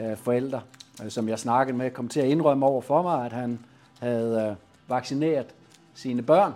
øh, 0.00 0.16
forælder, 0.16 0.60
øh, 1.04 1.10
som 1.10 1.28
jeg 1.28 1.38
snakkede 1.38 1.78
med, 1.78 1.90
kom 1.90 2.08
til 2.08 2.20
at 2.20 2.28
indrømme 2.28 2.66
over 2.66 2.82
for 2.82 3.02
mig, 3.02 3.26
at 3.26 3.32
han 3.32 3.58
havde 4.00 4.48
øh, 4.50 4.56
vaccineret 4.90 5.46
sine 5.94 6.22
børn. 6.22 6.52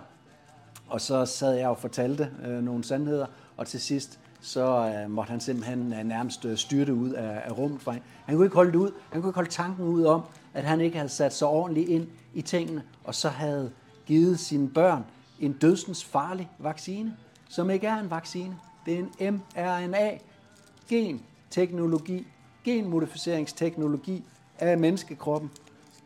Og 0.87 1.01
så 1.01 1.25
sad 1.25 1.53
jeg 1.53 1.69
og 1.69 1.77
fortalte 1.77 2.31
øh, 2.45 2.63
nogle 2.63 2.83
sandheder, 2.83 3.25
og 3.57 3.67
til 3.67 3.81
sidst 3.81 4.19
så 4.47 4.93
øh, 4.95 5.11
måtte 5.11 5.31
han 5.31 5.39
simpelthen 5.39 5.93
øh, 5.93 6.03
nærmest 6.03 6.45
øh, 6.45 6.57
styrte 6.57 6.93
ud 6.93 7.09
af, 7.09 7.41
af 7.45 7.57
rummet. 7.57 7.81
For 7.81 7.91
han, 7.91 8.01
han 8.25 8.35
kunne 8.35 8.45
ikke 8.45 8.55
holde 8.55 8.71
det 8.71 8.77
ud. 8.77 8.91
Han 9.11 9.21
kunne 9.21 9.29
ikke 9.29 9.35
holde 9.35 9.49
tanken 9.49 9.85
ud 9.85 10.03
om, 10.03 10.21
at 10.53 10.63
han 10.63 10.81
ikke 10.81 10.97
havde 10.97 11.09
sat 11.09 11.33
sig 11.33 11.47
ordentligt 11.47 11.89
ind 11.89 12.07
i 12.33 12.41
tingene, 12.41 12.83
og 13.03 13.15
så 13.15 13.29
havde 13.29 13.71
givet 14.05 14.39
sine 14.39 14.69
børn 14.69 15.05
en 15.39 15.53
dødsens 15.53 16.05
farlig 16.05 16.49
vaccine, 16.59 17.17
som 17.49 17.69
ikke 17.69 17.87
er 17.87 17.99
en 17.99 18.09
vaccine. 18.09 18.57
Det 18.85 18.93
er 18.93 18.97
en 19.19 19.43
mRNA-genteknologi, 19.55 22.27
genmodificeringsteknologi 22.63 24.23
af 24.59 24.77
menneskekroppen. 24.77 25.51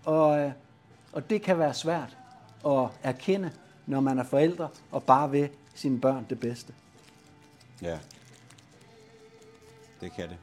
Og, 0.05 0.39
øh, 0.39 0.51
og 1.13 1.29
det 1.29 1.41
kan 1.41 1.59
være 1.59 1.73
svært 1.73 2.17
at 2.65 2.87
erkende, 3.03 3.51
når 3.85 3.99
man 3.99 4.19
er 4.19 4.23
forældre 4.23 4.69
og 4.91 5.03
bare 5.03 5.31
vil 5.31 5.49
sine 5.75 5.99
børn 5.99 6.25
det 6.29 6.39
bedste. 6.39 6.73
Ja. 7.81 7.97
Det 10.01 10.11
kan 10.11 10.29
det. 10.29 10.37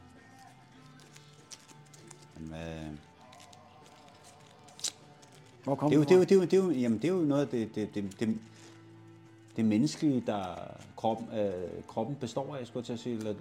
Men, 2.39 2.53
øh, 2.53 2.91
Hvor 5.63 5.75
kom 5.75 5.89
det, 5.89 5.95
er 5.95 5.99
jo, 5.99 6.03
det, 6.03 6.11
er 6.11 6.15
jo, 6.15 6.21
det, 6.21 6.31
er 6.31 6.35
jo, 6.35 6.41
det, 6.41 6.53
er 6.53 6.57
jo, 6.57 6.71
jamen, 6.71 7.01
det 7.01 7.07
er 7.07 7.13
jo 7.13 7.19
noget 7.19 7.41
af 7.41 7.47
det, 7.47 7.75
det, 7.75 7.95
det, 7.95 8.19
det, 8.19 8.37
det 9.55 9.65
menneskelige, 9.65 10.23
der 10.27 10.55
kroppen, 10.97 11.39
øh, 11.39 11.83
kroppen 11.87 12.15
består 12.15 12.55
af, 12.55 12.67
skulle 12.67 12.81
jeg 12.81 12.85
til 12.85 12.93
at 12.93 12.99
sige. 12.99 13.15
Eller, 13.15 13.35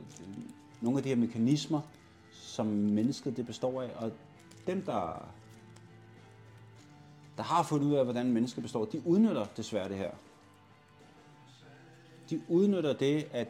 nogle 0.81 0.99
af 0.99 1.03
de 1.03 1.09
her 1.09 1.17
mekanismer, 1.17 1.81
som 2.33 2.67
mennesket 2.67 3.37
det 3.37 3.47
består 3.47 3.83
af. 3.83 3.91
Og 3.97 4.13
dem, 4.67 4.83
der, 4.83 5.29
der 7.37 7.43
har 7.43 7.63
fundet 7.63 7.87
ud 7.87 7.95
af, 7.95 8.05
hvordan 8.05 8.33
mennesket 8.33 8.63
består, 8.63 8.85
de 8.85 9.07
udnytter 9.07 9.45
desværre 9.57 9.89
det 9.89 9.97
her. 9.97 10.11
De 12.31 12.41
udnytter 12.49 12.93
det, 12.93 13.27
at 13.33 13.49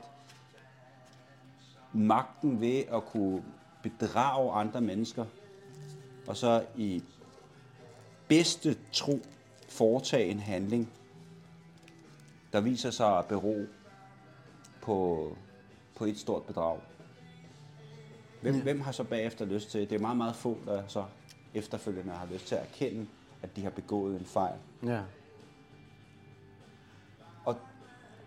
magten 1.99 2.61
ved 2.61 2.83
at 2.93 3.05
kunne 3.05 3.43
bedrage 3.83 4.53
andre 4.53 4.81
mennesker, 4.81 5.25
og 6.27 6.37
så 6.37 6.65
i 6.77 7.03
bedste 8.29 8.77
tro 8.93 9.21
foretage 9.69 10.31
en 10.31 10.39
handling, 10.39 10.93
der 12.53 12.61
viser 12.61 12.91
sig 12.91 13.19
at 13.19 13.27
bero 13.27 13.57
på, 14.81 15.37
på 15.95 16.05
et 16.05 16.19
stort 16.19 16.43
bedrag. 16.43 16.79
Hvem, 18.43 18.55
ja. 18.55 18.63
hvem 18.63 18.81
har 18.81 18.93
så 18.93 19.05
bagefter 19.05 19.45
lyst 19.45 19.71
til, 19.71 19.81
det 19.81 19.93
er 19.93 20.01
meget, 20.01 20.17
meget 20.17 20.37
få, 20.37 20.59
der 20.67 20.83
så 20.87 21.05
efterfølgende 21.55 22.13
har 22.13 22.27
lyst 22.33 22.47
til 22.47 22.55
at 22.55 22.63
erkende, 22.63 23.07
at 23.43 23.57
de 23.57 23.63
har 23.63 23.71
begået 23.71 24.21
en 24.21 24.27
fejl. 24.27 24.55
Ja. 24.83 25.01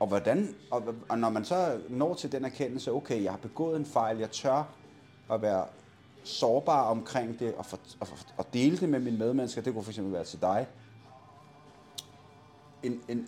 Og, 0.02 0.08
hvordan, 0.08 0.56
og, 0.72 0.84
og 1.10 1.20
når 1.20 1.30
man 1.30 1.46
så 1.46 1.80
når 1.90 2.14
til 2.14 2.32
den 2.32 2.46
erkendelse, 2.46 2.92
okay, 2.92 3.24
jeg 3.24 3.32
har 3.32 3.38
begået 3.38 3.80
en 3.80 3.86
fejl, 3.86 4.18
jeg 4.18 4.32
tør 4.32 4.64
at 5.32 5.42
være 5.42 5.66
sårbar 6.24 6.82
omkring 6.84 7.40
det, 7.40 7.54
og, 7.54 7.66
for, 7.66 7.80
og, 8.00 8.08
og 8.38 8.46
dele 8.54 8.78
det 8.78 8.90
med 8.90 9.00
mine 9.00 9.18
medmennesker, 9.18 9.62
det 9.62 9.74
kunne 9.74 9.84
for 9.84 9.92
eksempel 9.92 10.14
være 10.14 10.24
til 10.24 10.42
dig. 10.42 10.68
En, 12.84 13.02
en, 13.08 13.28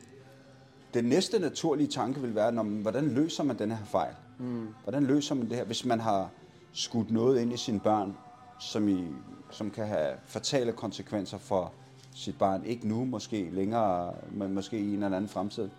den 0.94 1.06
næste 1.06 1.40
naturlige 1.40 1.88
tanke 1.88 2.22
vil 2.22 2.36
være, 2.36 2.52
når, 2.52 2.64
hvordan 2.64 3.08
løser 3.08 3.44
man 3.44 3.60
den 3.60 3.72
her 3.72 3.86
fejl? 3.86 4.16
Mm. 4.40 4.68
Hvordan 4.84 5.04
løser 5.04 5.36
man 5.36 5.50
det 5.50 5.58
her, 5.58 5.64
hvis 5.64 5.86
man 5.86 6.00
har 6.00 6.30
skudt 6.72 7.12
noget 7.12 7.42
ind 7.42 7.54
i 7.54 7.58
sine 7.58 7.80
børn, 7.80 8.18
som, 8.60 8.88
i, 8.88 9.08
som 9.52 9.72
kan 9.72 9.88
have 9.88 10.14
fatale 10.26 10.72
konsekvenser 10.72 11.38
for 11.38 11.74
sit 12.16 12.38
barn? 12.38 12.66
Ikke 12.66 12.88
nu, 12.88 13.06
måske 13.06 13.50
længere, 13.50 14.14
men 14.32 14.54
måske 14.54 14.80
i 14.80 14.94
en 14.94 15.04
eller 15.04 15.18
anden 15.18 15.30
fremtid. 15.30 15.70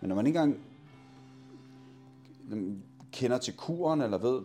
Men 0.00 0.08
når 0.08 0.16
man 0.16 0.26
ikke 0.26 0.38
engang 0.38 0.62
kender 3.12 3.38
til 3.38 3.56
kuren, 3.56 4.00
eller 4.00 4.18
ved, 4.18 4.40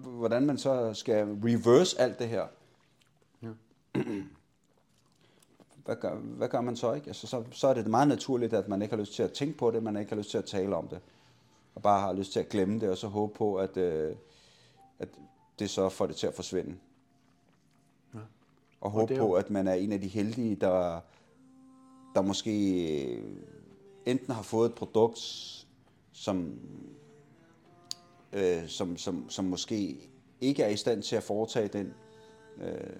hvordan 0.00 0.46
man 0.46 0.58
så 0.58 0.94
skal 0.94 1.26
reverse 1.26 2.00
alt 2.00 2.18
det 2.18 2.28
her, 2.28 2.46
ja. 3.42 3.48
hvad, 5.84 5.96
gør, 5.96 6.14
hvad 6.14 6.48
gør 6.48 6.60
man 6.60 6.76
så 6.76 6.92
ikke? 6.92 7.06
Altså, 7.06 7.26
så, 7.26 7.44
så 7.50 7.68
er 7.68 7.74
det 7.74 7.86
meget 7.86 8.08
naturligt, 8.08 8.52
at 8.52 8.68
man 8.68 8.82
ikke 8.82 8.94
har 8.94 9.00
lyst 9.00 9.14
til 9.14 9.22
at 9.22 9.32
tænke 9.32 9.58
på 9.58 9.70
det, 9.70 9.82
man 9.82 9.96
ikke 9.96 10.10
har 10.10 10.16
lyst 10.16 10.30
til 10.30 10.38
at 10.38 10.44
tale 10.44 10.76
om 10.76 10.88
det, 10.88 11.00
og 11.74 11.82
bare 11.82 12.00
har 12.00 12.12
lyst 12.12 12.32
til 12.32 12.40
at 12.40 12.48
glemme 12.48 12.80
det, 12.80 12.90
og 12.90 12.98
så 12.98 13.08
håbe 13.08 13.34
på, 13.34 13.56
at, 13.56 13.76
øh, 13.76 14.16
at 14.98 15.08
det 15.58 15.70
så 15.70 15.88
får 15.88 16.06
det 16.06 16.16
til 16.16 16.26
at 16.26 16.34
forsvinde. 16.34 16.76
Ja. 18.14 18.18
Og 18.80 18.90
håbe 18.90 19.14
og 19.14 19.18
på, 19.18 19.32
at 19.32 19.50
man 19.50 19.68
er 19.68 19.74
en 19.74 19.92
af 19.92 20.00
de 20.00 20.08
heldige, 20.08 20.54
der, 20.56 21.00
der 22.14 22.22
måske 22.22 23.22
enten 24.06 24.34
har 24.34 24.42
fået 24.42 24.68
et 24.68 24.74
produkt, 24.74 25.20
som 26.12 26.58
øh, 28.34 28.68
som, 28.68 28.96
som, 28.96 29.30
som 29.30 29.44
måske 29.44 29.96
ikke 30.40 30.62
er 30.62 30.68
i 30.68 30.76
stand 30.76 31.02
til 31.02 31.16
at 31.16 31.22
foretage 31.22 31.68
den 31.68 31.94
øh, 32.62 32.96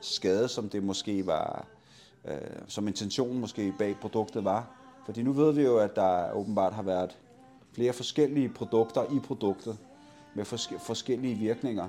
skade, 0.00 0.48
som 0.48 0.68
det 0.68 0.82
måske 0.82 1.26
var, 1.26 1.66
øh, 2.24 2.36
som 2.68 2.88
intentionen 2.88 3.40
måske 3.40 3.74
bag 3.78 3.96
produktet 4.00 4.44
var. 4.44 4.70
Fordi 5.04 5.22
nu 5.22 5.32
ved 5.32 5.52
vi 5.52 5.62
jo, 5.62 5.78
at 5.78 5.96
der 5.96 6.32
åbenbart 6.32 6.72
har 6.72 6.82
været 6.82 7.18
flere 7.72 7.92
forskellige 7.92 8.48
produkter 8.48 9.04
i 9.16 9.18
produktet 9.18 9.78
med 10.34 10.44
fors- 10.44 10.78
forskellige 10.86 11.34
virkninger. 11.34 11.88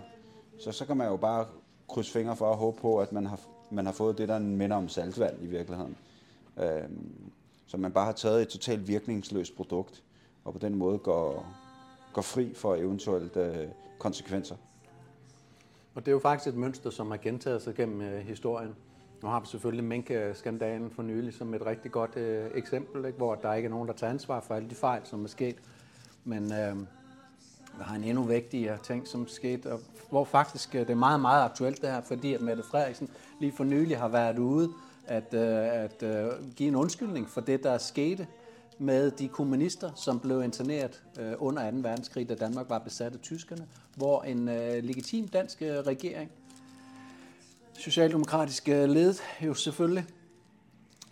Så 0.59 0.71
så 0.71 0.85
kan 0.85 0.97
man 0.97 1.07
jo 1.07 1.17
bare 1.17 1.45
krydse 1.89 2.11
fingre 2.11 2.35
for 2.35 2.51
at 2.51 2.57
håbe 2.57 2.81
på, 2.81 2.99
at 2.99 3.11
man 3.11 3.25
har, 3.25 3.39
man 3.71 3.85
har 3.85 3.93
fået 3.93 4.17
det, 4.17 4.27
der 4.27 4.39
minder 4.39 4.75
om 4.75 4.89
saltvand 4.89 5.43
i 5.43 5.47
virkeligheden. 5.47 5.97
Øh, 6.57 6.89
så 7.67 7.77
man 7.77 7.91
bare 7.91 8.05
har 8.05 8.11
taget 8.11 8.41
et 8.41 8.47
totalt 8.47 8.87
virkningsløst 8.87 9.55
produkt, 9.55 10.03
og 10.45 10.53
på 10.53 10.59
den 10.59 10.75
måde 10.75 10.97
går, 10.97 11.45
går 12.13 12.21
fri 12.21 12.53
for 12.53 12.75
eventuelt 12.75 13.37
øh, 13.37 13.67
konsekvenser. 13.99 14.55
Og 15.95 16.05
det 16.05 16.07
er 16.07 16.13
jo 16.13 16.19
faktisk 16.19 16.47
et 16.47 16.55
mønster, 16.55 16.89
som 16.89 17.11
har 17.11 17.17
gentaget 17.17 17.61
sig 17.61 17.75
gennem 17.75 18.01
øh, 18.01 18.19
historien. 18.19 18.75
Nu 19.23 19.27
har 19.27 19.39
vi 19.39 19.47
selvfølgelig 19.47 19.83
minkskandalen 19.83 20.91
for 20.91 21.03
nylig 21.03 21.33
som 21.33 21.53
et 21.53 21.65
rigtig 21.65 21.91
godt 21.91 22.17
øh, 22.17 22.51
eksempel, 22.55 23.05
ikke? 23.05 23.17
hvor 23.17 23.35
der 23.35 23.53
ikke 23.53 23.65
er 23.65 23.69
nogen, 23.69 23.87
der 23.87 23.93
tager 23.93 24.11
ansvar 24.11 24.39
for 24.39 24.55
alle 24.55 24.69
de 24.69 24.75
fejl, 24.75 25.01
som 25.03 25.23
er 25.23 25.27
sket. 25.27 25.55
Men 26.23 26.43
øh, 26.43 26.75
der 27.77 27.83
har 27.83 27.95
en 27.95 28.03
endnu 28.03 28.23
vigtigere 28.23 28.77
ting, 28.83 29.07
som 29.07 29.21
er 29.21 29.25
sket, 29.27 29.65
og 29.65 29.79
hvor 30.09 30.23
faktisk 30.23 30.75
øh, 30.75 30.81
det 30.81 30.89
er 30.89 30.95
meget, 30.95 31.19
meget 31.19 31.43
aktuelt 31.43 31.81
det 31.81 31.89
her, 31.89 32.01
fordi 32.01 32.33
at 32.33 32.41
Mette 32.41 32.63
Frederiksen 32.63 33.09
lige 33.39 33.51
for 33.51 33.63
nylig 33.63 33.97
har 33.97 34.07
været 34.07 34.39
ude 34.39 34.69
at, 35.07 35.33
øh, 35.33 35.83
at 35.83 36.03
øh, 36.03 36.31
give 36.55 36.67
en 36.67 36.75
undskyldning 36.75 37.29
for 37.29 37.41
det, 37.41 37.63
der 37.63 37.77
skete 37.77 38.27
med 38.77 39.11
de 39.11 39.27
kommunister, 39.27 39.91
som 39.95 40.19
blev 40.19 40.43
interneret 40.43 41.03
øh, 41.19 41.33
under 41.39 41.71
2. 41.71 41.77
verdenskrig, 41.77 42.29
da 42.29 42.35
Danmark 42.35 42.69
var 42.69 42.79
besat 42.79 43.13
af 43.13 43.19
tyskerne, 43.19 43.67
hvor 43.95 44.21
en 44.21 44.45
legitim 44.85 45.27
dansk 45.27 45.57
regering, 45.61 46.31
socialdemokratisk 47.79 48.67
ledet 48.67 49.21
jo 49.41 49.53
selvfølgelig, 49.53 50.05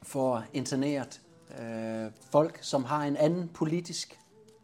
får 0.03 0.43
interneret 0.53 1.21
øh, 1.61 2.11
folk, 2.31 2.59
som 2.61 2.83
har 2.83 3.03
en 3.03 3.17
anden 3.17 3.47
politisk 3.47 4.19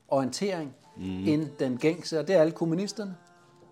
orientering 0.08 0.76
mm. 0.98 1.28
end 1.28 1.50
den 1.60 1.78
gængse, 1.78 2.20
og 2.20 2.28
det 2.28 2.36
er 2.36 2.42
alle 2.42 2.52
kommunisterne. 2.52 3.16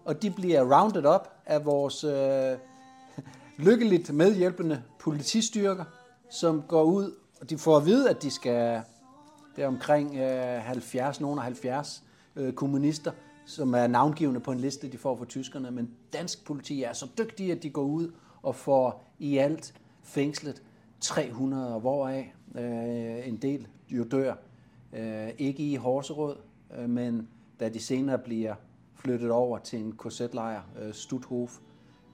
Og 0.06 0.22
de 0.22 0.32
bliver 0.32 0.80
rounded 0.80 1.06
up 1.06 1.30
af 1.46 1.66
vores 1.66 2.04
øh, 2.04 2.58
lykkeligt 3.60 4.14
medhjælpende 4.14 4.84
politistyrker, 5.00 5.84
som 6.30 6.64
går 6.68 6.84
ud, 6.84 7.16
og 7.42 7.50
de 7.50 7.58
får 7.58 7.78
at 7.78 7.86
vide, 7.86 8.10
at 8.10 8.24
de 8.24 8.32
skal 8.32 8.82
det 9.56 9.64
er 9.64 9.68
omkring 9.68 10.16
øh, 10.16 10.62
70, 10.62 11.22
nogen 11.22 11.40
af 11.40 11.44
70 11.44 12.04
øh, 12.36 12.54
kommunister, 12.54 13.12
som 13.46 13.74
er 13.74 13.88
navngivende 13.88 14.40
på 14.40 14.52
en 14.52 14.60
liste, 14.60 14.92
de 14.92 14.98
får 14.98 15.16
fra 15.16 15.26
tyskerne. 15.26 15.72
Men 15.72 15.90
dansk 16.14 16.46
politi 16.46 16.84
er 16.84 16.94
så 16.94 17.08
dygtige, 17.18 17.52
at 17.52 17.64
de 17.64 17.70
går 17.70 17.84
ud 17.84 18.12
og 18.42 18.56
får 18.56 19.04
i 19.20 19.38
alt 19.38 19.74
fængslet 20.04 20.64
300, 21.00 21.80
hvoraf 21.80 22.34
øh, 22.56 23.28
en 23.28 23.38
del 23.38 23.68
jo 23.90 24.04
dør. 24.04 24.34
Øh, 24.94 25.30
ikke 25.38 25.64
i 25.64 25.76
Horserød, 25.76 26.36
øh, 26.78 26.90
men 26.90 27.28
da 27.60 27.70
de 27.70 27.80
senere 27.80 28.18
bliver 28.18 28.56
flyttet 28.96 29.32
over 29.32 29.58
til 29.58 29.80
en 29.80 29.92
korsetlejr, 29.92 30.62
øh, 30.82 30.94
Stutthof, 30.94 31.58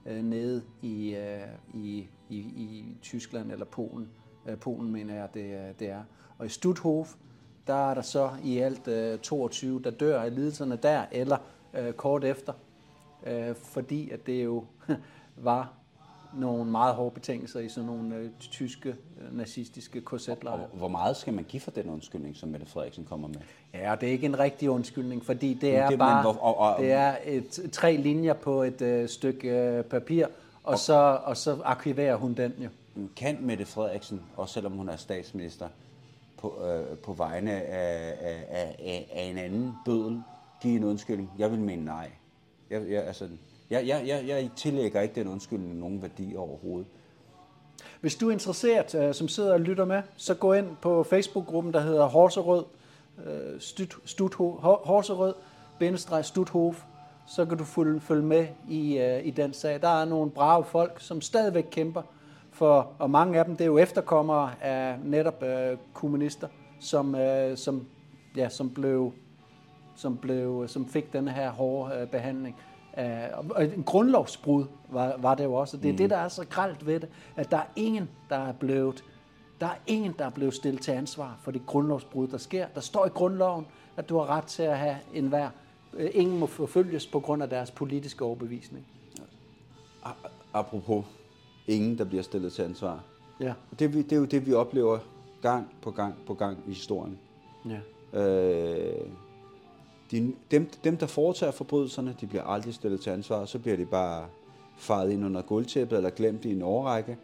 øh, 0.06 0.22
nede 0.22 0.62
i, 0.82 1.14
øh, 1.14 1.40
i, 1.74 2.08
i, 2.28 2.36
i 2.38 2.96
Tyskland 3.02 3.52
eller 3.52 3.64
Polen. 3.64 4.08
Øh, 4.46 4.58
Polen 4.58 4.92
mener 4.92 5.14
jeg, 5.14 5.28
det, 5.34 5.44
øh, 5.44 5.74
det 5.78 5.88
er. 5.90 6.02
Og 6.38 6.46
i 6.46 6.48
Stutthof, 6.48 7.14
der 7.66 7.90
er 7.90 7.94
der 7.94 8.02
så 8.02 8.30
i 8.44 8.58
alt 8.58 8.88
øh, 8.88 9.18
22, 9.18 9.82
der 9.82 9.90
dør 9.90 10.20
af 10.20 10.34
lidelserne 10.34 10.76
der, 10.76 11.04
eller 11.12 11.36
øh, 11.74 11.92
kort 11.92 12.24
efter, 12.24 12.52
øh, 13.26 13.54
fordi 13.54 14.10
at 14.10 14.26
det 14.26 14.44
jo 14.44 14.64
var 15.36 15.72
nogle 16.36 16.70
meget 16.70 16.94
hårde 16.94 17.10
betingelser 17.10 17.60
i 17.60 17.68
sådan 17.68 17.86
nogle 17.86 18.14
øh, 18.14 18.30
tyske 18.40 18.88
øh, 18.88 19.36
nazistiske 19.36 20.00
korsetlejre. 20.00 20.66
Hvor 20.72 20.88
meget 20.88 21.16
skal 21.16 21.34
man 21.34 21.44
give 21.44 21.60
for 21.60 21.70
den 21.70 21.90
undskyldning, 21.90 22.36
som 22.36 22.48
Mette 22.48 22.66
Frederiksen 22.66 23.04
kommer 23.04 23.28
med? 23.28 23.36
Ja, 23.74 23.94
det 24.00 24.08
er 24.08 24.12
ikke 24.12 24.26
en 24.26 24.38
rigtig 24.38 24.70
undskyldning, 24.70 25.24
fordi 25.24 25.54
det 25.54 25.76
er 25.76 25.88
det, 25.88 25.98
bare 25.98 26.22
men, 26.22 26.36
og, 26.40 26.58
og, 26.58 26.82
det 26.82 26.92
er 26.92 27.16
et, 27.24 27.60
tre 27.72 27.96
linjer 27.96 28.32
på 28.32 28.62
et 28.62 28.82
øh, 28.82 29.08
stykke 29.08 29.48
øh, 29.48 29.84
papir, 29.84 30.26
og, 30.26 30.32
og, 30.72 30.78
så, 30.78 31.18
og 31.24 31.36
så 31.36 31.58
arkiverer 31.64 32.16
hun 32.16 32.34
den 32.34 32.52
jo. 32.58 32.68
Kan 33.16 33.38
Mette 33.40 33.66
Frederiksen, 33.66 34.22
også 34.36 34.54
selvom 34.54 34.72
hun 34.72 34.88
er 34.88 34.96
statsminister, 34.96 35.68
på, 36.38 36.64
øh, 36.66 36.98
på 36.98 37.12
vegne 37.12 37.52
af, 37.52 38.14
af, 38.20 38.46
af, 38.78 39.08
af 39.12 39.22
en 39.22 39.38
anden 39.38 39.72
bødel 39.84 40.22
give 40.62 40.76
en 40.76 40.84
undskyldning? 40.84 41.30
Jeg 41.38 41.50
vil 41.50 41.58
mene 41.58 41.84
nej. 41.84 42.10
Jeg, 42.70 42.90
jeg, 42.90 43.06
altså, 43.06 43.28
jeg, 43.70 43.86
jeg, 43.86 44.04
jeg, 44.06 44.28
jeg 44.28 44.50
tillægger 44.56 45.00
ikke 45.00 45.14
den 45.14 45.28
undskyldning 45.28 45.78
nogen 45.78 46.02
værdi 46.02 46.36
overhovedet. 46.36 46.86
Hvis 48.00 48.16
du 48.16 48.28
er 48.28 48.32
interesseret, 48.32 48.94
øh, 48.94 49.14
som 49.14 49.28
sidder 49.28 49.52
og 49.52 49.60
lytter 49.60 49.84
med, 49.84 50.02
så 50.16 50.34
gå 50.34 50.52
ind 50.52 50.66
på 50.82 51.02
Facebook-gruppen, 51.02 51.72
der 51.72 51.80
hedder 51.80 52.06
Horserød, 52.06 52.64
øh, 53.26 53.60
Stut, 53.60 53.96
Stut, 54.04 54.34
Horserød, 54.34 55.34
bindestreg 55.78 56.24
Stuthof, 56.24 56.84
så 57.26 57.46
kan 57.46 57.58
du 57.58 57.64
følge 58.00 58.22
med 58.22 58.46
i, 58.68 58.98
øh, 58.98 59.26
i 59.26 59.30
den 59.30 59.52
sag. 59.52 59.80
Der 59.80 60.00
er 60.00 60.04
nogle 60.04 60.30
brave 60.30 60.64
folk, 60.64 61.00
som 61.00 61.20
stadigvæk 61.20 61.66
kæmper 61.70 62.02
for, 62.52 62.92
og 62.98 63.10
mange 63.10 63.38
af 63.38 63.44
dem, 63.44 63.56
det 63.56 63.64
er 63.64 63.68
jo 63.68 63.78
efterkommere 63.78 64.50
af 64.62 64.98
netop 65.04 65.42
øh, 65.42 65.76
kommunister, 65.92 66.48
som, 66.80 67.14
øh, 67.14 67.56
som, 67.56 67.86
ja, 68.36 68.48
som, 68.48 68.70
blev, 68.70 69.12
som, 69.96 70.16
blev, 70.16 70.68
som 70.68 70.88
fik 70.88 71.12
den 71.12 71.28
her 71.28 71.50
hårde 71.50 71.94
øh, 71.94 72.08
behandling. 72.08 72.56
Øh, 72.98 73.50
og 73.50 73.64
en 73.64 73.82
grundlovsbrud 73.82 74.64
var, 74.88 75.16
var 75.18 75.34
det 75.34 75.44
jo 75.44 75.54
også. 75.54 75.76
Det 75.76 75.88
er 75.88 75.92
mm. 75.92 75.96
det, 75.96 76.10
der 76.10 76.16
er 76.16 76.28
så 76.28 76.44
gralt 76.50 76.86
ved 76.86 77.00
det, 77.00 77.08
at 77.36 77.50
der 77.50 77.56
er 77.56 77.66
ingen, 77.76 78.08
der 78.30 78.36
er 78.36 78.52
blevet 78.52 79.04
der 79.60 79.66
er 79.66 79.76
ingen, 79.86 80.14
der 80.18 80.24
er 80.24 80.30
blevet 80.30 80.54
stillet 80.54 80.82
til 80.82 80.92
ansvar 80.92 81.38
for 81.42 81.50
det 81.50 81.66
grundlovsbrud, 81.66 82.28
der 82.28 82.38
sker. 82.38 82.66
Der 82.74 82.80
står 82.80 83.06
i 83.06 83.08
grundloven, 83.08 83.66
at 83.96 84.08
du 84.08 84.18
har 84.18 84.26
ret 84.26 84.44
til 84.44 84.62
at 84.62 84.78
have 84.78 84.96
en 85.14 85.26
hver. 85.26 85.50
Øh, 85.94 86.10
ingen 86.14 86.38
må 86.38 86.46
forfølges 86.46 87.06
på 87.06 87.20
grund 87.20 87.42
af 87.42 87.48
deres 87.48 87.70
politiske 87.70 88.24
overbevisning. 88.24 88.86
Apropos 90.54 91.04
ingen, 91.66 91.98
der 91.98 92.04
bliver 92.04 92.22
stillet 92.22 92.52
til 92.52 92.62
ansvar. 92.62 93.04
Ja. 93.40 93.52
Det, 93.78 93.92
det 93.92 94.12
er 94.12 94.16
jo 94.16 94.24
det, 94.24 94.46
vi 94.46 94.52
oplever 94.52 94.98
gang 95.42 95.74
på 95.82 95.90
gang 95.90 96.14
på 96.26 96.34
gang 96.34 96.58
i 96.66 96.68
historien. 96.70 97.18
Ja. 97.68 98.20
Øh, 98.20 99.08
de, 100.10 100.32
dem, 100.50 100.70
dem, 100.84 100.96
der 100.96 101.06
foretager 101.06 101.52
forbrydelserne, 101.52 102.16
de 102.20 102.26
bliver 102.26 102.44
aldrig 102.44 102.74
stillet 102.74 103.00
til 103.00 103.10
ansvar, 103.10 103.44
så 103.44 103.58
bliver 103.58 103.76
de 103.76 103.86
bare 103.86 104.26
faret 104.76 105.10
ind 105.10 105.24
under 105.24 105.42
gulvtæppet 105.42 105.96
eller 105.96 106.10
glemt 106.10 106.44
i 106.44 106.52
en 106.52 106.62
årrække. 106.62 107.16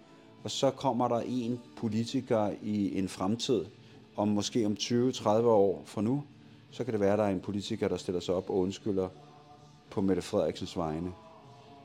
Og 0.44 0.50
så 0.50 0.70
kommer 0.70 1.08
der 1.08 1.20
en 1.26 1.60
politiker 1.76 2.50
i 2.62 2.98
en 2.98 3.08
fremtid, 3.08 3.64
om 4.16 4.28
måske 4.28 4.66
om 4.66 4.76
20-30 4.80 5.28
år 5.28 5.82
fra 5.84 6.02
nu, 6.02 6.22
så 6.70 6.84
kan 6.84 6.92
det 6.92 7.00
være, 7.00 7.12
at 7.12 7.18
der 7.18 7.24
er 7.24 7.30
en 7.30 7.40
politiker, 7.40 7.88
der 7.88 7.96
stiller 7.96 8.20
sig 8.20 8.34
op 8.34 8.50
og 8.50 8.56
undskylder 8.56 9.08
på 9.90 10.00
Mette 10.00 10.22
Frederiksens 10.22 10.76
vegne. 10.76 11.12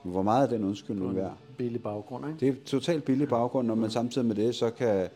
Hvor 0.04 0.22
meget 0.22 0.44
er 0.44 0.58
den 0.58 0.64
undskyldning 0.64 1.16
værd? 1.16 1.34
Billig 1.58 1.84
baggrund, 1.84 2.28
ikke? 2.28 2.40
Det 2.40 2.50
er 2.50 2.66
totalt 2.66 3.04
billig 3.04 3.28
baggrund, 3.28 3.68
når 3.68 3.76
man 3.76 3.92
samtidig 3.92 4.28
med 4.28 4.36
det 4.36 4.56
så 4.56 4.70
kan 4.70 5.10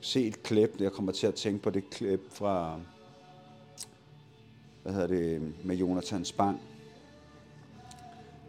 se 0.00 0.26
et 0.26 0.42
klip. 0.42 0.80
Jeg 0.80 0.92
kommer 0.92 1.12
til 1.12 1.26
at 1.26 1.34
tænke 1.34 1.62
på 1.62 1.70
det 1.70 1.90
klip 1.90 2.20
fra, 2.30 2.76
hvad 4.82 4.92
hedder 4.92 5.06
det, 5.06 5.52
med 5.64 5.76
Jonathan 5.76 6.24
Spang, 6.24 6.60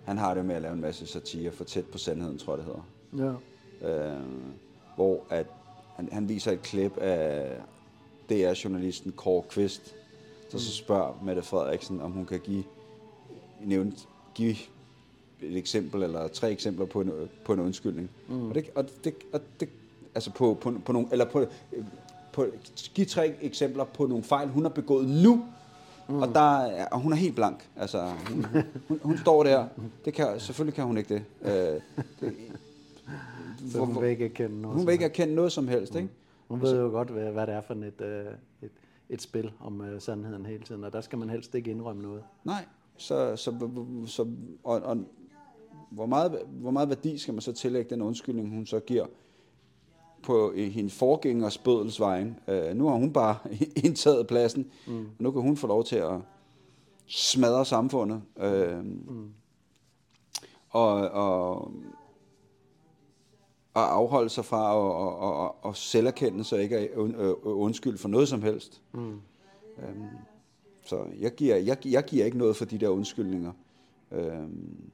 han 0.05 0.17
har 0.17 0.33
det 0.33 0.45
med 0.45 0.55
at 0.55 0.61
lave 0.61 0.73
en 0.73 0.81
masse 0.81 1.07
satire 1.07 1.51
for 1.51 1.63
tæt 1.63 1.85
på 1.85 1.97
sandheden, 1.97 2.37
tror 2.37 2.57
jeg 2.57 2.65
det 2.65 2.75
hedder. 3.11 3.39
Ja. 3.81 4.15
Øh, 4.15 4.21
hvor 4.95 5.23
at 5.29 5.47
han, 5.95 6.09
han 6.11 6.29
viser 6.29 6.51
et 6.51 6.61
klip 6.61 6.97
af 6.97 7.57
DR-journalisten 8.29 9.11
Kåre 9.11 9.43
Kvist, 9.49 9.95
der 10.51 10.57
så 10.57 10.71
spørger 10.71 11.23
Mette 11.23 11.41
Frederiksen, 11.41 12.01
om 12.01 12.11
hun 12.11 12.25
kan 12.25 12.39
give, 12.39 12.63
nævne, 13.61 13.93
give 14.35 14.55
et 15.41 15.57
eksempel 15.57 16.03
eller 16.03 16.27
tre 16.27 16.51
eksempler 16.51 16.85
på 16.85 17.01
en, 17.01 17.11
på 17.45 17.53
en 17.53 17.59
undskyldning. 17.59 18.09
Mm. 18.27 18.49
Og 18.49 18.55
det, 18.55 18.69
og 18.75 18.85
det, 19.03 19.13
og 19.33 19.41
det 19.59 19.69
altså 20.15 20.31
på, 20.31 20.57
på, 20.61 20.73
på 20.85 20.91
nogle, 20.91 21.07
eller 21.11 21.25
på, 21.25 21.45
på, 22.33 22.45
give 22.93 23.05
tre 23.05 23.33
eksempler 23.41 23.83
på 23.83 24.05
nogle 24.05 24.23
fejl, 24.23 24.49
hun 24.49 24.63
har 24.63 24.69
begået 24.69 25.09
nu, 25.09 25.45
mm. 26.09 26.15
og, 26.21 26.27
der, 26.27 26.57
er- 26.57 26.85
og 26.87 26.99
hun 26.99 27.11
er 27.11 27.15
helt 27.17 27.35
blank. 27.35 27.69
Altså, 27.77 28.11
hun, 28.29 28.45
hun, 28.87 28.99
hun 29.03 29.17
står 29.17 29.43
der. 29.43 29.67
Det 30.05 30.13
kan, 30.13 30.39
selvfølgelig 30.39 30.73
kan 30.75 30.83
hun 30.83 30.97
ikke 30.97 31.13
det. 31.13 31.23
Øh, 31.41 31.81
det 32.19 32.33
Så 33.71 33.85
hun 33.85 34.01
vil 34.01 34.09
ikke 34.09 34.25
erkende 34.25 34.61
noget. 34.61 34.77
hun 34.77 34.85
vil 34.87 34.93
ikke 34.93 35.05
erkende 35.05 35.35
noget 35.35 35.51
som 35.51 35.67
helst, 35.67 35.95
ikke? 35.95 36.09
Hun 36.47 36.61
ved 36.61 36.79
jo 36.79 36.87
godt, 36.89 37.09
hvad, 37.09 37.31
hvad 37.31 37.47
det 37.47 37.55
er 37.55 37.61
for 37.61 37.73
et, 37.73 38.01
øh, 38.01 38.25
et, 38.61 38.69
et 39.09 39.21
spil 39.21 39.51
om 39.59 39.81
øh, 39.81 40.01
sandheden 40.01 40.45
hele 40.45 40.63
tiden, 40.63 40.83
og 40.83 40.93
der 40.93 41.01
skal 41.01 41.19
man 41.19 41.29
helst 41.29 41.55
ikke 41.55 41.71
indrømme 41.71 42.01
noget. 42.01 42.23
Nej. 42.43 42.65
Så, 42.97 43.35
så, 43.35 43.53
så 44.05 44.27
og, 44.63 44.81
og, 44.81 44.97
hvor, 45.89 46.05
meget, 46.05 46.39
hvor 46.47 46.71
meget 46.71 46.89
værdi 46.89 47.17
skal 47.17 47.33
man 47.33 47.41
så 47.41 47.51
tillægge 47.51 47.89
den 47.89 48.01
undskyldning, 48.01 48.49
hun 48.49 48.65
så 48.65 48.79
giver 48.79 49.05
på 50.23 50.53
i 50.55 50.69
hendes 50.69 50.93
forgængers 50.93 51.57
bødelsvejen? 51.57 52.39
Øh, 52.47 52.75
nu 52.75 52.87
har 52.87 52.95
hun 52.95 53.13
bare 53.13 53.37
indtaget 53.85 54.27
pladsen, 54.27 54.71
mm. 54.87 54.99
og 54.99 55.05
nu 55.19 55.31
kan 55.31 55.41
hun 55.41 55.57
få 55.57 55.67
lov 55.67 55.83
til 55.83 55.95
at 55.95 56.19
smadre 57.07 57.65
samfundet. 57.65 58.21
Øh, 58.39 58.85
mm. 58.85 59.29
og, 60.69 60.93
og, 60.93 61.71
og 63.73 63.93
afholde 63.93 64.29
sig 64.29 64.45
fra 64.45 64.71
at 64.71 64.75
og, 64.75 65.17
og, 65.17 65.35
og, 65.35 65.65
og 65.65 65.75
selverkende 65.75 66.43
sig 66.43 66.61
ikke 66.61 66.89
und- 66.95 67.21
øh, 67.21 67.35
undskyld 67.43 67.97
for 67.97 68.09
noget 68.09 68.27
som 68.27 68.41
helst. 68.41 68.81
Mm. 68.91 69.21
Øhm, 69.77 70.07
så 70.85 71.05
jeg 71.19 71.35
giver, 71.35 71.55
jeg, 71.55 71.77
jeg 71.85 72.03
giver 72.03 72.25
ikke 72.25 72.37
noget 72.37 72.55
for 72.55 72.65
de 72.65 72.77
der 72.77 72.89
undskyldninger. 72.89 73.51
Øhm, 74.11 74.91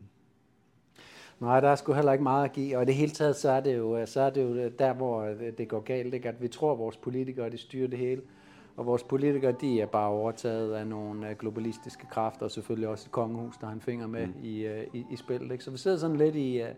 Nej, 1.40 1.60
der 1.60 1.68
er 1.70 1.76
sgu 1.76 1.94
heller 1.94 2.12
ikke 2.12 2.24
meget 2.24 2.46
at 2.46 2.52
give, 2.54 2.78
og 2.78 2.84
i 2.84 2.86
det 2.86 2.96
hele 2.96 3.12
taget, 3.12 3.36
så 3.36 3.50
er 3.50 3.60
det 3.60 3.78
jo, 3.78 4.06
så 4.06 4.22
er 4.22 4.30
det 4.30 4.44
jo 4.44 4.70
der, 4.80 4.94
hvor 4.94 5.24
det- 5.26 5.58
det 5.58 5.68
går 5.68 5.80
galt, 5.80 6.14
ikke? 6.14 6.30
at 6.30 6.42
vi 6.42 6.48
tror, 6.48 6.72
at 6.72 6.80
vores 6.80 6.98
politikere, 6.98 7.50
de 7.50 7.58
styrer 7.58 7.88
det 7.88 8.00
hele, 8.00 8.22
og 8.78 8.86
vores 8.86 9.04
politikere, 9.04 9.52
de 9.52 9.82
er 9.82 9.86
bare 9.86 10.10
overtaget 10.10 10.74
af 10.74 10.88
nogle 10.88 11.30
øh, 11.30 11.36
globalistiske 11.40 12.08
kræfter, 12.12 12.46
og 12.46 12.52
selvfølgelig 12.52 12.88
også 12.90 13.06
et 13.08 13.12
kongehus, 13.12 13.58
der 13.58 13.66
har 13.68 13.74
en 13.74 13.82
finger 13.82 14.08
med 14.08 14.28
mm. 14.28 14.34
i, 14.44 14.60
øh, 14.66 14.84
i, 14.94 15.06
i 15.12 15.16
spillet. 15.16 15.52
Ikke? 15.52 15.64
Så 15.64 15.72
vi 15.72 15.78
sidder 15.78 15.98
sådan 15.98 16.16
lidt 16.16 16.36
i, 16.36 16.62
øh, 16.62 16.70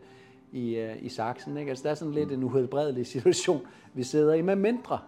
i, 0.51 0.75
øh, 0.75 0.95
i 1.03 1.09
saksen, 1.09 1.57
ikke? 1.57 1.69
Altså, 1.69 1.83
der 1.83 1.89
er 1.89 1.95
sådan 1.95 2.13
lidt 2.13 2.31
en 2.31 2.43
uhelbredelig 2.43 3.05
situation, 3.15 3.61
vi 3.93 4.03
sidder 4.03 4.33
i, 4.33 4.41
med 4.41 4.55
mindre, 4.55 4.99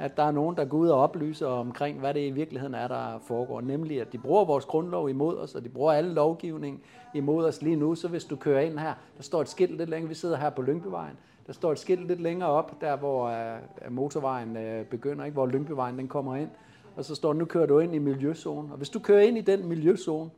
at 0.00 0.16
der 0.16 0.22
er 0.22 0.30
nogen, 0.30 0.56
der 0.56 0.64
går 0.64 0.78
ud 0.78 0.88
og 0.88 1.00
oplyser 1.00 1.46
omkring, 1.46 1.98
hvad 1.98 2.14
det 2.14 2.26
i 2.26 2.30
virkeligheden 2.30 2.74
er, 2.74 2.88
der 2.88 3.18
foregår. 3.18 3.60
Nemlig, 3.60 4.00
at 4.00 4.12
de 4.12 4.18
bruger 4.18 4.44
vores 4.44 4.64
grundlov 4.64 5.10
imod 5.10 5.38
os, 5.38 5.54
og 5.54 5.64
de 5.64 5.68
bruger 5.68 5.92
alle 5.92 6.14
lovgivning 6.14 6.82
imod 7.14 7.44
os 7.44 7.62
lige 7.62 7.76
nu. 7.76 7.94
Så 7.94 8.08
hvis 8.08 8.24
du 8.24 8.36
kører 8.36 8.60
ind 8.60 8.78
her, 8.78 8.94
der 9.16 9.22
står 9.22 9.40
et 9.40 9.48
skilt 9.48 9.76
lidt 9.76 9.90
længere, 9.90 10.08
vi 10.08 10.14
sidder 10.14 10.36
her 10.36 10.50
på 10.50 10.62
Lyngbyvejen, 10.62 11.16
der 11.46 11.52
står 11.52 11.72
et 11.72 11.78
skilt 11.78 12.06
lidt 12.06 12.20
længere 12.20 12.50
op, 12.50 12.80
der 12.80 12.96
hvor 12.96 13.26
øh, 13.26 13.92
motorvejen 13.92 14.56
øh, 14.56 14.84
begynder, 14.84 15.24
ikke? 15.24 15.34
hvor 15.34 15.46
Lyngbyvejen 15.46 15.98
den 15.98 16.08
kommer 16.08 16.36
ind. 16.36 16.50
Og 16.96 17.04
så 17.04 17.14
står 17.14 17.32
nu 17.32 17.44
kører 17.44 17.66
du 17.66 17.78
ind 17.78 17.94
i 17.94 17.98
miljøzonen. 17.98 18.70
Og 18.70 18.76
hvis 18.76 18.90
du 18.90 18.98
kører 18.98 19.20
ind 19.20 19.38
i 19.38 19.40
den 19.40 19.68
miljøzone, 19.68 20.30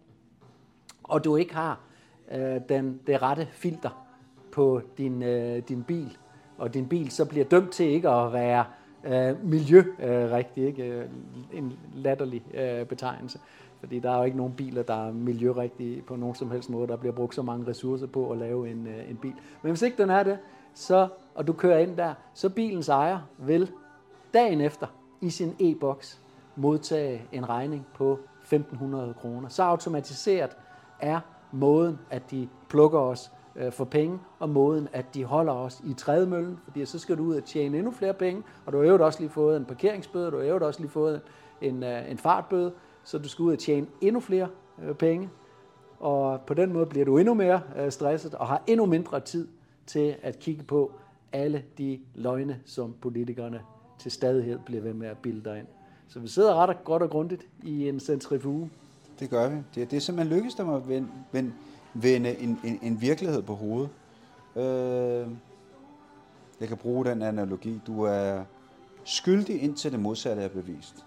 og 1.02 1.24
du 1.24 1.36
ikke 1.36 1.54
har 1.54 1.80
øh, 2.32 2.60
den, 2.68 3.00
det 3.06 3.22
rette 3.22 3.48
filter 3.52 4.06
på 4.52 4.80
din, 4.98 5.22
øh, 5.22 5.62
din 5.68 5.82
bil, 5.82 6.18
og 6.58 6.74
din 6.74 6.88
bil 6.88 7.10
så 7.10 7.24
bliver 7.24 7.44
dømt 7.44 7.70
til 7.70 7.86
ikke 7.86 8.08
at 8.08 8.32
være 8.32 8.64
øh, 9.05 9.44
miljø 9.44 9.78
øh, 9.78 10.30
rigtig, 10.30 10.66
ikke? 10.66 10.82
Øh, 10.82 11.09
en 11.53 11.78
latterlig 11.94 12.42
øh, 12.55 12.86
betegnelse. 12.86 13.38
Fordi 13.80 13.98
der 13.98 14.11
er 14.11 14.18
jo 14.18 14.24
ikke 14.24 14.36
nogen 14.36 14.53
biler, 14.53 14.82
der 14.82 15.09
er 15.09 15.12
miljørigtige 15.12 16.03
på 16.03 16.16
nogen 16.16 16.34
som 16.34 16.50
helst 16.50 16.70
måde. 16.70 16.88
Der 16.88 16.96
bliver 16.96 17.14
brugt 17.14 17.34
så 17.34 17.42
mange 17.42 17.66
ressourcer 17.66 18.07
på 18.07 18.30
at 18.30 18.38
lave 18.38 18.70
en, 18.70 18.86
øh, 18.86 19.11
en 19.11 19.16
bil. 19.16 19.34
Men 19.62 19.70
hvis 19.70 19.82
ikke 19.82 20.03
den 20.03 20.11
er 20.11 20.22
det, 20.22 20.38
så, 20.74 21.09
og 21.34 21.46
du 21.46 21.53
kører 21.53 21.78
ind 21.78 21.96
der, 21.96 22.14
så 22.34 22.48
bilens 22.48 22.88
ejer 22.88 23.18
vil 23.38 23.70
dagen 24.34 24.61
efter 24.61 24.86
i 25.20 25.30
sin 25.30 25.57
e-boks 25.61 26.20
modtage 26.57 27.22
en 27.32 27.48
regning 27.48 27.86
på 27.94 28.18
1.500 28.44 29.12
kroner. 29.20 29.48
Så 29.48 29.62
automatiseret 29.62 30.57
er 31.00 31.20
måden, 31.53 31.98
at 32.11 32.30
de 32.30 32.48
plukker 32.68 32.98
os 32.98 33.32
øh, 33.57 33.72
for 33.72 33.84
penge, 33.84 34.18
og 34.38 34.48
måden, 34.48 34.88
at 34.92 35.14
de 35.14 35.24
holder 35.24 35.53
os 35.53 35.82
i 35.84 35.94
trædemøllen, 35.94 36.59
fordi 36.64 36.84
så 36.84 36.98
skal 36.98 37.18
du 37.18 37.24
ud 37.24 37.36
og 37.36 37.44
tjene 37.44 37.78
endnu 37.78 37.92
flere 37.92 38.14
penge, 38.14 38.42
og 38.66 38.72
du 38.72 38.78
har 38.78 38.84
jo 38.84 38.88
øvrigt 38.88 39.03
også 39.03 39.20
lige 39.20 39.30
fået 39.30 39.57
en 39.57 39.64
parkeringsbøde, 39.64 40.30
du 40.30 40.36
har 40.36 40.42
jo 40.42 40.48
øvrigt 40.48 40.64
også 40.64 40.80
lige 40.80 40.90
fået 40.90 41.20
en, 41.61 41.82
øh, 41.82 42.11
en 42.11 42.18
fartbøde, 42.18 42.72
så 43.05 43.18
du 43.18 43.28
skal 43.28 43.42
ud 43.42 43.53
og 43.53 43.59
tjene 43.59 43.86
endnu 44.00 44.20
flere 44.20 44.48
øh, 44.82 44.94
penge, 44.94 45.30
og 46.00 46.40
på 46.40 46.55
den 46.55 46.72
måde 46.72 46.86
bliver 46.86 47.05
du 47.05 47.18
endnu 47.18 47.34
mere 47.34 47.61
øh, 47.76 47.92
stresset, 47.92 48.34
og 48.34 48.46
har 48.46 48.62
endnu 48.66 48.86
mindre 48.86 49.20
tid 49.20 49.48
til 49.86 50.14
at 50.22 50.38
kigge 50.38 50.62
på 50.62 50.92
alle 51.32 51.64
de 51.78 52.00
løgne, 52.14 52.61
som 52.64 52.94
politikerne 53.00 53.61
til 53.98 54.11
stadighed 54.11 54.59
bliver 54.66 54.82
ved 54.82 54.94
med 54.94 55.09
at 55.09 55.18
bilde 55.18 55.50
dig 55.50 55.59
ind. 55.59 55.66
Så 56.09 56.20
vi 56.20 56.28
sidder 56.28 56.55
ret 56.55 56.84
godt 56.84 57.03
og 57.03 57.11
grundigt 57.11 57.46
i 57.62 57.88
en 57.88 58.00
centrifuge. 58.00 58.70
det 59.20 59.30
gør 59.30 59.48
vi. 59.48 59.57
Det, 59.74 59.82
er 59.82 59.86
det 59.86 60.03
som 60.03 60.14
man 60.14 60.26
lykkes 60.26 60.55
dem 60.55 60.70
at 60.70 60.88
vende, 60.88 61.09
vende, 61.32 61.53
vende 61.95 62.38
en, 62.38 62.61
en, 62.64 62.78
en 62.82 63.01
virkelighed 63.01 63.43
på 63.43 63.55
hovedet. 63.55 63.90
Øh, 64.57 65.28
jeg 66.61 66.68
kan 66.68 66.76
bruge 66.76 67.05
den 67.05 67.22
analogi. 67.22 67.80
Du 67.86 68.03
er 68.03 68.43
skyldig 69.05 69.62
indtil 69.62 69.93
det 69.93 70.01
modsatte 70.01 70.43
er 70.43 70.49
bevist. 70.49 71.07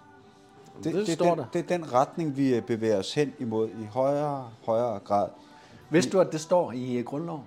Det, 0.84 0.84
Det 0.94 1.06
det, 1.06 1.14
står 1.14 1.34
det, 1.34 1.38
der. 1.38 1.44
det 1.52 1.70
er 1.70 1.78
den 1.78 1.92
retning, 1.92 2.36
vi 2.36 2.54
øh, 2.54 2.62
bevæger 2.62 2.98
os 2.98 3.14
hen 3.14 3.32
imod 3.38 3.68
i 3.68 3.84
højere 3.84 4.50
højere 4.64 4.98
grad. 4.98 5.28
Vidste 5.90 6.12
du, 6.12 6.20
at 6.20 6.32
det 6.32 6.40
står 6.40 6.72
i 6.72 6.96
øh, 6.98 7.04
grundloven? 7.04 7.42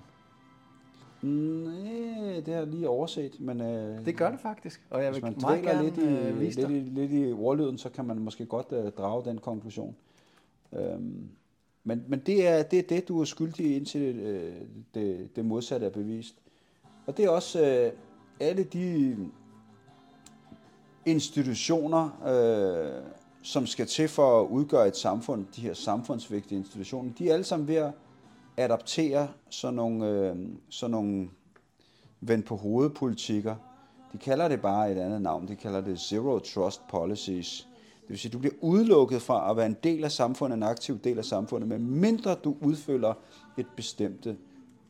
Nej, 1.22 2.40
det 2.40 2.54
har 2.54 2.60
jeg 2.60 2.66
lige 2.66 2.88
overset, 2.88 3.40
men 3.40 3.60
øh, 3.60 4.04
Det 4.06 4.16
gør 4.16 4.30
det 4.30 4.40
faktisk, 4.40 4.82
og 4.90 5.04
jeg 5.04 5.14
vil 5.14 5.22
man 5.22 5.36
meget 5.40 5.62
gerne 5.62 5.82
lidt 5.82 5.96
i, 5.98 6.00
øh, 6.00 6.40
vise 6.40 6.60
lidt, 6.60 6.70
i, 6.70 6.90
lidt 6.90 7.12
i 7.12 7.32
ordlyden, 7.32 7.78
så 7.78 7.88
kan 7.88 8.04
man 8.04 8.18
måske 8.18 8.46
godt 8.46 8.66
øh, 8.72 8.92
drage 8.92 9.24
den 9.24 9.38
konklusion. 9.38 9.96
Øhm, 10.72 11.28
men, 11.84 12.04
men 12.08 12.22
det 12.26 12.48
er, 12.48 12.62
det 12.62 12.78
er 12.78 12.82
det, 12.82 13.08
du 13.08 13.20
er 13.20 13.24
skyldig 13.24 13.76
indtil 13.76 14.16
øh, 14.16 14.54
det, 14.94 15.36
det 15.36 15.44
modsatte 15.44 15.86
er 15.86 15.90
bevist. 15.90 16.34
Og 17.06 17.16
det 17.16 17.24
er 17.24 17.28
også 17.28 17.66
øh, 17.66 17.92
alle 18.40 18.64
de 18.64 19.16
institutioner, 21.06 22.22
øh, 22.26 23.02
som 23.42 23.66
skal 23.66 23.86
til 23.86 24.08
for 24.08 24.40
at 24.40 24.46
udgøre 24.46 24.88
et 24.88 24.96
samfund, 24.96 25.46
de 25.56 25.60
her 25.60 25.74
samfundsvigtige 25.74 26.58
institutioner, 26.58 27.12
de 27.18 27.28
er 27.28 27.32
alle 27.32 27.44
sammen 27.44 27.68
ved 27.68 27.74
at 27.74 27.92
adaptere 28.56 29.28
sådan 29.50 29.74
nogle, 29.74 30.08
øh, 30.08 30.36
sådan 30.68 30.90
nogle 30.90 31.28
vend 32.20 32.42
på 32.42 32.56
hovedet 32.56 32.94
politikker. 32.94 33.56
De 34.12 34.18
kalder 34.18 34.48
det 34.48 34.60
bare 34.62 34.92
et 34.92 34.98
andet 34.98 35.22
navn. 35.22 35.48
De 35.48 35.56
kalder 35.56 35.80
det 35.80 36.00
Zero 36.00 36.38
Trust 36.38 36.80
Policies. 36.88 37.68
Det 38.10 38.14
vil 38.14 38.18
sige, 38.20 38.28
at 38.28 38.32
du 38.32 38.38
bliver 38.38 38.54
udelukket 38.60 39.22
fra 39.22 39.50
at 39.50 39.56
være 39.56 39.66
en 39.66 39.76
del 39.84 40.04
af 40.04 40.12
samfundet, 40.12 40.56
en 40.56 40.62
aktiv 40.62 40.98
del 40.98 41.18
af 41.18 41.24
samfundet, 41.24 41.68
med 41.68 41.78
mindre 41.78 42.34
du 42.34 42.56
udfylder 42.60 43.14
et 43.56 43.66
bestemte, 43.76 44.36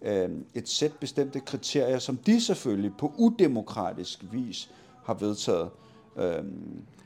øh, 0.02 0.28
et 0.54 0.68
sæt 0.68 0.92
bestemte 1.00 1.40
kriterier, 1.40 1.98
som 1.98 2.16
de 2.16 2.40
selvfølgelig 2.40 2.92
på 2.98 3.12
udemokratisk 3.18 4.24
vis 4.32 4.70
har 5.04 5.14
vedtaget. 5.14 5.70
Øh, 6.16 6.22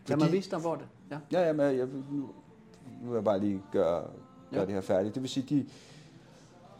Lad 0.08 0.16
mig 0.16 0.32
vise 0.32 0.50
dig, 0.50 0.58
hvor 0.58 0.74
det 0.74 0.84
ja. 1.10 1.18
Ja, 1.32 1.46
ja, 1.46 1.52
men 1.52 1.66
jeg, 1.78 1.86
nu, 1.86 2.28
nu 3.02 3.08
vil 3.08 3.14
jeg 3.14 3.24
bare 3.24 3.40
lige 3.40 3.62
gøre, 3.72 4.00
gøre 4.50 4.60
Ja. 4.60 4.60
det 4.66 4.74
her 4.74 4.80
færdigt. 4.80 5.14
Det 5.14 5.22
vil 5.22 5.30
sige, 5.30 5.46
de, 5.56 5.66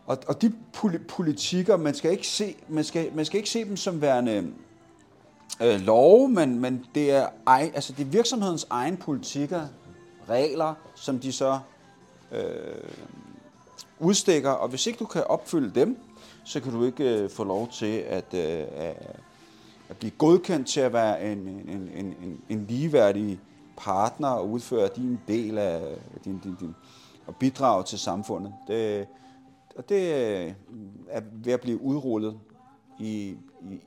og, 0.07 0.19
og 0.29 0.43
de 0.43 0.53
poli- 0.77 1.05
politikker, 1.09 1.77
man 1.77 1.95
skal, 1.95 2.11
ikke 2.11 2.27
se, 2.27 2.57
man, 2.69 2.85
skal, 2.85 3.11
man 3.15 3.25
skal 3.25 3.39
ikke 3.39 3.51
se 3.51 3.65
dem 3.65 3.77
som 3.77 4.01
værende 4.01 4.53
øh, 5.63 5.81
love, 5.81 6.29
men, 6.29 6.61
men 6.61 6.87
det, 6.95 7.11
er 7.11 7.29
ej, 7.47 7.71
altså 7.75 7.93
det 7.93 8.07
er 8.07 8.11
virksomhedens 8.11 8.67
egen 8.71 8.97
politikker, 8.97 9.67
regler, 10.29 10.75
som 10.95 11.19
de 11.19 11.33
så 11.33 11.59
øh, 12.33 12.43
udstikker, 13.99 14.51
og 14.51 14.69
hvis 14.69 14.87
ikke 14.87 14.99
du 14.99 15.05
kan 15.05 15.25
opfylde 15.25 15.81
dem, 15.81 15.99
så 16.45 16.61
kan 16.61 16.73
du 16.73 16.85
ikke 16.85 17.19
øh, 17.19 17.31
få 17.31 17.45
lov 17.45 17.69
til 17.69 17.97
at, 17.97 18.35
øh, 18.35 18.65
at, 19.89 19.97
blive 19.99 20.11
godkendt 20.11 20.69
til 20.69 20.81
at 20.81 20.93
være 20.93 21.33
en, 21.33 21.39
en, 21.39 21.69
en, 21.69 22.15
en, 22.23 22.41
en 22.49 22.67
ligeværdig 22.69 23.41
partner 23.77 24.29
og 24.29 24.51
udføre 24.51 24.89
din 24.97 25.21
del 25.29 25.59
af 25.59 25.97
din, 26.25 26.39
din, 26.45 26.57
din 26.61 26.75
og 27.27 27.37
bidrage 27.37 27.85
til 27.85 27.99
samfundet. 27.99 28.55
Det, 28.69 29.07
og 29.77 29.89
det 29.89 30.15
øh, 30.15 30.53
er 31.09 31.21
ved 31.33 31.53
at 31.53 31.61
blive 31.61 31.83
udrullet 31.83 32.39
i, 32.99 33.37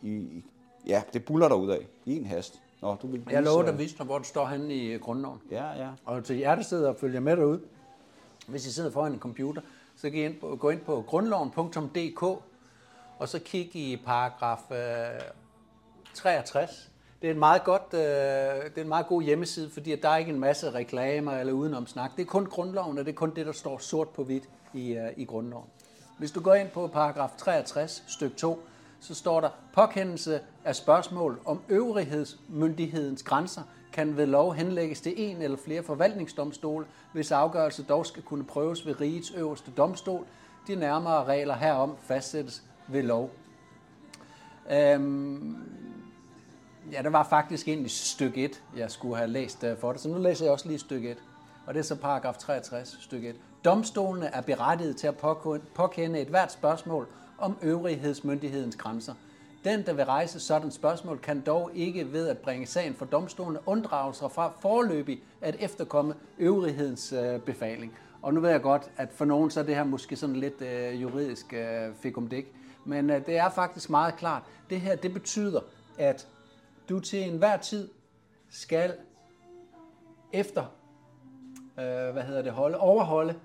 i, 0.01 0.09
i 0.09 0.43
ja, 0.87 1.01
det 1.13 1.25
buller 1.25 1.47
der 1.47 1.55
ud 1.55 1.69
af 1.69 1.87
i 2.05 2.17
en 2.17 2.25
hast. 2.25 2.61
Nå, 2.81 2.95
du 3.01 3.07
vil 3.07 3.23
Jeg 3.29 3.43
lover 3.43 3.63
dig 3.63 3.73
øh, 3.73 3.79
dig, 3.97 4.05
hvor 4.05 4.17
det 4.17 4.27
står 4.27 4.45
henne 4.45 4.75
i 4.75 4.97
grundloven. 4.97 5.39
Ja, 5.51 5.83
ja. 5.83 5.89
Og 6.05 6.23
til 6.23 6.37
jer, 6.37 6.55
der 6.55 6.63
sidder 6.63 6.89
og 6.89 6.95
følger 6.95 7.19
med 7.19 7.37
derude, 7.37 7.61
hvis 8.47 8.65
I 8.65 8.71
sidder 8.71 8.91
foran 8.91 9.13
en 9.13 9.19
computer, 9.19 9.61
så 9.95 10.09
gå 10.09 10.15
ind 10.15 10.39
på, 10.39 10.55
gå 10.55 10.69
ind 10.69 10.81
på 10.81 11.03
grundloven.dk, 11.07 12.23
og 13.19 13.29
så 13.29 13.39
kig 13.39 13.75
i 13.75 14.01
paragraf 14.05 14.71
øh, 14.71 15.21
63. 16.13 16.91
Det 17.21 17.27
er 17.27 17.31
en 17.31 17.39
meget 17.39 17.63
godt, 17.63 17.93
øh, 17.93 17.99
det 17.99 18.77
er 18.77 18.81
en 18.81 18.87
meget 18.87 19.07
god 19.07 19.21
hjemmeside, 19.21 19.69
fordi 19.69 19.91
at 19.91 20.01
der 20.01 20.09
er 20.09 20.17
ikke 20.17 20.31
en 20.31 20.39
masse 20.39 20.73
reklamer 20.73 21.31
eller 21.31 21.53
udenom 21.53 21.87
snak. 21.87 22.11
Det 22.15 22.21
er 22.21 22.25
kun 22.25 22.45
grundloven, 22.45 22.97
og 22.97 23.05
det 23.05 23.11
er 23.11 23.15
kun 23.15 23.35
det, 23.35 23.45
der 23.45 23.51
står 23.51 23.77
sort 23.77 24.09
på 24.09 24.23
hvidt 24.23 24.43
i, 24.73 24.91
øh, 24.91 25.09
i 25.17 25.25
grundloven. 25.25 25.67
Hvis 26.17 26.31
du 26.31 26.41
går 26.41 26.53
ind 26.53 26.69
på 26.69 26.87
paragraf 26.87 27.29
63, 27.37 28.03
stykke 28.07 28.35
2, 28.35 28.59
så 28.99 29.15
står 29.15 29.41
der, 29.41 29.49
påkendelse 29.73 30.39
af 30.65 30.75
spørgsmål 30.75 31.39
om 31.45 31.61
øvrighedsmyndighedens 31.69 33.23
grænser 33.23 33.61
kan 33.93 34.17
ved 34.17 34.25
lov 34.25 34.53
henlægges 34.53 35.01
til 35.01 35.13
en 35.17 35.41
eller 35.41 35.57
flere 35.57 35.83
forvaltningsdomstole, 35.83 36.85
hvis 37.13 37.31
afgørelse 37.31 37.83
dog 37.83 38.05
skal 38.05 38.23
kunne 38.23 38.43
prøves 38.43 38.85
ved 38.85 39.01
rigets 39.01 39.31
øverste 39.31 39.71
domstol. 39.71 40.25
De 40.67 40.75
nærmere 40.75 41.23
regler 41.23 41.55
herom 41.55 41.95
fastsættes 42.01 42.63
ved 42.87 43.03
lov. 43.03 43.31
Øhm, 44.71 45.55
ja, 46.91 47.01
det 47.01 47.13
var 47.13 47.23
faktisk 47.23 47.67
egentlig 47.67 47.91
stykke 47.91 48.45
1, 48.45 48.63
jeg 48.77 48.91
skulle 48.91 49.17
have 49.17 49.29
læst 49.29 49.63
øh, 49.63 49.77
for 49.77 49.91
det, 49.91 50.01
så 50.01 50.09
nu 50.09 50.17
læser 50.17 50.45
jeg 50.45 50.51
også 50.51 50.67
lige 50.67 50.79
stykke 50.79 51.11
1. 51.11 51.17
Og 51.65 51.73
det 51.73 51.79
er 51.79 51.83
så 51.83 51.95
paragraf 51.95 52.37
63, 52.37 52.97
stykke 53.01 53.29
1. 53.29 53.35
Domstolene 53.65 54.25
er 54.25 54.41
berettiget 54.41 54.97
til 54.97 55.07
at 55.07 55.17
påkende 55.75 56.19
et 56.19 56.27
hvert 56.27 56.51
spørgsmål 56.51 57.07
om 57.37 57.57
øvrighedsmyndighedens 57.61 58.75
grænser. 58.75 59.13
Den, 59.63 59.85
der 59.85 59.93
vil 59.93 60.05
rejse 60.05 60.39
sådan 60.39 60.71
spørgsmål, 60.71 61.19
kan 61.19 61.41
dog 61.41 61.71
ikke 61.75 62.13
ved 62.13 62.27
at 62.27 62.37
bringe 62.37 62.65
sagen 62.65 62.93
for 62.93 63.05
domstolene 63.05 63.59
unddrage 63.65 64.13
sig 64.13 64.31
fra 64.31 64.51
forløbig 64.59 65.23
at 65.41 65.55
efterkomme 65.59 66.13
øvrighedens 66.39 67.13
øh, 67.13 67.39
befaling. 67.39 67.97
Og 68.21 68.33
nu 68.33 68.39
ved 68.39 68.49
jeg 68.49 68.61
godt, 68.61 68.91
at 68.97 69.09
for 69.11 69.25
nogen 69.25 69.51
så 69.51 69.59
er 69.59 69.63
det 69.63 69.75
her 69.75 69.83
måske 69.83 70.15
sådan 70.15 70.35
lidt 70.35 70.61
øh, 70.61 71.01
juridisk 71.01 71.53
øh, 71.53 71.95
fikumdik, 71.95 72.45
men 72.85 73.09
øh, 73.09 73.25
det 73.25 73.37
er 73.37 73.49
faktisk 73.49 73.89
meget 73.89 74.15
klart. 74.15 74.43
Det 74.69 74.81
her, 74.81 74.95
det 74.95 75.13
betyder, 75.13 75.59
at 75.97 76.27
du 76.89 76.99
til 76.99 77.23
enhver 77.23 77.57
tid 77.57 77.89
skal 78.49 78.93
efter, 80.33 80.61
øh, 81.79 82.13
hvad 82.13 82.23
hedder 82.23 82.41
det, 82.41 82.51
holde, 82.51 82.77
overholde 82.77 83.35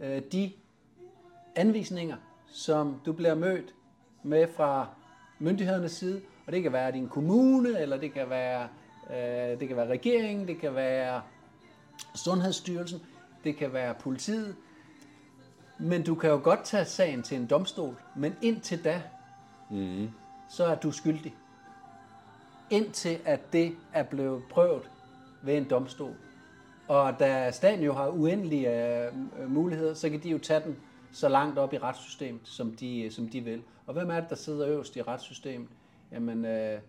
øh, 0.00 0.22
de 0.32 0.52
anvisninger, 1.56 2.16
som 2.52 3.00
du 3.06 3.12
bliver 3.12 3.34
mødt 3.34 3.74
med 4.22 4.46
fra 4.56 4.86
myndighedernes 5.38 5.92
side, 5.92 6.20
og 6.46 6.52
det 6.52 6.62
kan 6.62 6.72
være 6.72 6.92
din 6.92 7.08
kommune, 7.08 7.80
eller 7.80 7.96
det 7.96 8.12
kan 8.12 8.30
være, 8.30 8.68
øh, 9.10 9.60
det 9.60 9.68
kan 9.68 9.76
være 9.76 9.88
regeringen, 9.88 10.48
det 10.48 10.58
kan 10.58 10.74
være 10.74 11.22
Sundhedsstyrelsen, 12.14 13.00
det 13.44 13.56
kan 13.56 13.72
være 13.72 13.94
politiet, 13.94 14.56
men 15.78 16.02
du 16.02 16.14
kan 16.14 16.30
jo 16.30 16.40
godt 16.42 16.64
tage 16.64 16.84
sagen 16.84 17.22
til 17.22 17.36
en 17.36 17.46
domstol, 17.46 17.96
men 18.16 18.36
indtil 18.42 18.84
da, 18.84 19.02
mm. 19.70 20.10
så 20.48 20.64
er 20.64 20.74
du 20.74 20.90
skyldig. 20.92 21.34
Indtil 22.70 23.18
at 23.24 23.52
det 23.52 23.76
er 23.92 24.02
blevet 24.02 24.42
prøvet 24.50 24.90
ved 25.42 25.56
en 25.56 25.70
domstol. 25.70 26.14
Og 26.88 27.20
da 27.20 27.50
staten 27.50 27.84
jo 27.84 27.94
har 27.94 28.08
uendelige 28.08 28.96
øh, 28.96 29.12
muligheder, 29.48 29.94
så 29.94 30.10
kan 30.10 30.22
de 30.22 30.28
jo 30.28 30.38
tage 30.38 30.60
den 30.60 30.76
så 31.12 31.28
langt 31.28 31.58
op 31.58 31.72
i 31.72 31.78
retssystemet, 31.78 32.40
som 32.44 32.72
de, 32.76 33.10
som 33.10 33.28
de 33.28 33.40
vil. 33.40 33.62
Og 33.86 33.94
hvem 33.94 34.10
er 34.10 34.20
det, 34.20 34.30
der 34.30 34.36
sidder 34.36 34.68
øverst 34.68 34.96
i 34.96 35.02
retssystemet? 35.02 35.68
Jamen, 36.12 36.44
øh, 36.44 36.80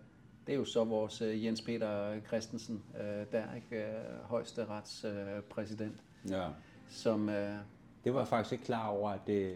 det 0.47 0.53
er 0.53 0.57
jo 0.57 0.65
så 0.65 0.83
vores 0.83 1.21
øh, 1.21 1.45
Jens 1.45 1.61
Peter 1.61 2.19
Christensen, 2.27 2.83
øh, 2.99 3.25
der 3.31 3.43
ikke 3.55 3.85
øh, 3.85 4.23
højeste 4.23 4.65
retspræsident. 4.65 6.03
Øh, 6.25 6.31
Ja. 6.31 6.47
som, 6.89 7.29
øh, 7.29 7.55
Det 8.03 8.13
var 8.13 8.19
jeg 8.19 8.27
faktisk 8.27 8.51
ikke 8.53 8.65
klar 8.65 8.87
over, 8.87 9.09
at, 9.09 9.19
det, 9.27 9.55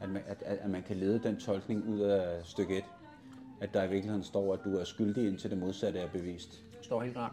at, 0.00 0.08
man, 0.08 0.22
at, 0.26 0.42
at 0.42 0.70
man 0.70 0.82
kan 0.82 0.96
lede 0.96 1.18
den 1.22 1.40
tolkning 1.40 1.88
ud 1.88 2.00
af 2.00 2.46
stykke 2.46 2.78
1. 2.78 2.84
At 3.60 3.74
der 3.74 3.82
i 3.84 3.88
virkeligheden 3.88 4.24
står, 4.24 4.52
at 4.54 4.60
du 4.64 4.76
er 4.76 4.84
skyldig, 4.84 5.28
indtil 5.28 5.50
det 5.50 5.58
modsatte 5.58 5.98
er 5.98 6.08
bevist. 6.08 6.62
står 6.82 7.02
helt 7.02 7.14
klart. 7.14 7.32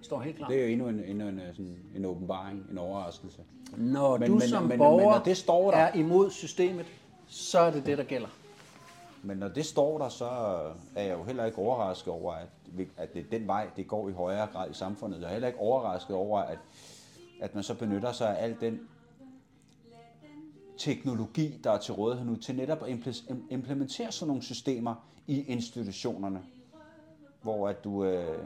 Står 0.00 0.20
helt 0.20 0.36
klart. 0.36 0.50
Det 0.50 0.58
er 0.58 0.64
jo 0.64 0.68
endnu 0.72 0.88
en, 0.88 1.04
endnu 1.04 1.28
en, 1.28 1.38
øh, 1.40 1.50
sådan, 1.54 1.78
en 1.96 2.04
åbenbaring, 2.04 2.66
en 2.70 2.78
overraskelse. 2.78 3.42
Når 3.76 4.18
Men- 4.18 4.28
du 4.30 4.34
men- 4.38 4.48
som 4.48 4.62
men- 4.62 4.68
men 4.68 4.78
borger 4.78 5.10
når 5.18 5.24
det 5.24 5.36
står 5.36 5.70
der- 5.70 5.76
er 5.78 5.92
imod 5.98 6.30
systemet, 6.30 6.86
så 7.26 7.58
er 7.58 7.70
det 7.70 7.86
det, 7.86 7.98
der 7.98 8.04
gælder. 8.04 8.28
Men 9.22 9.36
når 9.38 9.48
det 9.48 9.66
står 9.66 9.98
der, 9.98 10.08
så 10.08 10.24
er 10.96 11.02
jeg 11.02 11.18
jo 11.18 11.22
heller 11.24 11.44
ikke 11.44 11.58
overrasket 11.58 12.12
over, 12.12 12.32
at, 12.32 12.48
vi- 12.72 12.88
at 12.96 13.14
det 13.14 13.20
er 13.20 13.38
den 13.38 13.46
vej, 13.46 13.68
det 13.76 13.88
går 13.88 14.08
i 14.08 14.12
højere 14.12 14.46
grad 14.46 14.70
i 14.70 14.74
samfundet. 14.74 15.20
Jeg 15.20 15.26
er 15.28 15.32
heller 15.32 15.48
ikke 15.48 15.60
overrasket 15.60 16.16
over, 16.16 16.40
at, 16.40 16.58
at 17.40 17.54
man 17.54 17.64
så 17.64 17.74
benytter 17.74 18.12
sig 18.12 18.38
af 18.38 18.44
al 18.44 18.56
den 18.60 18.80
teknologi, 20.78 21.60
der 21.64 21.70
er 21.70 21.78
til 21.78 21.94
rådighed 21.94 22.26
nu, 22.26 22.36
til 22.36 22.54
netop 22.56 22.82
at 22.82 22.88
impl- 22.88 23.32
implementere 23.50 24.12
sådan 24.12 24.28
nogle 24.28 24.42
systemer 24.42 24.94
i 25.26 25.42
institutionerne. 25.44 26.42
Hvor 27.42 27.68
at 27.68 27.84
du, 27.84 28.04
øh, 28.04 28.38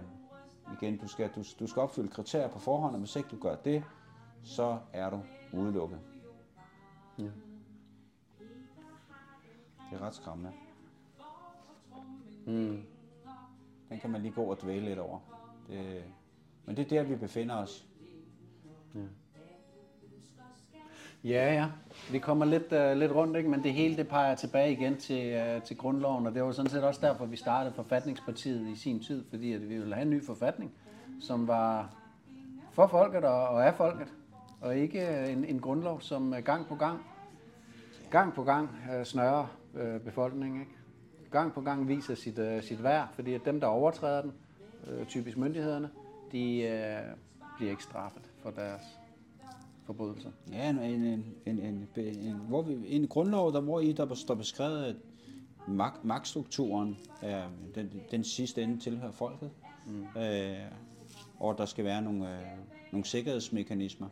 igen, 0.72 0.96
du 0.98 1.08
skal, 1.08 1.30
du, 1.36 1.44
du 1.60 1.66
skal 1.66 1.82
opfylde 1.82 2.08
kriterier 2.08 2.48
på 2.48 2.58
forhånd, 2.58 2.94
og 2.94 2.98
hvis 2.98 3.16
ikke 3.16 3.28
du 3.28 3.38
gør 3.38 3.54
det, 3.56 3.84
så 4.42 4.78
er 4.92 5.10
du 5.10 5.20
udelukket. 5.52 6.00
Ja. 7.18 7.24
Det 9.90 10.00
er 10.00 10.02
ret 10.02 10.14
skræmmende. 10.14 10.52
Mm. 12.46 12.82
Den 13.88 14.00
kan 14.00 14.10
man 14.10 14.22
lige 14.22 14.32
gå 14.32 14.42
og 14.42 14.62
dvæle 14.62 14.84
lidt 14.84 14.98
over. 14.98 15.18
Det, 15.68 16.04
men 16.64 16.76
det 16.76 16.84
er 16.84 16.88
der, 16.88 17.02
vi 17.02 17.16
befinder 17.16 17.56
os. 17.56 17.86
Ja, 18.94 19.00
ja. 21.24 21.54
ja. 21.54 21.66
Vi 22.10 22.18
kommer 22.18 22.44
lidt, 22.44 22.72
uh, 22.72 22.98
lidt 22.98 23.12
rundt, 23.12 23.36
ikke? 23.36 23.48
men 23.48 23.62
det 23.62 23.72
hele 23.72 23.96
det 23.96 24.08
peger 24.08 24.34
tilbage 24.34 24.72
igen 24.72 24.96
til, 24.96 25.40
uh, 25.56 25.62
til 25.62 25.76
grundloven, 25.76 26.26
og 26.26 26.34
det 26.34 26.42
var 26.42 26.52
sådan 26.52 26.70
set 26.70 26.84
også 26.84 27.00
derfor, 27.00 27.26
vi 27.26 27.36
startede 27.36 27.74
forfatningspartiet 27.74 28.68
i 28.68 28.76
sin 28.76 29.00
tid, 29.00 29.24
fordi 29.30 29.52
at 29.52 29.68
vi 29.68 29.78
ville 29.78 29.94
have 29.94 30.02
en 30.02 30.10
ny 30.10 30.24
forfatning, 30.24 30.72
som 31.20 31.48
var 31.48 31.94
for 32.72 32.86
folket 32.86 33.24
og, 33.24 33.48
og 33.48 33.66
af 33.66 33.74
folket, 33.74 34.08
og 34.60 34.76
ikke 34.76 35.08
øh, 35.08 35.32
en, 35.32 35.44
en 35.44 35.60
grundlov, 35.60 36.00
som 36.00 36.34
gang 36.44 36.66
på 36.66 36.74
gang, 36.74 37.00
gang 38.10 38.34
på 38.34 38.42
gang 38.42 38.70
uh, 38.98 39.04
snører 39.04 39.46
uh, 39.74 40.00
befolkningen, 40.00 40.60
ikke? 40.60 40.72
gang 41.30 41.52
på 41.52 41.60
gang 41.60 41.88
viser 41.88 42.14
sit, 42.14 42.38
uh, 42.38 42.62
sit 42.62 42.82
værd, 42.82 43.08
fordi 43.14 43.34
at 43.34 43.44
dem, 43.44 43.60
der 43.60 43.66
overtræder 43.66 44.22
den, 44.22 44.32
uh, 44.86 45.06
typisk 45.06 45.36
myndighederne, 45.36 45.90
de 46.32 47.08
uh, 47.08 47.18
bliver 47.56 47.70
ikke 47.70 47.82
straffet 47.82 48.22
for 48.42 48.50
deres 48.50 48.82
forbrydelser. 49.86 50.30
Ja, 50.52 50.70
en, 50.70 50.78
en, 50.78 51.04
en, 51.04 51.24
en, 51.46 51.58
en, 51.58 51.88
en, 51.96 52.36
hvor 52.48 52.62
vi, 52.62 52.96
en 52.96 53.08
grundlov, 53.08 53.52
der, 53.52 53.60
hvor 53.60 53.80
i 53.80 53.92
der 53.92 54.14
står 54.14 54.34
beskrevet, 54.34 54.84
at 54.84 54.96
magt, 55.68 56.04
magtstrukturen 56.04 56.96
er, 57.22 57.48
den, 57.74 57.90
den 58.10 58.24
sidste 58.24 58.62
ende 58.62 58.78
tilhører 58.78 59.12
folket. 59.12 59.50
Mm. 59.86 60.20
Øh, 60.20 60.56
og 61.40 61.58
der 61.58 61.66
skal 61.66 61.84
være 61.84 62.02
nogle, 62.02 62.40
øh, 62.40 62.46
nogle 62.92 63.04
sikkerhedsmekanismer, 63.04 64.08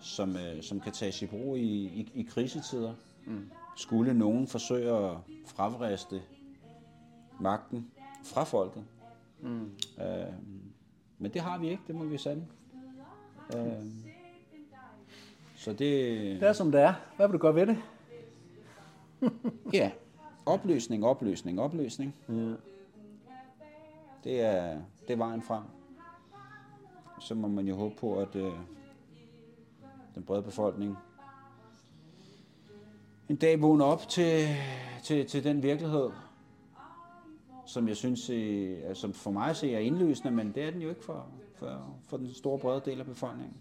som, 0.00 0.36
øh, 0.36 0.62
som 0.62 0.80
kan 0.80 0.92
tages 0.92 1.22
i 1.22 1.26
brug 1.26 1.56
i, 1.56 1.84
i, 1.84 2.12
i 2.14 2.22
krisetider. 2.22 2.94
Mm. 3.26 3.50
Skulle 3.76 4.14
nogen 4.14 4.46
forsøge 4.46 4.90
at 4.90 5.16
fravriste 5.46 6.22
magten 7.40 7.90
fra 8.24 8.44
folket. 8.44 8.84
Mm. 9.40 9.70
Øh, 10.00 10.32
men 11.18 11.32
det 11.32 11.40
har 11.40 11.58
vi 11.58 11.68
ikke, 11.68 11.82
det 11.86 11.94
må 11.94 12.04
vi 12.04 12.18
sande. 12.18 12.46
Øh, 13.56 13.84
så 15.58 15.70
det... 15.70 15.80
Det 16.40 16.48
er 16.48 16.52
som 16.52 16.72
det 16.72 16.80
er. 16.80 16.94
Hvad 17.16 17.28
vil 17.28 17.32
du 17.32 17.38
gøre 17.38 17.54
ved 17.54 17.66
det? 17.66 17.78
Ja, 19.72 19.90
opløsning, 20.46 21.04
opløsning, 21.04 21.60
opløsning. 21.60 22.14
Ja. 22.28 22.34
Det 24.24 24.40
er, 24.40 24.78
det 25.06 25.12
er 25.12 25.16
vejen 25.16 25.42
frem. 25.42 25.62
Så 27.20 27.34
må 27.34 27.48
man 27.48 27.66
jo 27.66 27.76
håbe 27.76 27.94
på, 28.00 28.18
at 28.20 28.36
øh, 28.36 28.52
den 30.14 30.22
brede 30.22 30.42
befolkning 30.42 30.96
en 33.28 33.36
dag 33.36 33.62
vågner 33.62 33.84
op 33.84 34.08
til, 34.08 34.48
til, 35.02 35.26
til 35.26 35.44
den 35.44 35.62
virkelighed, 35.62 36.10
som 37.66 37.88
jeg 37.88 37.96
synes, 37.96 38.30
øh, 38.30 38.94
som 38.94 39.12
for 39.12 39.30
mig 39.30 39.50
at 39.50 39.56
se 39.56 39.74
er 39.74 39.78
indløsende, 39.78 40.30
men 40.30 40.52
det 40.52 40.62
er 40.62 40.70
den 40.70 40.82
jo 40.82 40.88
ikke 40.88 41.04
for, 41.04 41.26
for, 41.54 41.98
for 42.06 42.16
den 42.16 42.34
store 42.34 42.58
brede 42.58 42.82
del 42.84 43.00
af 43.00 43.06
befolkningen. 43.06 43.56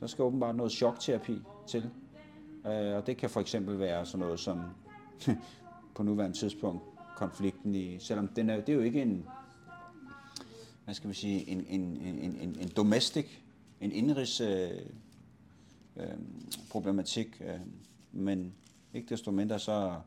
Der 0.00 0.06
skal 0.06 0.22
åbenbart 0.22 0.56
noget 0.56 0.72
chokterapi 0.72 1.42
til. 1.66 1.90
Øh, 2.66 2.96
og 2.96 3.06
det 3.06 3.16
kan 3.16 3.30
for 3.30 3.40
eksempel 3.40 3.78
være 3.78 4.06
sådan 4.06 4.20
noget 4.20 4.40
som 4.40 4.62
på 5.94 6.02
nuværende 6.02 6.36
tidspunkt 6.36 6.82
konflikten 7.16 7.74
i, 7.74 7.98
selvom 7.98 8.28
den 8.28 8.50
er, 8.50 8.60
det 8.60 8.68
er 8.68 8.74
jo 8.74 8.80
ikke 8.80 9.02
en, 9.02 9.26
hvad 10.84 10.94
skal 10.94 11.10
vi 11.10 11.14
sige, 11.14 11.48
en, 11.48 11.66
en, 11.68 11.80
en, 11.80 12.18
en, 12.18 12.56
en 12.60 12.68
domestic, 12.76 13.26
en 13.80 13.92
indrigs 13.92 14.40
øh, 14.40 14.70
øh, 15.96 16.06
problematik, 16.70 17.40
øh, 17.40 17.60
men 18.12 18.54
ikke 18.94 19.08
desto 19.08 19.30
mindre 19.30 19.58
så 19.58 20.00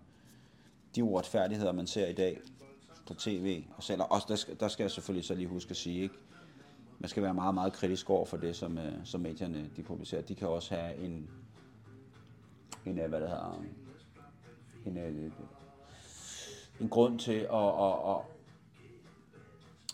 de 0.96 1.04
uretfærdigheder, 1.04 1.72
man 1.72 1.88
ser 1.88 2.08
i 2.08 2.14
dag 2.14 2.40
på 3.08 3.14
tv, 3.14 3.64
og 3.78 3.84
selv, 3.84 4.02
også 4.10 4.26
der, 4.30 4.36
skal, 4.36 4.60
der 4.60 4.68
skal 4.68 4.84
jeg 4.84 4.92
selvfølgelig 4.92 5.26
så 5.26 5.36
lige 5.36 5.48
huske 5.48 5.70
at 5.70 5.78
sige, 5.78 6.02
ikke? 6.02 6.16
Man 7.00 7.10
skal 7.10 7.24
være 7.24 7.34
meget, 7.34 7.54
meget 7.54 7.74
kritisk 7.74 8.10
over 8.10 8.26
for 8.26 8.38
det, 8.38 8.56
som, 8.56 8.78
øh, 8.78 8.94
som 9.04 9.22
medierne 9.22 9.70
de 9.76 9.84
publicerer. 9.84 10.22
De 10.22 10.36
kan 10.36 10.48
også 10.48 10.76
have 10.76 10.96
en, 10.98 11.30
en 12.86 13.00
øh, 13.00 13.10
hvad 13.10 13.22
det 13.22 13.30
hedder, 13.30 13.64
en, 14.86 14.98
en, 14.98 15.34
en 16.82 16.90
grund 16.90 17.20
til 17.20 17.48
at, 17.54 17.68
at, 17.68 17.94
at, 18.10 18.18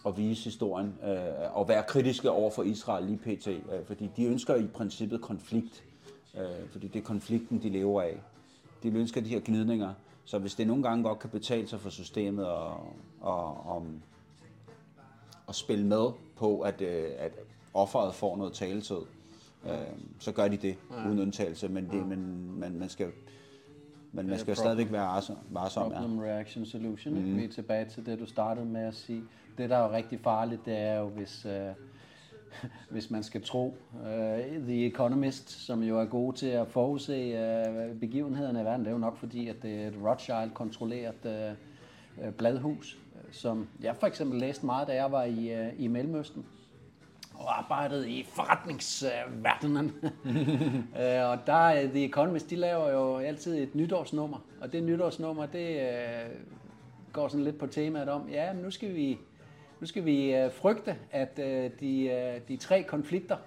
at 0.06 0.18
vise 0.18 0.43
historien 0.43 0.95
øh, 1.03 1.58
og 1.58 1.68
være 1.68 1.84
kritiske 1.88 2.32
over 2.32 2.51
for 2.51 2.64
Israel 2.64 3.06
lige 3.06 3.18
pt. 3.18 3.47
Øh, 3.47 3.86
fordi 3.86 4.10
de 4.18 4.26
ønsker 4.26 4.56
i 4.56 4.68
princippet 4.68 5.22
konflikt, 5.22 5.84
øh, 6.38 6.70
fordi 6.72 6.88
det 6.88 6.99
er 6.99 7.03
konflikten, 7.03 7.62
de 7.62 7.70
lever 7.70 8.01
af. 8.01 8.22
De 8.84 8.89
ønsker 8.89 9.22
de 9.22 9.30
her 9.30 9.41
gnidninger, 9.45 9.93
så 10.26 10.39
hvis 10.39 10.56
det 10.56 10.68
nogle 10.68 10.84
gange 10.84 11.03
godt 11.03 11.20
kan 11.20 11.30
betale 11.30 11.68
sig 11.68 11.80
for 11.80 11.89
systemet 11.89 12.47
og, 12.47 12.93
og, 13.22 13.68
og, 13.68 13.86
at 15.50 15.56
spille 15.56 15.86
med 15.86 16.10
på, 16.36 16.60
at, 16.60 16.82
øh, 16.82 17.06
at 17.18 17.32
offeret 17.74 18.16
får 18.16 18.38
noget 18.38 18.54
taletid, 18.54 19.02
øh, 19.66 19.72
så 20.20 20.32
gør 20.32 20.48
de 20.48 20.58
det 20.58 20.76
ja. 20.91 21.08
uden 21.08 21.20
undtagelse. 21.20 21.70
Men, 21.70 21.89
det, 21.91 22.08
men 22.08 22.52
man, 22.60 22.80
man 22.80 22.89
skal 22.89 23.12
men 24.16 24.28
man 24.28 24.39
skal 24.39 24.52
jo 24.52 24.56
stadigvæk 24.56 24.91
være 24.91 25.22
varsom. 25.50 25.91
problem, 25.91 26.20
ja. 26.20 26.26
reaction, 26.26 26.66
solution. 26.66 27.14
Mm. 27.14 27.38
Vi 27.38 27.43
er 27.43 27.50
tilbage 27.50 27.86
til 27.86 28.06
det, 28.06 28.20
du 28.20 28.26
startede 28.26 28.66
med 28.66 28.82
at 28.82 28.96
sige. 28.96 29.24
Det, 29.58 29.70
der 29.70 29.78
er 29.78 29.88
jo 29.88 29.96
rigtig 29.96 30.20
farligt, 30.20 30.66
det 30.66 30.78
er 30.78 31.00
jo, 31.00 31.08
hvis, 31.08 31.46
øh, 31.46 31.70
hvis 32.93 33.12
man 33.12 33.24
skal 33.24 33.43
tro 33.43 33.78
øh, 34.08 34.64
The 34.64 34.86
Economist, 34.86 35.50
som 35.50 35.84
jo 35.84 36.00
er 36.00 36.06
gode 36.06 36.38
til 36.38 36.48
at 36.48 36.68
forudse 36.68 37.14
øh, 37.14 38.00
begivenhederne 38.00 38.62
i 38.62 38.64
verden. 38.64 38.80
Det 38.80 38.88
er 38.88 38.93
jo 38.93 38.98
nok 38.98 39.18
fordi, 39.18 39.48
at 39.48 39.56
det 39.62 39.84
er 39.84 39.88
et 39.88 39.96
Rothschild-kontrolleret 40.04 41.56
øh, 42.24 42.32
bladhus, 42.32 43.00
som 43.36 43.68
jeg 43.82 43.96
for 43.96 44.08
eksempel 44.08 44.40
læste 44.40 44.66
meget, 44.66 44.88
da 44.88 44.94
jeg 44.94 45.12
var 45.12 45.24
i, 45.24 45.54
øh, 45.54 45.68
i 45.78 45.88
Mellemøsten 45.88 46.46
og 47.34 47.60
arbejdede 47.60 48.10
i 48.10 48.24
forretningsverdenen. 48.24 49.92
øh, 51.02 51.30
og 51.30 51.40
der, 51.48 51.64
øh, 51.64 51.90
The 51.90 52.06
Economist, 52.06 52.50
de 52.50 52.56
laver 52.56 52.90
jo 52.90 53.18
altid 53.18 53.64
et 53.64 53.76
nytårsnummer, 53.76 54.38
og 54.62 54.74
det 54.74 54.84
nytårsnummer, 54.84 55.46
det 55.46 55.82
øh, 55.82 56.30
går 57.14 57.28
sådan 57.28 57.44
lidt 57.44 57.58
på 57.58 57.68
temaet 57.68 58.10
om, 58.10 58.30
ja, 58.30 58.54
men 58.54 58.64
nu 58.64 58.72
skal 58.72 58.96
vi, 58.96 59.18
nu 59.80 59.88
skal 59.88 60.06
vi 60.06 60.36
øh, 60.36 60.52
frygte, 60.52 60.96
at 61.12 61.40
øh, 61.40 61.72
de, 61.80 62.04
øh, 62.06 62.42
de 62.48 62.58
tre 62.58 62.84
konflikter, 62.84 63.38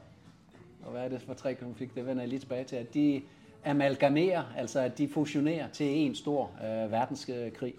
og 0.84 0.90
hvad 0.90 1.04
er 1.04 1.08
det 1.08 1.22
for 1.22 1.34
tre 1.34 1.54
konflikter, 1.54 1.94
det 1.94 2.06
vender 2.06 2.22
jeg 2.22 2.28
lige 2.28 2.40
tilbage 2.40 2.64
til, 2.64 2.76
at 2.76 2.94
de 2.94 3.22
amalgamerer, 3.64 4.42
altså 4.56 4.80
at 4.80 4.98
de 4.98 5.08
fusionerer 5.08 5.68
til 5.68 5.86
en 5.86 6.14
stor 6.14 6.50
øh, 6.64 6.92
verdenskrig. 6.92 7.74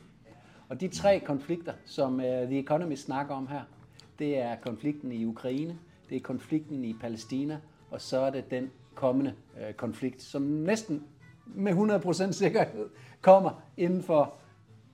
Og 0.70 0.82
de 0.82 0.88
tre 0.88 1.20
konflikter, 1.20 1.74
som 1.86 2.20
øh, 2.20 2.47
The 2.47 2.59
Economist 2.59 3.05
snakker 3.05 3.36
om 3.36 3.47
her, 3.47 3.61
det 4.20 4.38
er 4.38 4.55
konflikten 4.55 5.11
i 5.11 5.26
Ukraine, 5.26 5.78
det 6.09 6.17
er 6.17 6.22
konflikten 6.22 6.86
i 6.86 6.93
Palæstina, 6.93 7.59
og 7.91 8.01
så 8.01 8.20
er 8.20 8.30
det 8.30 8.51
den 8.51 8.72
kommende 8.95 9.34
øh, 9.61 9.74
konflikt, 9.74 10.22
som 10.22 10.41
næsten 10.41 11.03
med 11.45 11.74
100% 12.28 12.32
sikkerhed 12.32 12.89
kommer 13.22 13.61
inden 13.78 14.03
for 14.03 14.34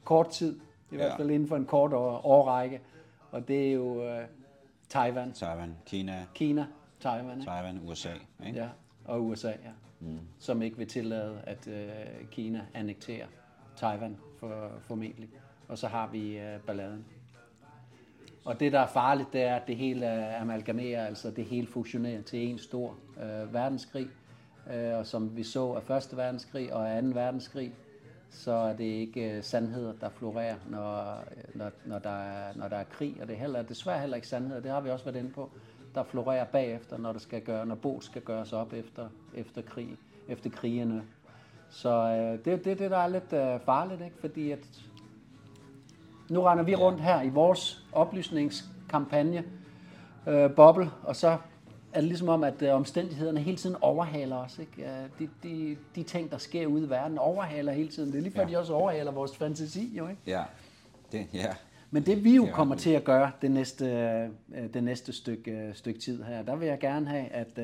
kort 0.04 0.30
tid, 0.30 0.60
i 0.92 0.96
ja. 0.96 0.98
hvert 0.98 1.18
fald 1.18 1.30
inden 1.30 1.48
for 1.48 1.56
en 1.56 1.66
kort 1.66 1.94
årrække, 1.94 2.82
og 3.32 3.48
det 3.48 3.68
er 3.68 3.74
jo 3.74 4.04
øh, 4.04 4.26
Taiwan. 4.90 5.34
Taiwan, 5.34 5.76
Kina. 5.86 6.26
Kina, 6.34 6.66
Taiwan. 7.00 7.40
Ikke? 7.40 7.52
Taiwan, 7.52 7.80
USA. 7.88 8.14
Ikke? 8.46 8.60
Ja, 8.60 8.70
og 9.06 9.26
USA, 9.26 9.50
ja. 9.50 9.72
Mm. 10.00 10.20
Som 10.40 10.62
ikke 10.62 10.78
vil 10.78 10.88
tillade, 10.88 11.40
at 11.44 11.68
øh, 11.68 11.90
Kina 12.32 12.62
annekterer 12.74 13.28
Taiwan 13.76 14.18
for, 14.40 14.72
formentlig. 14.82 15.30
Og 15.68 15.78
så 15.78 15.88
har 15.88 16.08
vi 16.08 16.38
øh, 16.38 16.60
balladen. 16.60 17.06
Og 18.46 18.60
det, 18.60 18.72
der 18.72 18.80
er 18.80 18.88
farligt, 18.88 19.34
det 19.34 19.42
er, 19.42 19.56
at 19.56 19.68
det 19.68 19.76
hele 19.76 20.36
amalgamerer, 20.36 21.06
altså 21.06 21.32
det 21.32 21.46
hele 21.46 21.68
fusionerer 21.68 22.22
til 22.22 22.40
en 22.40 22.60
stor 22.60 22.96
øh, 23.24 23.54
verdenskrig. 23.54 24.08
Øh, 24.74 24.98
og 24.98 25.06
som 25.06 25.38
vi 25.38 25.44
så 25.44 25.72
af 25.72 25.84
Første 25.84 26.18
Verdenskrig 26.18 26.74
og 26.74 26.90
af 26.90 27.02
2. 27.02 27.08
verdenskrig, 27.08 27.74
så 28.30 28.52
er 28.52 28.74
det 28.74 28.84
ikke 28.84 29.38
øh, 29.38 29.44
sandheder, 29.44 29.94
der 30.02 30.10
florerer, 30.10 30.56
når, 30.70 31.10
øh, 31.12 31.56
når, 31.56 31.72
når, 31.86 32.00
der 32.00 32.10
er, 32.10 32.54
når 32.56 32.68
der 32.68 32.78
er 32.78 32.84
krig. 32.84 33.16
Og 33.22 33.28
det 33.28 33.34
er 33.34 33.40
heller, 33.40 33.62
desværre 33.62 34.00
heller 34.00 34.16
ikke 34.16 34.28
sandheder, 34.28 34.62
det 34.62 34.72
har 34.72 34.82
vi 34.82 34.90
også 34.90 35.06
været 35.06 35.16
inde 35.16 35.30
på, 35.30 35.52
der 35.96 36.04
florerer 36.04 36.46
bagefter, 36.46 36.98
når, 36.98 37.12
der 37.12 37.20
skal 37.20 37.42
gøre, 37.42 37.66
når 37.66 37.76
bo 37.76 38.02
skal 38.02 38.22
gøres 38.22 38.54
op 38.54 38.74
efter, 38.74 39.10
efter, 39.34 39.62
krig, 39.62 39.98
efter 40.28 40.50
krigene. 40.50 41.04
Så 41.70 41.90
øh, 41.90 42.46
det 42.46 42.54
er 42.54 42.58
det, 42.58 42.80
det, 42.80 42.92
der 42.92 42.98
er 42.98 43.08
lidt 43.08 43.34
øh, 43.34 43.60
farligt, 43.60 44.02
ikke? 44.02 44.18
fordi 44.20 44.52
at 44.52 44.60
nu 46.30 46.42
render 46.42 46.64
vi 46.64 46.76
rundt 46.76 47.02
her 47.02 47.22
i 47.22 47.30
vores 47.30 47.86
oplysningskampagne, 47.94 49.44
øh, 50.28 50.52
boble, 50.52 50.92
og 51.04 51.16
så 51.16 51.38
er 51.94 52.00
det 52.00 52.04
ligesom 52.04 52.30
om, 52.30 52.44
at 52.44 52.62
øh, 52.62 52.76
omstændighederne 52.76 53.40
hele 53.40 53.58
tiden 53.58 53.76
overhaler 53.82 54.36
os. 54.36 54.60
Ikke? 54.60 54.90
De, 55.20 55.30
de, 55.44 55.78
de 55.96 56.04
ting, 56.04 56.32
der 56.32 56.38
sker 56.38 56.68
ude 56.68 56.86
i 56.86 56.90
verden, 56.90 57.18
overhaler 57.18 57.72
hele 57.72 57.90
tiden. 57.90 58.12
Det 58.12 58.18
er 58.18 58.22
lige 58.22 58.34
før, 58.34 58.42
ja. 58.42 58.48
de 58.48 58.58
også 58.58 58.74
overhaler 58.74 59.12
vores 59.12 59.38
fantasi. 59.38 59.98
Jo, 59.98 60.08
ikke? 60.08 60.22
Ja. 60.28 60.44
Det, 61.12 61.28
ja. 61.34 61.54
Men 61.92 62.06
det 62.06 62.24
vi 62.24 62.36
jo 62.36 62.48
kommer 62.54 62.76
til 62.76 62.90
at 62.90 63.04
gøre 63.04 63.32
det 63.42 63.52
næste, 63.52 63.86
øh, 63.86 64.30
det 64.74 64.84
næste 64.84 65.14
stykke, 65.14 65.52
øh, 65.52 65.76
stykke 65.76 66.00
tid 66.00 66.24
her, 66.24 66.44
der 66.44 66.56
vil 66.56 66.68
jeg 66.68 66.80
gerne 66.80 67.08
have, 67.08 67.28
at, 67.28 67.60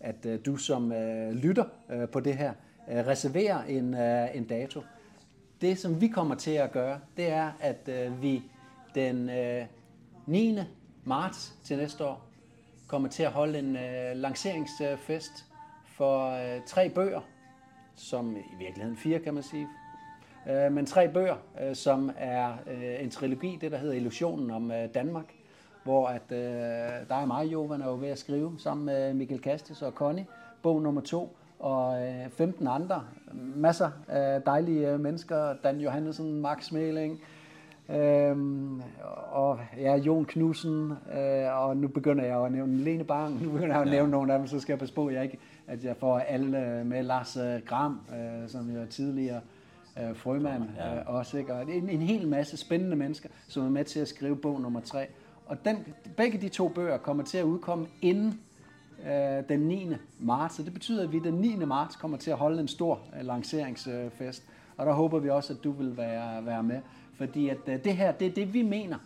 at 0.00 0.46
du 0.46 0.56
som 0.56 0.92
lytter 1.32 1.64
på 2.12 2.20
det 2.20 2.36
her, 2.36 2.52
reserverer 2.88 3.62
en, 3.62 3.94
en 4.34 4.44
dato 4.44 4.80
det, 5.60 5.78
som 5.78 6.00
vi 6.00 6.08
kommer 6.08 6.34
til 6.34 6.50
at 6.50 6.72
gøre, 6.72 7.00
det 7.16 7.30
er, 7.30 7.52
at 7.60 7.88
øh, 7.88 8.22
vi 8.22 8.42
den 8.94 9.30
øh, 9.30 9.64
9. 10.26 10.58
marts 11.04 11.54
til 11.64 11.76
næste 11.76 12.04
år 12.04 12.26
kommer 12.88 13.08
til 13.08 13.22
at 13.22 13.32
holde 13.32 13.58
en 13.58 13.76
øh, 13.76 14.16
lanceringsfest 14.16 15.46
for 15.84 16.30
øh, 16.30 16.60
tre 16.66 16.88
bøger, 16.88 17.20
som 17.96 18.36
i 18.36 18.56
virkeligheden 18.58 18.96
fire, 18.96 19.18
kan 19.18 19.34
man 19.34 19.42
sige. 19.42 19.68
Øh, 20.50 20.72
men 20.72 20.86
tre 20.86 21.08
bøger, 21.08 21.36
øh, 21.62 21.76
som 21.76 22.10
er 22.16 22.52
øh, 22.70 23.04
en 23.04 23.10
trilogi, 23.10 23.58
det 23.60 23.72
der 23.72 23.78
hedder 23.78 23.94
Illusionen 23.94 24.50
om 24.50 24.70
øh, 24.70 24.94
Danmark, 24.94 25.34
hvor 25.84 26.08
at, 26.08 26.22
øh, 26.32 26.38
der 27.08 27.14
er 27.14 27.26
mig, 27.26 27.52
Jovan, 27.52 27.82
er 27.82 27.86
jo 27.86 27.96
ved 28.00 28.08
at 28.08 28.18
skrive 28.18 28.54
sammen 28.58 28.86
med 28.86 29.14
Michael 29.14 29.40
Kastis 29.40 29.82
og 29.82 29.92
Connie, 29.92 30.26
bog 30.62 30.82
nummer 30.82 31.00
to, 31.00 31.36
og 31.60 31.98
15 32.30 32.66
øh, 32.66 32.74
andre. 32.74 33.04
Masser 33.56 33.90
af 34.08 34.42
dejlige 34.42 34.92
øh, 34.92 35.00
mennesker. 35.00 35.54
Dan 35.64 35.80
Johansen, 35.80 36.40
Max 36.40 36.72
Meling, 36.72 37.20
Øhm, 37.94 38.82
og 39.30 39.58
ja, 39.78 39.96
Jon 39.96 40.24
Knudsen, 40.24 40.92
øh, 41.14 41.62
og 41.62 41.76
nu 41.76 41.88
begynder 41.88 42.24
jeg 42.24 42.44
at 42.44 42.52
nævne 42.52 42.76
Lene 42.76 43.04
Bang, 43.04 43.42
nu 43.42 43.50
begynder 43.50 43.74
jeg 43.74 43.82
at 43.82 43.88
ja. 43.88 43.92
nævne 43.92 44.10
nogle 44.10 44.32
af 44.32 44.38
dem, 44.38 44.48
så 44.48 44.60
skal 44.60 44.72
jeg 44.72 44.78
passe 44.78 44.94
på, 44.94 45.06
at 45.06 45.14
jeg, 45.14 45.22
ikke, 45.22 45.38
at 45.66 45.84
jeg 45.84 45.96
får 45.96 46.18
alle 46.18 46.84
med 46.84 47.02
Lars 47.02 47.38
Gram, 47.66 48.00
øh, 48.10 48.48
som 48.48 48.70
jo 48.70 48.80
er 48.80 48.86
tidligere 48.86 49.40
øh, 49.98 50.16
frømand 50.16 50.64
ja. 50.76 50.96
øh, 50.96 51.02
også, 51.06 51.38
ikke? 51.38 51.54
og 51.54 51.62
en, 51.62 51.88
en 51.88 52.02
hel 52.02 52.28
masse 52.28 52.56
spændende 52.56 52.96
mennesker, 52.96 53.28
som 53.48 53.66
er 53.66 53.70
med 53.70 53.84
til 53.84 54.00
at 54.00 54.08
skrive 54.08 54.36
bog 54.36 54.60
nummer 54.60 54.80
tre. 54.80 55.06
Og 55.46 55.64
den, 55.64 55.76
begge 56.16 56.38
de 56.38 56.48
to 56.48 56.68
bøger 56.68 56.98
kommer 56.98 57.24
til 57.24 57.38
at 57.38 57.44
udkomme 57.44 57.86
inden 58.02 58.40
øh, 59.06 59.48
den 59.48 59.60
9. 59.60 59.88
marts. 60.18 60.54
Så 60.54 60.62
det 60.62 60.72
betyder, 60.72 61.02
at 61.02 61.12
vi 61.12 61.18
den 61.18 61.34
9. 61.34 61.56
marts 61.56 61.96
kommer 61.96 62.16
til 62.16 62.30
at 62.30 62.36
holde 62.36 62.60
en 62.60 62.68
stor 62.68 63.00
øh, 63.18 63.26
lanceringsfest. 63.26 64.42
Og 64.76 64.86
der 64.86 64.92
håber 64.92 65.18
vi 65.18 65.30
også, 65.30 65.52
at 65.52 65.64
du 65.64 65.72
vil 65.72 65.96
være, 65.96 66.46
være 66.46 66.62
med. 66.62 66.80
Fordi 67.14 67.48
at 67.48 67.58
øh, 67.66 67.84
det 67.84 67.96
her, 67.96 68.12
det 68.12 68.26
er 68.26 68.32
det, 68.32 68.54
vi 68.54 68.62
mener, 68.62 68.98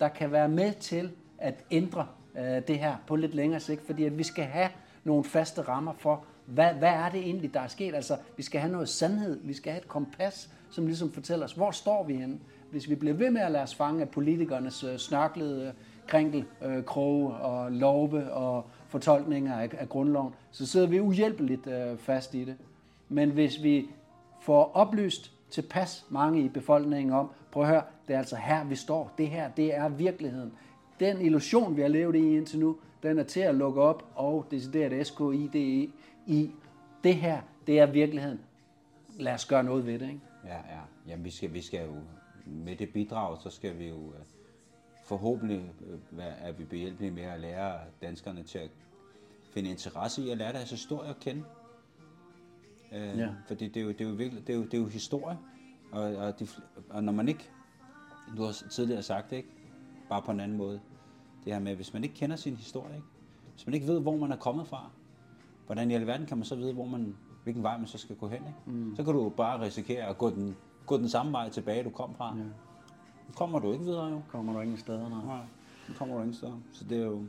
der 0.00 0.08
kan 0.08 0.32
være 0.32 0.48
med 0.48 0.72
til 0.72 1.10
at 1.38 1.64
ændre 1.70 2.06
øh, 2.38 2.62
det 2.68 2.78
her 2.78 2.96
på 3.06 3.16
lidt 3.16 3.34
længere 3.34 3.60
sigt. 3.60 3.86
Fordi 3.86 4.04
at 4.04 4.18
vi 4.18 4.22
skal 4.22 4.44
have 4.44 4.68
nogle 5.04 5.24
faste 5.24 5.62
rammer 5.62 5.92
for, 5.98 6.24
hvad, 6.46 6.74
hvad 6.74 6.88
er 6.88 7.08
det 7.08 7.20
egentlig, 7.20 7.54
der 7.54 7.60
er 7.60 7.68
sket? 7.68 7.94
Altså, 7.94 8.16
vi 8.36 8.42
skal 8.42 8.60
have 8.60 8.72
noget 8.72 8.88
sandhed, 8.88 9.40
vi 9.42 9.54
skal 9.54 9.72
have 9.72 9.82
et 9.82 9.88
kompas, 9.88 10.50
som 10.70 10.86
ligesom 10.86 11.12
fortæller 11.12 11.44
os, 11.44 11.52
hvor 11.52 11.70
står 11.70 12.04
vi 12.04 12.16
henne? 12.16 12.38
Hvis 12.70 12.88
vi 12.88 12.94
bliver 12.94 13.14
ved 13.14 13.30
med 13.30 13.40
at 13.40 13.52
lade 13.52 13.62
os 13.62 13.74
fange 13.74 14.00
af 14.02 14.08
politikernes 14.08 14.84
øh, 14.84 14.98
snørklede 14.98 15.72
krinkelkroge 16.12 17.34
øh, 17.34 17.44
og 17.44 17.72
love 17.72 18.32
og 18.32 18.66
fortolkninger 18.88 19.56
af, 19.56 19.70
af 19.78 19.88
grundloven, 19.88 20.34
så 20.50 20.66
sidder 20.66 20.86
vi 20.86 21.00
uhjælpeligt 21.00 21.66
øh, 21.66 21.98
fast 21.98 22.34
i 22.34 22.44
det. 22.44 22.56
Men 23.08 23.30
hvis 23.30 23.62
vi 23.62 23.88
får 24.40 24.70
oplyst 24.74 25.32
tilpas 25.50 26.06
mange 26.10 26.44
i 26.44 26.48
befolkningen 26.48 27.12
om, 27.12 27.30
prøv 27.50 27.62
at 27.62 27.68
høre, 27.68 27.82
det 28.08 28.14
er 28.14 28.18
altså 28.18 28.36
her, 28.36 28.64
vi 28.64 28.74
står. 28.74 29.14
Det 29.18 29.28
her, 29.28 29.50
det 29.50 29.76
er 29.76 29.88
virkeligheden. 29.88 30.52
Den 31.00 31.20
illusion, 31.20 31.76
vi 31.76 31.80
har 31.80 31.88
levet 31.88 32.16
i 32.16 32.36
indtil 32.36 32.58
nu, 32.60 32.76
den 33.02 33.18
er 33.18 33.22
til 33.22 33.40
at 33.40 33.54
lukke 33.54 33.80
op 33.80 34.04
og 34.14 34.46
decideret 34.50 35.06
SKIDE 35.06 35.90
i. 36.26 36.50
Det 37.04 37.14
her, 37.14 37.40
det 37.66 37.80
er 37.80 37.86
virkeligheden. 37.86 38.40
Lad 39.18 39.34
os 39.34 39.44
gøre 39.44 39.64
noget 39.64 39.86
ved 39.86 39.98
det, 39.98 40.08
ikke? 40.08 40.20
Ja, 40.44 40.54
ja. 40.54 40.80
Jamen, 41.08 41.24
vi 41.24 41.30
skal, 41.30 41.54
vi 41.54 41.60
skal 41.60 41.86
jo, 41.86 41.94
med 42.46 42.76
det 42.76 42.88
bidrag, 42.88 43.38
så 43.42 43.50
skal 43.50 43.78
vi 43.78 43.88
jo 43.88 43.96
øh, 43.96 44.20
forhåbentlig 45.02 45.72
øh, 45.86 45.98
er 46.18 46.52
vi 46.52 46.64
behjælpelige 46.64 47.10
med 47.10 47.22
at 47.22 47.40
lære 47.40 47.78
danskerne 48.02 48.42
til 48.42 48.58
at 48.58 48.70
finde 49.54 49.70
interesse 49.70 50.22
i 50.22 50.30
at 50.30 50.38
lære 50.38 50.52
deres 50.52 50.70
historie 50.70 51.10
at 51.10 51.20
kende. 51.20 51.44
Øh, 52.92 53.18
ja. 53.18 53.28
Fordi 53.46 53.68
det 53.68 53.76
er, 53.76 53.84
jo, 53.84 53.88
det, 53.88 54.00
er 54.00 54.08
jo 54.08 54.14
virkelig, 54.14 54.46
det, 54.46 54.52
er 54.52 54.56
jo, 54.56 54.64
det 54.64 54.74
er 54.74 54.78
jo 54.78 54.86
historie, 54.86 55.38
og, 55.92 56.02
og, 56.02 56.40
de, 56.40 56.48
og 56.90 57.04
når 57.04 57.12
man 57.12 57.28
ikke, 57.28 57.50
du 58.36 58.42
har 58.44 58.52
tidligere 58.52 59.02
sagt 59.02 59.30
det, 59.30 59.36
ikke? 59.36 59.48
bare 60.08 60.22
på 60.22 60.30
en 60.30 60.40
anden 60.40 60.56
måde, 60.56 60.80
det 61.44 61.52
her 61.52 61.60
med, 61.60 61.76
hvis 61.76 61.92
man 61.92 62.04
ikke 62.04 62.14
kender 62.14 62.36
sin 62.36 62.56
historie, 62.56 62.96
ikke? 62.96 63.06
hvis 63.54 63.66
man 63.66 63.74
ikke 63.74 63.86
ved, 63.86 64.00
hvor 64.00 64.16
man 64.16 64.32
er 64.32 64.36
kommet 64.36 64.66
fra, 64.66 64.90
hvordan 65.66 65.90
i 65.90 65.94
alverden 65.94 66.26
kan 66.26 66.36
man 66.36 66.44
så 66.44 66.54
vide, 66.54 66.72
hvor 66.72 66.86
man, 66.86 67.16
hvilken 67.42 67.62
vej 67.62 67.78
man 67.78 67.86
så 67.86 67.98
skal 67.98 68.16
gå 68.16 68.28
hen. 68.28 68.38
Ikke? 68.38 68.78
Mm. 68.78 68.96
Så 68.96 69.04
kan 69.04 69.14
du 69.14 69.28
bare 69.28 69.60
risikere 69.60 70.04
at 70.04 70.18
gå 70.18 70.30
den, 70.30 70.56
gå 70.86 70.98
den 70.98 71.08
samme 71.08 71.32
vej 71.32 71.50
tilbage, 71.50 71.84
du 71.84 71.90
kom 71.90 72.14
fra. 72.14 72.36
Ja. 72.36 72.42
Nu 73.28 73.34
kommer 73.36 73.58
du 73.58 73.72
ikke 73.72 73.84
videre 73.84 74.06
jo. 74.06 74.20
Kommer 74.28 74.52
du 74.52 74.60
ingen 74.60 74.76
steder, 74.78 75.08
nej. 75.08 75.24
Nej, 75.26 75.44
nu 75.88 75.94
kommer 75.98 76.14
du 76.14 76.20
ingen 76.20 76.34
steder. 76.34 76.58
Så 76.72 76.84
det 76.84 76.98
er 77.00 77.04
jo... 77.04 77.22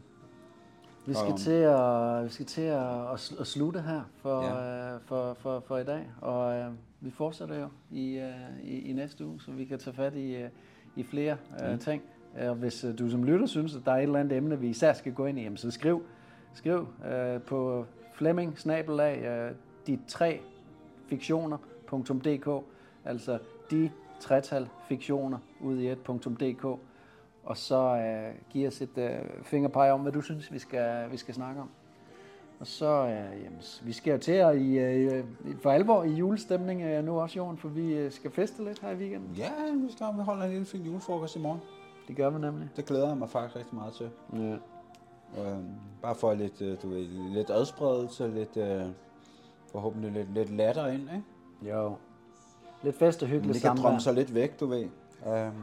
Vi 1.05 1.13
skal 1.13 1.37
til 1.37 1.51
at, 1.51 2.25
vi 2.25 2.29
skal 2.29 2.45
til 2.45 2.61
at, 2.61 3.11
at, 3.13 3.33
at 3.39 3.47
slutte 3.47 3.81
her 3.81 4.01
for, 4.15 4.41
Ja. 4.43 4.87
ja. 4.91 4.97
for, 4.97 5.33
for, 5.33 5.59
for 5.59 5.77
i 5.77 5.83
dag, 5.83 6.07
og 6.21 6.55
øh, 6.55 6.71
vi 7.01 7.11
fortsætter 7.11 7.59
jo 7.59 7.67
i, 7.91 8.17
øh, 8.17 8.31
i, 8.63 8.89
i 8.89 8.93
næste 8.93 9.25
uge, 9.25 9.41
så 9.41 9.51
vi 9.51 9.65
kan 9.65 9.79
tage 9.79 9.93
fat 9.95 10.15
i, 10.15 10.35
øh, 10.35 10.49
i 10.95 11.03
flere 11.03 11.37
øh, 11.63 11.79
ting. 11.79 12.01
Og 12.47 12.55
hvis 12.55 12.83
øh, 12.83 12.99
du 12.99 13.09
som 13.09 13.23
lytter 13.23 13.45
synes, 13.45 13.75
at 13.75 13.81
der 13.85 13.91
er 13.91 13.97
et 13.97 14.03
eller 14.03 14.19
andet 14.19 14.37
emne, 14.37 14.59
vi 14.59 14.69
især 14.69 14.93
skal 14.93 15.13
gå 15.13 15.25
ind 15.25 15.39
i, 15.39 15.43
jamen, 15.43 15.57
så 15.57 15.71
skriv, 15.71 16.03
skriv 16.53 16.87
øh, 17.11 17.41
på 17.41 17.85
Flemming 18.13 18.59
snabelag 18.59 19.23
øh, 19.23 19.51
de 19.87 19.99
tre 20.07 20.41
fiktioner.dk, 21.07 22.65
altså 23.05 23.39
de 23.71 23.91
tretal 24.23 24.69
fiktioner 24.87 25.37
ud 25.61 25.77
i 25.79 25.87
et.dk, 25.87 26.65
og 27.43 27.57
så 27.57 27.95
øh, 27.95 28.35
giv 28.49 28.67
os 28.67 28.81
et 28.81 28.97
øh, 28.97 29.19
fingerpege 29.43 29.93
om, 29.93 30.01
hvad 30.01 30.11
du 30.11 30.21
synes, 30.21 30.53
vi 30.53 30.59
skal, 30.59 31.11
vi 31.11 31.17
skal 31.17 31.33
snakke 31.33 31.61
om. 31.61 31.69
Og 32.59 32.67
så, 32.67 32.85
øh, 32.85 33.43
jamen, 33.43 33.61
vi 33.83 33.93
skal 33.93 34.11
jo 34.11 34.17
til 34.17 34.31
at 34.31 34.57
i, 34.57 34.77
øh, 34.79 35.25
for 35.61 35.71
alvor 35.71 36.03
i 36.03 36.09
julestemning 36.09 36.81
øh, 36.81 37.05
nu 37.05 37.19
også, 37.19 37.37
Jon, 37.39 37.57
for 37.57 37.67
vi 37.67 37.93
øh, 37.93 38.11
skal 38.11 38.31
feste 38.31 38.63
lidt 38.63 38.79
her 38.79 38.89
i 38.89 38.95
weekenden. 38.95 39.35
Ja, 39.35 39.51
vi 39.75 39.91
skal 39.91 40.07
vi 40.17 40.21
holde 40.21 40.45
en 40.45 40.51
lille 40.51 40.65
fin 40.65 40.81
julefrokost 40.81 41.35
i 41.35 41.39
morgen. 41.39 41.59
Det 42.07 42.15
gør 42.15 42.29
vi 42.29 42.39
nemlig. 42.39 42.69
Det 42.75 42.85
glæder 42.85 43.07
jeg 43.07 43.17
mig 43.17 43.29
faktisk 43.29 43.55
rigtig 43.55 43.75
meget 43.75 43.93
til. 43.93 44.09
Ja. 44.33 44.57
Øhm, 45.37 45.69
bare 46.01 46.15
for 46.15 46.33
lidt, 46.33 46.61
øh, 46.61 46.77
du 46.81 46.89
ved, 46.89 47.07
lidt 47.33 47.49
adspredelse, 47.49 48.27
lidt, 48.27 48.57
øh, 48.57 48.85
forhåbentlig 49.71 50.11
lidt, 50.11 50.33
lidt 50.33 50.49
latter 50.49 50.87
ind, 50.87 51.01
ikke? 51.01 51.75
Jo. 51.75 51.95
Lidt 52.83 52.95
fest 52.97 53.23
og 53.23 53.29
hyggeligt 53.29 53.53
Det 53.53 53.61
kan 53.61 53.77
drømme 53.77 53.99
sig 54.01 54.13
lidt 54.13 54.33
væk, 54.33 54.59
du 54.59 54.65
ved. 54.65 54.87
Øhm, 55.27 55.53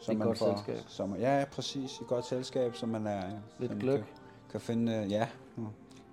så 0.00 0.12
I 0.12 0.14
godt 0.14 0.38
selskab. 0.38 0.78
Som, 0.88 1.14
ja, 1.16 1.44
præcis. 1.52 2.00
I 2.00 2.04
godt 2.08 2.24
selskab, 2.26 2.74
så 2.76 2.86
man 2.86 3.06
er... 3.06 3.22
Lidt 3.58 3.70
man 3.70 3.80
gløgg. 3.80 3.98
Kan, 3.98 4.06
kan 4.50 4.60
finde, 4.60 4.92
ja, 5.10 5.28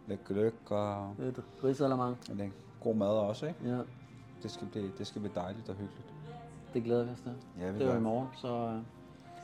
lidt 0.07 0.25
gløk 0.25 0.53
og, 0.69 1.13
Lidt 1.19 1.39
risalamang. 1.63 2.17
og 2.29 2.35
lidt 2.35 2.51
god 2.81 2.95
mad 2.95 3.07
også, 3.07 3.45
ikke? 3.47 3.59
Ja, 3.69 3.77
Det 4.43 4.51
skal, 4.51 4.67
blive, 4.67 4.91
det 4.97 5.07
skal 5.07 5.21
blive 5.21 5.33
dejligt 5.35 5.69
og 5.69 5.75
hyggeligt. 5.75 6.07
det 6.73 6.83
glæder 6.83 7.03
vi 7.03 7.11
os 7.11 7.19
til. 7.19 7.33
Ja, 7.59 7.71
vi 7.71 7.79
Det 7.79 7.87
er 7.87 7.91
jo 7.91 7.97
i 7.99 8.01
morgen, 8.01 8.27
så 8.35 8.47
øh, 8.47 8.81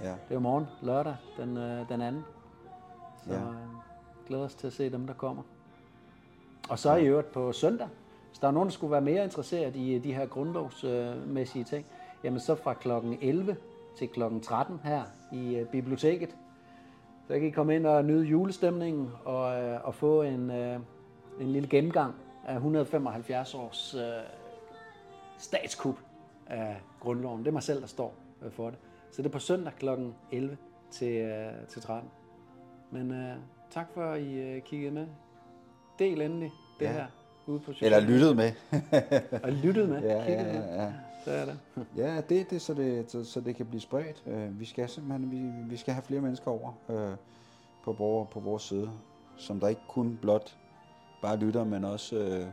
Ja, 0.05 0.09
det 0.11 0.17
er 0.29 0.33
jo 0.33 0.39
i 0.39 0.41
morgen, 0.41 0.65
lørdag, 0.81 1.15
den, 1.37 1.57
øh, 1.57 1.89
den 1.89 2.01
anden. 2.01 2.23
Så 3.23 3.33
Ja. 3.33 3.39
øh, 3.39 3.55
glæder 4.27 4.43
os 4.43 4.55
til 4.55 4.67
at 4.67 4.73
se 4.73 4.89
dem, 4.91 5.07
der 5.07 5.13
kommer. 5.13 5.43
Og 6.69 6.79
så 6.79 6.95
i 6.95 7.05
øvrigt 7.05 7.31
på 7.31 7.51
søndag, 7.51 7.87
hvis 8.33 8.39
der 8.39 8.47
er 8.47 8.51
nogen, 8.51 8.67
der 8.69 8.73
skulle 8.73 8.91
være 8.91 9.01
mere 9.01 9.23
interesseret 9.23 9.75
i 9.75 9.93
øh, 9.93 10.03
de 10.03 10.13
her 10.13 10.25
grundlovsmæssige 10.25 11.63
ting, 11.63 11.85
jamen 12.23 12.39
så 12.39 12.55
fra 12.55 12.73
klokken 12.73 13.17
11 13.21 13.57
til 13.97 14.07
klokken 14.09 14.41
13 14.41 14.79
her 14.83 15.03
i 15.33 15.55
øh, 15.55 15.67
biblioteket, 15.67 16.35
så 17.27 17.33
kan 17.33 17.43
I 17.43 17.49
komme 17.49 17.75
ind 17.75 17.85
og 17.85 18.05
nyde 18.05 18.25
julestemningen 18.25 19.09
og, 19.25 19.61
øh, 19.63 19.79
og 19.83 19.95
få 19.95 20.21
en, 20.21 20.51
en 20.51 20.81
lille 21.39 21.67
gennemgang 21.69 22.15
af 22.45 22.53
175 22.55 23.53
års 23.55 23.95
øh, 23.95 24.01
statskup 25.37 25.99
af 26.47 26.81
grundloven. 26.99 27.39
Det 27.39 27.47
er 27.47 27.51
mig 27.51 27.63
selv, 27.63 27.81
der 27.81 27.87
står 27.87 28.13
for 28.49 28.69
det. 28.69 28.79
Så 29.11 29.21
det 29.21 29.27
er 29.27 29.31
på 29.31 29.39
søndag 29.39 29.73
kl. 29.79 29.87
11 30.31 30.57
til, 30.91 31.13
øh, 31.17 31.67
til 31.67 31.81
13. 31.81 32.09
Men 32.91 33.11
øh, 33.11 33.35
tak 33.69 33.87
for, 33.93 34.03
at 34.03 34.21
I 34.21 34.39
øh, 34.39 34.61
kiggede 34.61 34.91
med. 34.91 35.07
Del 35.99 36.21
endelig 36.21 36.51
det 36.79 36.85
Ja. 36.85 36.91
her 36.91 37.05
ude 37.45 37.59
på 37.59 37.71
Eller 37.81 37.99
lyttet 37.99 38.35
med. 38.35 38.51
Og 39.43 39.51
lyttet 39.51 39.89
med. 39.89 40.01
ja, 40.09 40.31
ja, 40.31 40.43
ja, 40.43 40.83
ja. 40.83 40.93
Så 41.25 41.31
er 41.31 41.45
det. 41.45 41.57
Ja, 41.97 42.21
det 42.29 42.49
det, 42.49 42.61
så 42.61 42.73
det, 42.73 43.11
så, 43.11 43.23
så 43.23 43.41
det 43.41 43.55
kan 43.55 43.65
blive 43.65 43.81
spredt. 43.81 44.23
Øh, 44.27 44.59
vi 44.59 44.65
skal 44.65 44.89
simpelthen 44.89 45.31
vi, 45.31 45.69
vi 45.69 45.77
skal 45.77 45.93
have 45.93 46.03
flere 46.03 46.21
mennesker 46.21 46.51
over 46.51 46.71
øh, 46.89 47.15
på, 47.85 47.91
vores, 47.93 48.29
på 48.31 48.39
vores 48.39 48.63
side, 48.63 48.91
som 49.37 49.59
der 49.59 49.67
ikke 49.67 49.81
kun 49.89 50.19
blot 50.21 50.55
bare 51.21 51.37
lytter, 51.37 51.63
men 51.63 51.83
også 51.83 52.15
øh, 52.15 52.45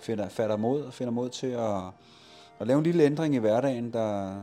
finder, 0.00 0.28
fatter 0.28 0.56
mod 0.56 0.82
og 0.82 0.92
finder 0.92 1.12
mod 1.12 1.28
til 1.28 1.46
at, 1.46 1.82
at 2.58 2.66
lave 2.66 2.78
en 2.78 2.84
lille 2.84 3.02
ændring 3.04 3.34
i 3.34 3.38
hverdagen, 3.38 3.92
der, 3.92 4.36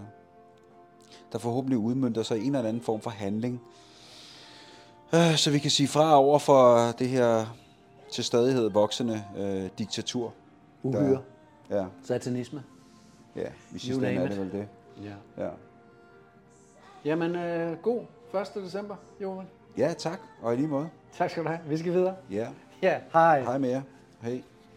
der 1.31 1.37
forhåbentlig 1.37 1.77
udmyndter 1.77 2.23
sig 2.23 2.37
i 2.37 2.47
en 2.47 2.55
eller 2.55 2.69
anden 2.69 2.83
form 2.83 3.01
for 3.01 3.09
handling. 3.09 3.61
Øh, 5.13 5.35
så 5.35 5.51
vi 5.51 5.59
kan 5.59 5.71
sige 5.71 5.87
fra 5.87 6.17
over 6.17 6.39
for 6.39 6.91
det 6.99 7.09
her 7.09 7.45
til 8.13 8.23
stadighed 8.23 8.69
voksende 8.69 9.23
øh, 9.37 9.69
diktatur. 9.77 10.33
Uhyre. 10.83 11.21
Ja, 11.69 11.85
Satanisme. 12.03 12.63
ja, 13.35 13.47
i 13.75 13.79
sidste 13.79 13.89
You 13.91 13.97
ende 14.09 14.13
name 14.15 14.25
er 14.25 14.27
det 14.29 14.39
vel 14.39 14.51
det. 14.51 14.67
Ja. 15.03 15.43
Ja. 15.45 15.49
Jamen, 17.05 17.35
øh, 17.35 17.77
god 17.81 18.01
1. 18.55 18.63
december, 18.63 18.95
Johan. 19.21 19.47
Ja, 19.77 19.93
tak. 19.97 20.19
Og 20.41 20.53
i 20.53 20.55
lige 20.55 20.67
måde. 20.67 20.89
Tak 21.13 21.29
skal 21.29 21.43
du 21.43 21.47
have. 21.47 21.59
Vi 21.67 21.77
skal 21.77 21.93
videre. 21.93 22.15
Ja. 22.31 22.47
Ja, 22.81 22.99
hej. 23.13 23.41
Hej 23.43 23.57
med 23.57 23.69
jer. 23.69 23.81
Hej. 24.21 24.43